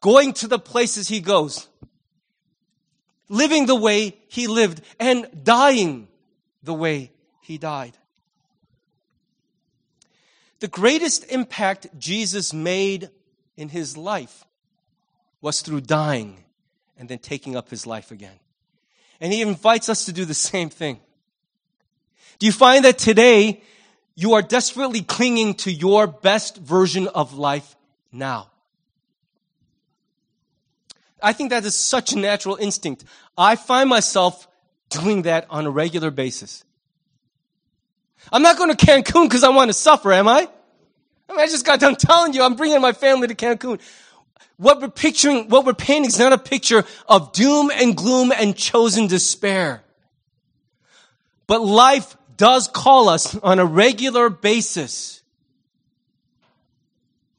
going 0.00 0.32
to 0.34 0.48
the 0.48 0.58
places 0.58 1.08
He 1.08 1.20
goes, 1.20 1.68
living 3.28 3.66
the 3.66 3.76
way 3.76 4.16
He 4.28 4.46
lived, 4.46 4.80
and 4.98 5.28
dying 5.44 6.08
the 6.62 6.72
way 6.72 7.12
He 7.42 7.58
died. 7.58 7.98
The 10.60 10.68
greatest 10.68 11.30
impact 11.30 11.88
Jesus 11.98 12.52
made 12.52 13.10
in 13.56 13.70
his 13.70 13.96
life 13.96 14.44
was 15.40 15.62
through 15.62 15.82
dying 15.82 16.44
and 16.98 17.08
then 17.08 17.18
taking 17.18 17.56
up 17.56 17.70
his 17.70 17.86
life 17.86 18.10
again. 18.10 18.38
And 19.20 19.32
he 19.32 19.40
invites 19.40 19.88
us 19.88 20.04
to 20.04 20.12
do 20.12 20.24
the 20.24 20.34
same 20.34 20.68
thing. 20.68 21.00
Do 22.38 22.46
you 22.46 22.52
find 22.52 22.84
that 22.84 22.98
today 22.98 23.62
you 24.14 24.34
are 24.34 24.42
desperately 24.42 25.02
clinging 25.02 25.54
to 25.54 25.72
your 25.72 26.06
best 26.06 26.58
version 26.58 27.08
of 27.08 27.34
life 27.34 27.76
now? 28.12 28.50
I 31.22 31.32
think 31.32 31.50
that 31.50 31.64
is 31.64 31.74
such 31.74 32.12
a 32.12 32.18
natural 32.18 32.56
instinct. 32.56 33.04
I 33.36 33.56
find 33.56 33.88
myself 33.88 34.46
doing 34.88 35.22
that 35.22 35.46
on 35.50 35.66
a 35.66 35.70
regular 35.70 36.10
basis. 36.10 36.64
I'm 38.32 38.42
not 38.42 38.56
going 38.58 38.74
to 38.74 38.86
Cancun 38.86 39.24
because 39.24 39.44
I 39.44 39.48
want 39.50 39.68
to 39.68 39.72
suffer, 39.72 40.12
am 40.12 40.28
I? 40.28 40.48
I 41.28 41.32
mean, 41.32 41.40
I 41.40 41.46
just 41.46 41.64
got 41.64 41.80
done 41.80 41.96
telling 41.96 42.32
you 42.32 42.42
I'm 42.42 42.54
bringing 42.54 42.80
my 42.80 42.92
family 42.92 43.28
to 43.28 43.34
Cancun. 43.34 43.80
What 44.56 44.80
we're 44.80 44.88
picturing, 44.88 45.48
what 45.48 45.64
we're 45.64 45.74
painting 45.74 46.08
is 46.08 46.18
not 46.18 46.32
a 46.32 46.38
picture 46.38 46.84
of 47.08 47.32
doom 47.32 47.70
and 47.72 47.96
gloom 47.96 48.32
and 48.32 48.56
chosen 48.56 49.06
despair. 49.06 49.82
But 51.46 51.62
life 51.62 52.16
does 52.36 52.68
call 52.68 53.08
us 53.08 53.36
on 53.36 53.58
a 53.58 53.64
regular 53.64 54.28
basis 54.28 55.22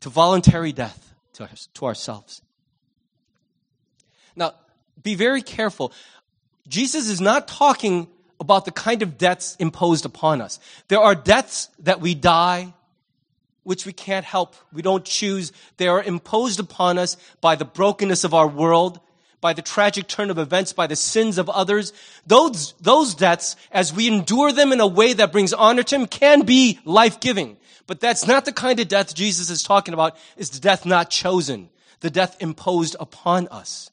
to 0.01 0.09
voluntary 0.09 0.71
death 0.71 1.13
to, 1.33 1.49
to 1.75 1.85
ourselves. 1.85 2.41
Now, 4.35 4.53
be 5.01 5.15
very 5.15 5.41
careful. 5.41 5.93
Jesus 6.67 7.09
is 7.09 7.21
not 7.21 7.47
talking 7.47 8.07
about 8.41 8.65
the 8.65 8.71
kind 8.71 9.03
of 9.03 9.19
deaths 9.19 9.55
imposed 9.59 10.03
upon 10.03 10.41
us. 10.41 10.59
There 10.87 10.99
are 10.99 11.13
deaths 11.15 11.69
that 11.79 12.01
we 12.01 12.15
die 12.15 12.73
which 13.63 13.85
we 13.85 13.93
can't 13.93 14.25
help. 14.25 14.55
We 14.73 14.81
don't 14.81 15.05
choose. 15.05 15.51
They 15.77 15.87
are 15.87 16.01
imposed 16.01 16.59
upon 16.59 16.97
us 16.97 17.15
by 17.39 17.55
the 17.55 17.65
brokenness 17.65 18.23
of 18.23 18.33
our 18.33 18.47
world, 18.47 18.99
by 19.39 19.53
the 19.53 19.61
tragic 19.61 20.07
turn 20.07 20.31
of 20.31 20.39
events, 20.39 20.73
by 20.73 20.87
the 20.87 20.95
sins 20.95 21.37
of 21.37 21.51
others. 21.51 21.93
Those, 22.25 22.73
those 22.81 23.13
deaths, 23.13 23.55
as 23.71 23.93
we 23.93 24.07
endure 24.07 24.51
them 24.51 24.71
in 24.71 24.79
a 24.79 24.87
way 24.87 25.13
that 25.13 25.31
brings 25.31 25.53
honor 25.53 25.83
to 25.83 25.95
Him, 25.95 26.07
can 26.07 26.41
be 26.41 26.79
life-giving. 26.83 27.57
But 27.85 27.99
that's 27.99 28.25
not 28.25 28.45
the 28.45 28.53
kind 28.53 28.79
of 28.79 28.87
death 28.87 29.13
Jesus 29.13 29.51
is 29.51 29.61
talking 29.61 29.93
about, 29.93 30.17
is 30.35 30.49
the 30.49 30.59
death 30.59 30.83
not 30.83 31.11
chosen, 31.11 31.69
the 31.99 32.09
death 32.09 32.37
imposed 32.39 32.95
upon 32.99 33.47
us. 33.49 33.91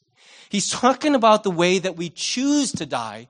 He's 0.49 0.71
talking 0.71 1.15
about 1.15 1.43
the 1.43 1.51
way 1.51 1.79
that 1.79 1.97
we 1.97 2.09
choose 2.09 2.73
to 2.73 2.87
die 2.87 3.29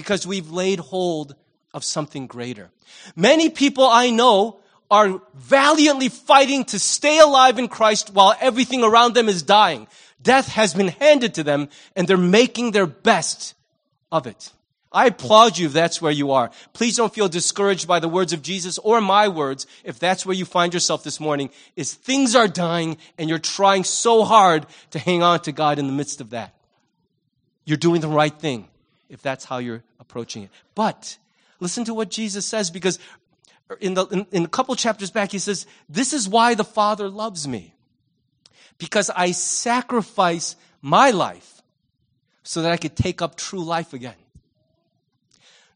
because 0.00 0.26
we've 0.26 0.50
laid 0.50 0.78
hold 0.78 1.34
of 1.74 1.84
something 1.84 2.26
greater. 2.26 2.70
Many 3.14 3.50
people 3.50 3.84
I 3.84 4.08
know 4.08 4.60
are 4.90 5.20
valiantly 5.34 6.08
fighting 6.08 6.64
to 6.64 6.78
stay 6.78 7.18
alive 7.18 7.58
in 7.58 7.68
Christ 7.68 8.14
while 8.14 8.34
everything 8.40 8.82
around 8.82 9.12
them 9.12 9.28
is 9.28 9.42
dying. 9.42 9.88
Death 10.22 10.48
has 10.48 10.72
been 10.72 10.88
handed 10.88 11.34
to 11.34 11.42
them 11.42 11.68
and 11.94 12.08
they're 12.08 12.16
making 12.16 12.70
their 12.70 12.86
best 12.86 13.52
of 14.10 14.26
it. 14.26 14.52
I 14.90 15.08
applaud 15.08 15.58
you 15.58 15.66
if 15.66 15.74
that's 15.74 16.00
where 16.00 16.10
you 16.10 16.30
are. 16.30 16.50
Please 16.72 16.96
don't 16.96 17.12
feel 17.12 17.28
discouraged 17.28 17.86
by 17.86 18.00
the 18.00 18.08
words 18.08 18.32
of 18.32 18.40
Jesus 18.40 18.78
or 18.78 19.02
my 19.02 19.28
words 19.28 19.66
if 19.84 19.98
that's 19.98 20.24
where 20.24 20.34
you 20.34 20.46
find 20.46 20.72
yourself 20.72 21.04
this 21.04 21.20
morning, 21.20 21.50
is 21.76 21.92
things 21.92 22.34
are 22.34 22.48
dying 22.48 22.96
and 23.18 23.28
you're 23.28 23.38
trying 23.38 23.84
so 23.84 24.24
hard 24.24 24.64
to 24.92 24.98
hang 24.98 25.22
on 25.22 25.40
to 25.40 25.52
God 25.52 25.78
in 25.78 25.86
the 25.86 25.92
midst 25.92 26.22
of 26.22 26.30
that. 26.30 26.54
You're 27.66 27.76
doing 27.76 28.00
the 28.00 28.08
right 28.08 28.36
thing 28.36 28.66
if 29.10 29.20
that's 29.20 29.44
how 29.44 29.58
you're 29.58 29.84
approaching 30.10 30.42
it. 30.42 30.50
But 30.74 31.16
listen 31.60 31.84
to 31.84 31.94
what 31.94 32.10
Jesus 32.10 32.44
says 32.44 32.70
because 32.70 32.98
in, 33.80 33.94
the, 33.94 34.06
in, 34.06 34.26
in 34.32 34.44
a 34.44 34.48
couple 34.48 34.74
chapters 34.74 35.10
back, 35.10 35.30
he 35.30 35.38
says, 35.38 35.66
This 35.88 36.12
is 36.12 36.28
why 36.28 36.54
the 36.54 36.64
Father 36.64 37.08
loves 37.08 37.46
me. 37.46 37.74
Because 38.78 39.10
I 39.10 39.30
sacrifice 39.30 40.56
my 40.82 41.10
life 41.10 41.62
so 42.42 42.62
that 42.62 42.72
I 42.72 42.76
could 42.76 42.96
take 42.96 43.22
up 43.22 43.36
true 43.36 43.62
life 43.62 43.92
again. 43.92 44.14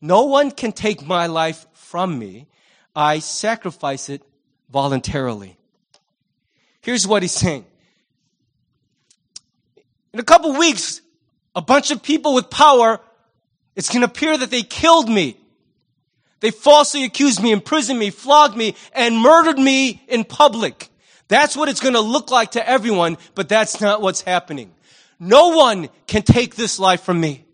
No 0.01 0.24
one 0.24 0.51
can 0.51 0.72
take 0.72 1.07
my 1.07 1.26
life 1.26 1.66
from 1.72 2.18
me. 2.18 2.49
I 2.97 3.20
sacrifice 3.20 4.09
it 4.09 4.22
voluntarily. 4.70 5.57
Here's 6.80 7.07
what 7.07 7.22
he's 7.22 7.32
saying. 7.32 7.64
In 10.12 10.20
a 10.20 10.24
couple 10.24 10.53
weeks, 10.55 11.01
a 11.55 11.62
bunch 11.62 11.91
of 11.91 12.03
people 12.03 12.35
with 12.35 12.51
power, 12.51 13.01
it's 13.77 13.89
going 13.89 14.01
to 14.01 14.07
appear 14.07 14.37
that 14.37 14.51
they 14.51 14.62
killed 14.62 15.09
me. 15.09 15.37
They 16.41 16.51
falsely 16.51 17.05
accused 17.05 17.43
me, 17.43 17.53
imprisoned 17.53 17.99
me, 17.99 18.11
flogged 18.11 18.57
me, 18.57 18.77
and 18.93 19.18
murdered 19.18 19.59
me 19.59 20.03
in 20.09 20.25
public. 20.25 20.91
That's 21.29 21.57
what 21.57 21.68
it's 21.68 21.81
going 21.81 21.95
to 21.95 22.01
look 22.01 22.31
like 22.31 22.53
to 22.53 22.68
everyone, 22.68 23.16
but 23.35 23.49
that's 23.49 23.81
not 23.81 24.03
what's 24.03 24.20
happening. 24.20 24.72
No 25.18 25.57
one 25.57 25.89
can 26.07 26.22
take 26.22 26.55
this 26.55 26.79
life 26.79 27.03
from 27.03 27.20
me. 27.20 27.45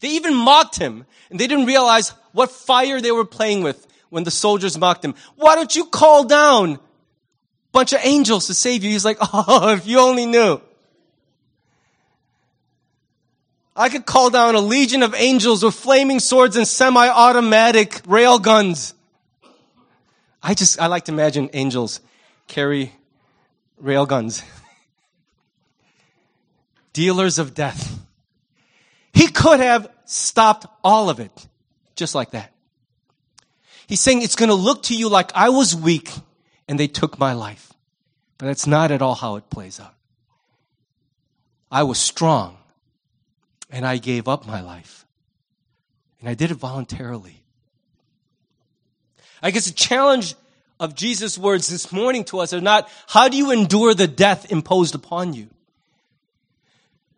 They 0.00 0.10
even 0.10 0.34
mocked 0.34 0.76
him, 0.76 1.04
and 1.30 1.40
they 1.40 1.46
didn't 1.46 1.66
realize 1.66 2.10
what 2.32 2.50
fire 2.50 3.00
they 3.00 3.12
were 3.12 3.24
playing 3.24 3.62
with 3.62 3.86
when 4.10 4.22
the 4.24 4.30
soldiers 4.30 4.78
mocked 4.78 5.04
him. 5.04 5.14
Why 5.36 5.56
don't 5.56 5.74
you 5.74 5.86
call 5.86 6.24
down 6.24 6.74
a 6.74 6.78
bunch 7.72 7.92
of 7.92 8.00
angels 8.02 8.46
to 8.46 8.54
save 8.54 8.84
you? 8.84 8.90
He's 8.90 9.04
like, 9.04 9.18
oh, 9.32 9.72
if 9.72 9.86
you 9.86 9.98
only 9.98 10.26
knew. 10.26 10.60
I 13.76 13.88
could 13.88 14.06
call 14.06 14.30
down 14.30 14.54
a 14.54 14.60
legion 14.60 15.02
of 15.02 15.14
angels 15.14 15.64
with 15.64 15.74
flaming 15.74 16.20
swords 16.20 16.56
and 16.56 16.66
semi-automatic 16.66 18.02
rail 18.06 18.38
guns. 18.38 18.94
I 20.42 20.54
just, 20.54 20.80
I 20.80 20.86
like 20.86 21.06
to 21.06 21.12
imagine 21.12 21.50
angels 21.52 22.00
carry 22.46 22.92
rail 23.78 24.06
guns. 24.06 24.42
Dealers 26.92 27.40
of 27.40 27.54
death. 27.54 27.98
He 29.12 29.26
could 29.26 29.58
have 29.58 29.90
stopped 30.04 30.66
all 30.84 31.10
of 31.10 31.18
it 31.18 31.48
just 31.96 32.14
like 32.14 32.30
that. 32.30 32.52
He's 33.88 34.00
saying 34.00 34.22
it's 34.22 34.36
going 34.36 34.48
to 34.50 34.54
look 34.54 34.84
to 34.84 34.96
you 34.96 35.08
like 35.08 35.32
I 35.34 35.48
was 35.48 35.74
weak 35.74 36.10
and 36.68 36.78
they 36.78 36.86
took 36.86 37.18
my 37.18 37.32
life. 37.32 37.72
But 38.38 38.46
that's 38.46 38.66
not 38.66 38.90
at 38.90 39.02
all 39.02 39.14
how 39.14 39.36
it 39.36 39.50
plays 39.50 39.80
out. 39.80 39.94
I 41.70 41.82
was 41.82 41.98
strong 41.98 42.56
and 43.74 43.84
I 43.84 43.96
gave 43.96 44.28
up 44.28 44.46
my 44.46 44.60
life. 44.60 45.04
And 46.20 46.28
I 46.28 46.34
did 46.34 46.52
it 46.52 46.54
voluntarily. 46.54 47.42
I 49.42 49.50
guess 49.50 49.66
the 49.66 49.72
challenge 49.74 50.36
of 50.78 50.94
Jesus' 50.94 51.36
words 51.36 51.66
this 51.66 51.90
morning 51.90 52.22
to 52.26 52.38
us 52.38 52.54
are 52.54 52.60
not 52.60 52.88
how 53.08 53.28
do 53.28 53.36
you 53.36 53.50
endure 53.50 53.92
the 53.92 54.06
death 54.06 54.52
imposed 54.52 54.94
upon 54.94 55.34
you? 55.34 55.48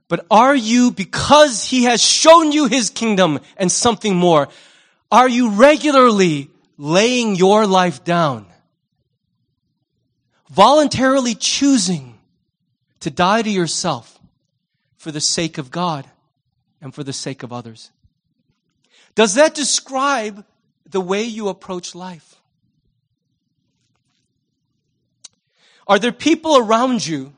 But 0.09 0.25
are 0.31 0.55
you, 0.55 0.93
because 0.93 1.63
he 1.63 1.85
has 1.85 2.03
shown 2.03 2.53
you 2.53 2.69
his 2.69 2.89
kingdom 2.89 3.41
and 3.59 3.71
something 3.71 4.17
more, 4.17 4.49
are 5.13 5.29
you 5.29 5.51
regularly 5.51 6.49
laying 6.79 7.37
your 7.37 7.67
life 7.67 8.03
down 8.03 8.47
voluntarily 10.49 11.35
choosing 11.35 12.17
to 13.01 13.11
die 13.11 13.43
to 13.43 13.51
yourself 13.51 14.19
for 14.97 15.11
the 15.11 15.21
sake 15.21 15.59
of 15.59 15.71
God 15.71 16.09
and 16.81 16.95
for 16.95 17.03
the 17.03 17.13
sake 17.13 17.43
of 17.43 17.53
others? 17.53 17.91
Does 19.15 19.35
that 19.35 19.55
describe 19.55 20.45
the 20.89 21.01
way 21.01 21.23
you 21.25 21.49
approach 21.49 21.95
life? 21.95 22.37
Are 25.89 25.99
there 25.99 26.13
people 26.13 26.59
around 26.59 27.07
you 27.07 27.35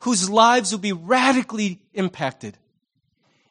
whose 0.00 0.30
lives 0.30 0.72
will 0.72 0.78
be 0.78 0.92
radically 0.92 1.80
impacted 1.94 2.56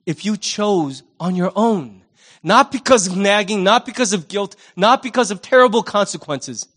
if 0.05 0.25
you 0.25 0.35
chose 0.35 1.03
on 1.19 1.35
your 1.35 1.51
own? 1.55 2.03
Not 2.41 2.71
because 2.71 3.07
of 3.07 3.17
nagging, 3.17 3.63
not 3.63 3.85
because 3.85 4.13
of 4.13 4.27
guilt, 4.27 4.55
not 4.75 5.03
because 5.03 5.29
of 5.29 5.41
terrible 5.41 5.83
consequences, 5.83 6.67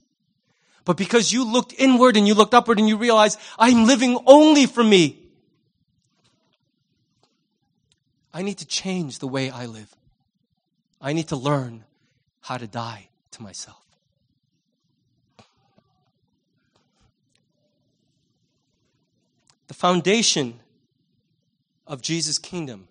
but 0.85 0.97
because 0.97 1.33
you 1.33 1.45
looked 1.45 1.73
inward 1.79 2.17
and 2.17 2.27
you 2.27 2.35
looked 2.35 2.55
upward 2.55 2.79
and 2.79 2.89
you 2.89 2.97
realized, 2.97 3.39
I'm 3.59 3.87
living 3.87 4.19
only 4.27 4.67
for 4.67 4.83
me. 4.83 5.22
I 8.35 8.43
need 8.43 8.59
to 8.59 8.67
change 8.67 9.19
the 9.19 9.29
way 9.29 9.51
I 9.51 9.67
live. 9.67 9.95
I 11.01 11.13
need 11.13 11.29
to 11.29 11.37
learn 11.37 11.85
how 12.41 12.57
to 12.57 12.67
die 12.67 13.09
to 13.33 13.43
myself. 13.43 13.79
The 19.69 19.75
foundation 19.75 20.61
of 21.87 22.03
Jesus' 22.03 22.39
kingdom 22.39 22.89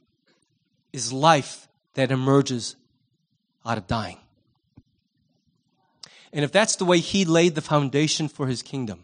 is 0.94 1.14
life 1.14 1.68
that 1.94 2.12
emerges 2.12 2.76
out 3.66 3.78
of 3.78 3.88
dying. 3.88 4.18
And 6.34 6.46
if 6.46 6.52
that's 6.52 6.76
the 6.76 6.86
way 6.86 7.00
he 7.00 7.26
laid 7.26 7.56
the 7.56 7.62
foundation 7.62 8.28
for 8.28 8.48
his 8.48 8.62
kingdom, 8.62 9.04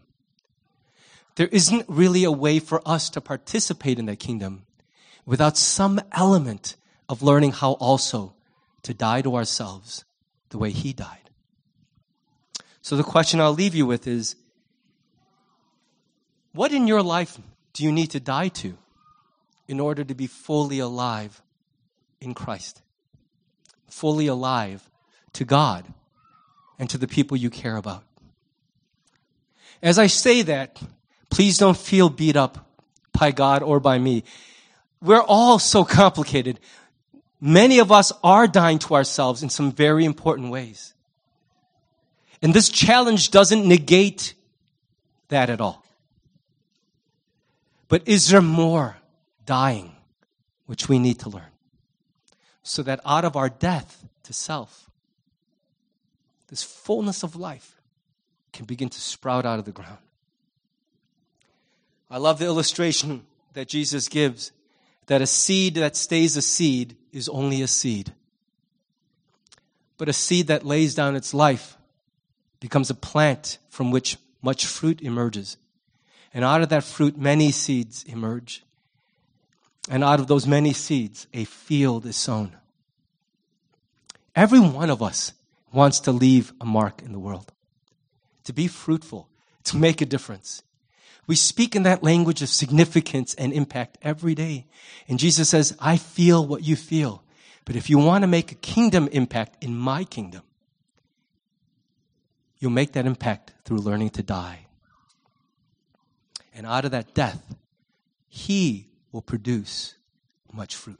there 1.36 1.48
isn't 1.48 1.86
really 1.88 2.24
a 2.24 2.32
way 2.32 2.60
for 2.60 2.82
us 2.86 3.10
to 3.12 3.22
participate 3.22 4.00
in 4.00 4.06
that 4.06 4.20
kingdom 4.20 4.67
without 5.28 5.58
some 5.58 6.00
element 6.14 6.78
of 7.08 7.22
learning 7.22 7.52
how 7.52 7.74
also 7.74 8.34
to 8.82 8.94
die 8.94 9.22
to 9.22 9.36
ourselves 9.36 10.06
the 10.50 10.58
way 10.58 10.72
he 10.72 10.94
died. 10.94 11.30
So 12.82 12.96
the 12.96 13.04
question 13.04 13.42
I'll 13.42 13.54
leave 13.54 13.76
you 13.76 13.86
with 13.86 14.08
is 14.08 14.38
what 16.54 16.72
in 16.72 16.88
your 16.88 17.04
life 17.04 17.38
do 17.74 17.84
you 17.84 17.92
need 17.92 18.12
to 18.12 18.20
die 18.20 18.48
to 18.48 18.78
in 19.68 19.82
order 19.82 20.06
to 20.06 20.16
be 20.16 20.26
fully 20.26 20.80
alive 20.80 21.42
in 22.22 22.34
Christ? 22.34 22.82
Fully 23.90 24.28
alive 24.28 24.90
to 25.34 25.44
God 25.44 25.86
and 26.80 26.90
to 26.90 26.98
the 26.98 27.08
people 27.08 27.36
you 27.36 27.50
care 27.50 27.76
about. 27.76 28.04
As 29.84 30.00
I 30.00 30.08
say 30.08 30.42
that, 30.44 30.82
please 31.30 31.58
don't 31.58 31.78
feel 31.78 32.10
beat 32.10 32.38
up 32.38 32.72
by 33.12 33.32
God 33.32 33.62
or 33.62 33.82
by 33.82 34.00
me. 34.00 34.24
We're 35.02 35.22
all 35.22 35.60
so 35.60 35.84
complicated. 35.84 36.60
Many 37.40 37.80
of 37.80 37.92
us 37.92 38.12
are 38.24 38.48
dying 38.48 38.80
to 38.80 38.96
ourselves 38.96 39.44
in 39.44 39.50
some 39.50 39.72
very 39.72 40.06
important 40.06 40.50
ways. 40.50 40.94
And 42.42 42.54
this 42.54 42.70
challenge 42.70 43.32
doesn't 43.32 43.68
negate 43.68 44.34
that 45.30 45.50
at 45.50 45.62
all. 45.62 45.84
But 47.88 48.08
is 48.08 48.30
there 48.30 48.42
more 48.42 48.98
dying 49.46 49.96
which 50.66 50.90
we 50.90 51.00
need 51.00 51.20
to 51.20 51.30
learn? 51.30 51.52
So 52.64 52.84
that 52.84 53.00
out 53.06 53.24
of 53.24 53.36
our 53.36 53.50
death 53.50 54.06
to 54.24 54.34
self, 54.34 54.90
this 56.50 56.64
fullness 56.64 57.24
of 57.24 57.36
life 57.36 57.76
can 58.52 58.66
begin 58.66 58.90
to 58.90 59.00
sprout 59.00 59.46
out 59.46 59.60
of 59.60 59.66
the 59.66 59.72
ground. 59.72 60.00
I 62.10 62.18
love 62.18 62.40
the 62.40 62.46
illustration 62.46 63.26
that 63.54 63.68
Jesus 63.68 64.08
gives 64.08 64.52
that 65.08 65.22
a 65.22 65.28
seed 65.28 65.76
that 65.76 65.96
stays 65.96 66.38
a 66.38 66.42
seed 66.42 66.96
is 67.12 67.28
only 67.30 67.62
a 67.62 67.68
seed. 67.68 68.14
But 69.98 70.10
a 70.10 70.14
seed 70.14 70.48
that 70.48 70.66
lays 70.66 70.94
down 70.94 71.16
its 71.16 71.34
life 71.34 71.78
becomes 72.60 72.90
a 72.90 72.96
plant 72.96 73.58
from 73.70 73.92
which 73.92 74.18
much 74.42 74.66
fruit 74.66 75.02
emerges. 75.02 75.58
And 76.34 76.46
out 76.46 76.62
of 76.62 76.70
that 76.70 76.84
fruit, 76.84 77.18
many 77.18 77.52
seeds 77.52 78.04
emerge. 78.04 78.64
And 79.90 80.04
out 80.04 80.20
of 80.20 80.28
those 80.28 80.46
many 80.46 80.74
seeds, 80.74 81.28
a 81.34 81.46
field 81.46 82.06
is 82.06 82.18
sown. 82.18 82.56
Every 84.36 84.60
one 84.60 84.90
of 84.90 85.02
us 85.02 85.34
wants 85.72 86.00
to 86.02 86.12
leave 86.12 86.54
a 86.62 86.66
mark 86.66 87.02
in 87.02 87.12
the 87.12 87.20
world, 87.20 87.52
to 88.44 88.54
be 88.54 88.68
fruitful, 88.68 89.30
to 89.64 89.78
make 89.78 90.02
a 90.02 90.06
difference. 90.06 90.64
We 91.28 91.36
speak 91.36 91.76
in 91.76 91.84
that 91.84 92.04
language 92.04 92.42
of 92.42 92.50
significance 92.50 93.34
and 93.34 93.52
impact 93.52 93.98
every 94.02 94.34
day. 94.34 94.66
And 95.10 95.20
Jesus 95.20 95.50
says, 95.50 95.76
I 95.80 95.98
feel 95.98 96.46
what 96.46 96.64
you 96.64 96.78
feel. 96.78 97.24
But 97.66 97.76
if 97.76 97.90
you 97.90 97.98
want 97.98 98.24
to 98.24 98.28
make 98.28 98.54
a 98.54 98.56
kingdom 98.56 99.10
impact 99.12 99.62
in 99.62 99.76
my 99.76 100.06
kingdom, 100.06 100.44
you'll 102.60 102.72
make 102.72 102.94
that 102.94 103.06
impact 103.06 103.54
through 103.66 103.80
learning 103.80 104.12
to 104.12 104.24
die. 104.24 104.68
And 106.56 106.66
out 106.66 106.86
of 106.86 106.92
that 106.92 107.14
death, 107.14 107.56
He 108.30 108.88
will 109.12 109.22
produce 109.22 109.96
much 110.54 110.76
fruit. 110.76 111.00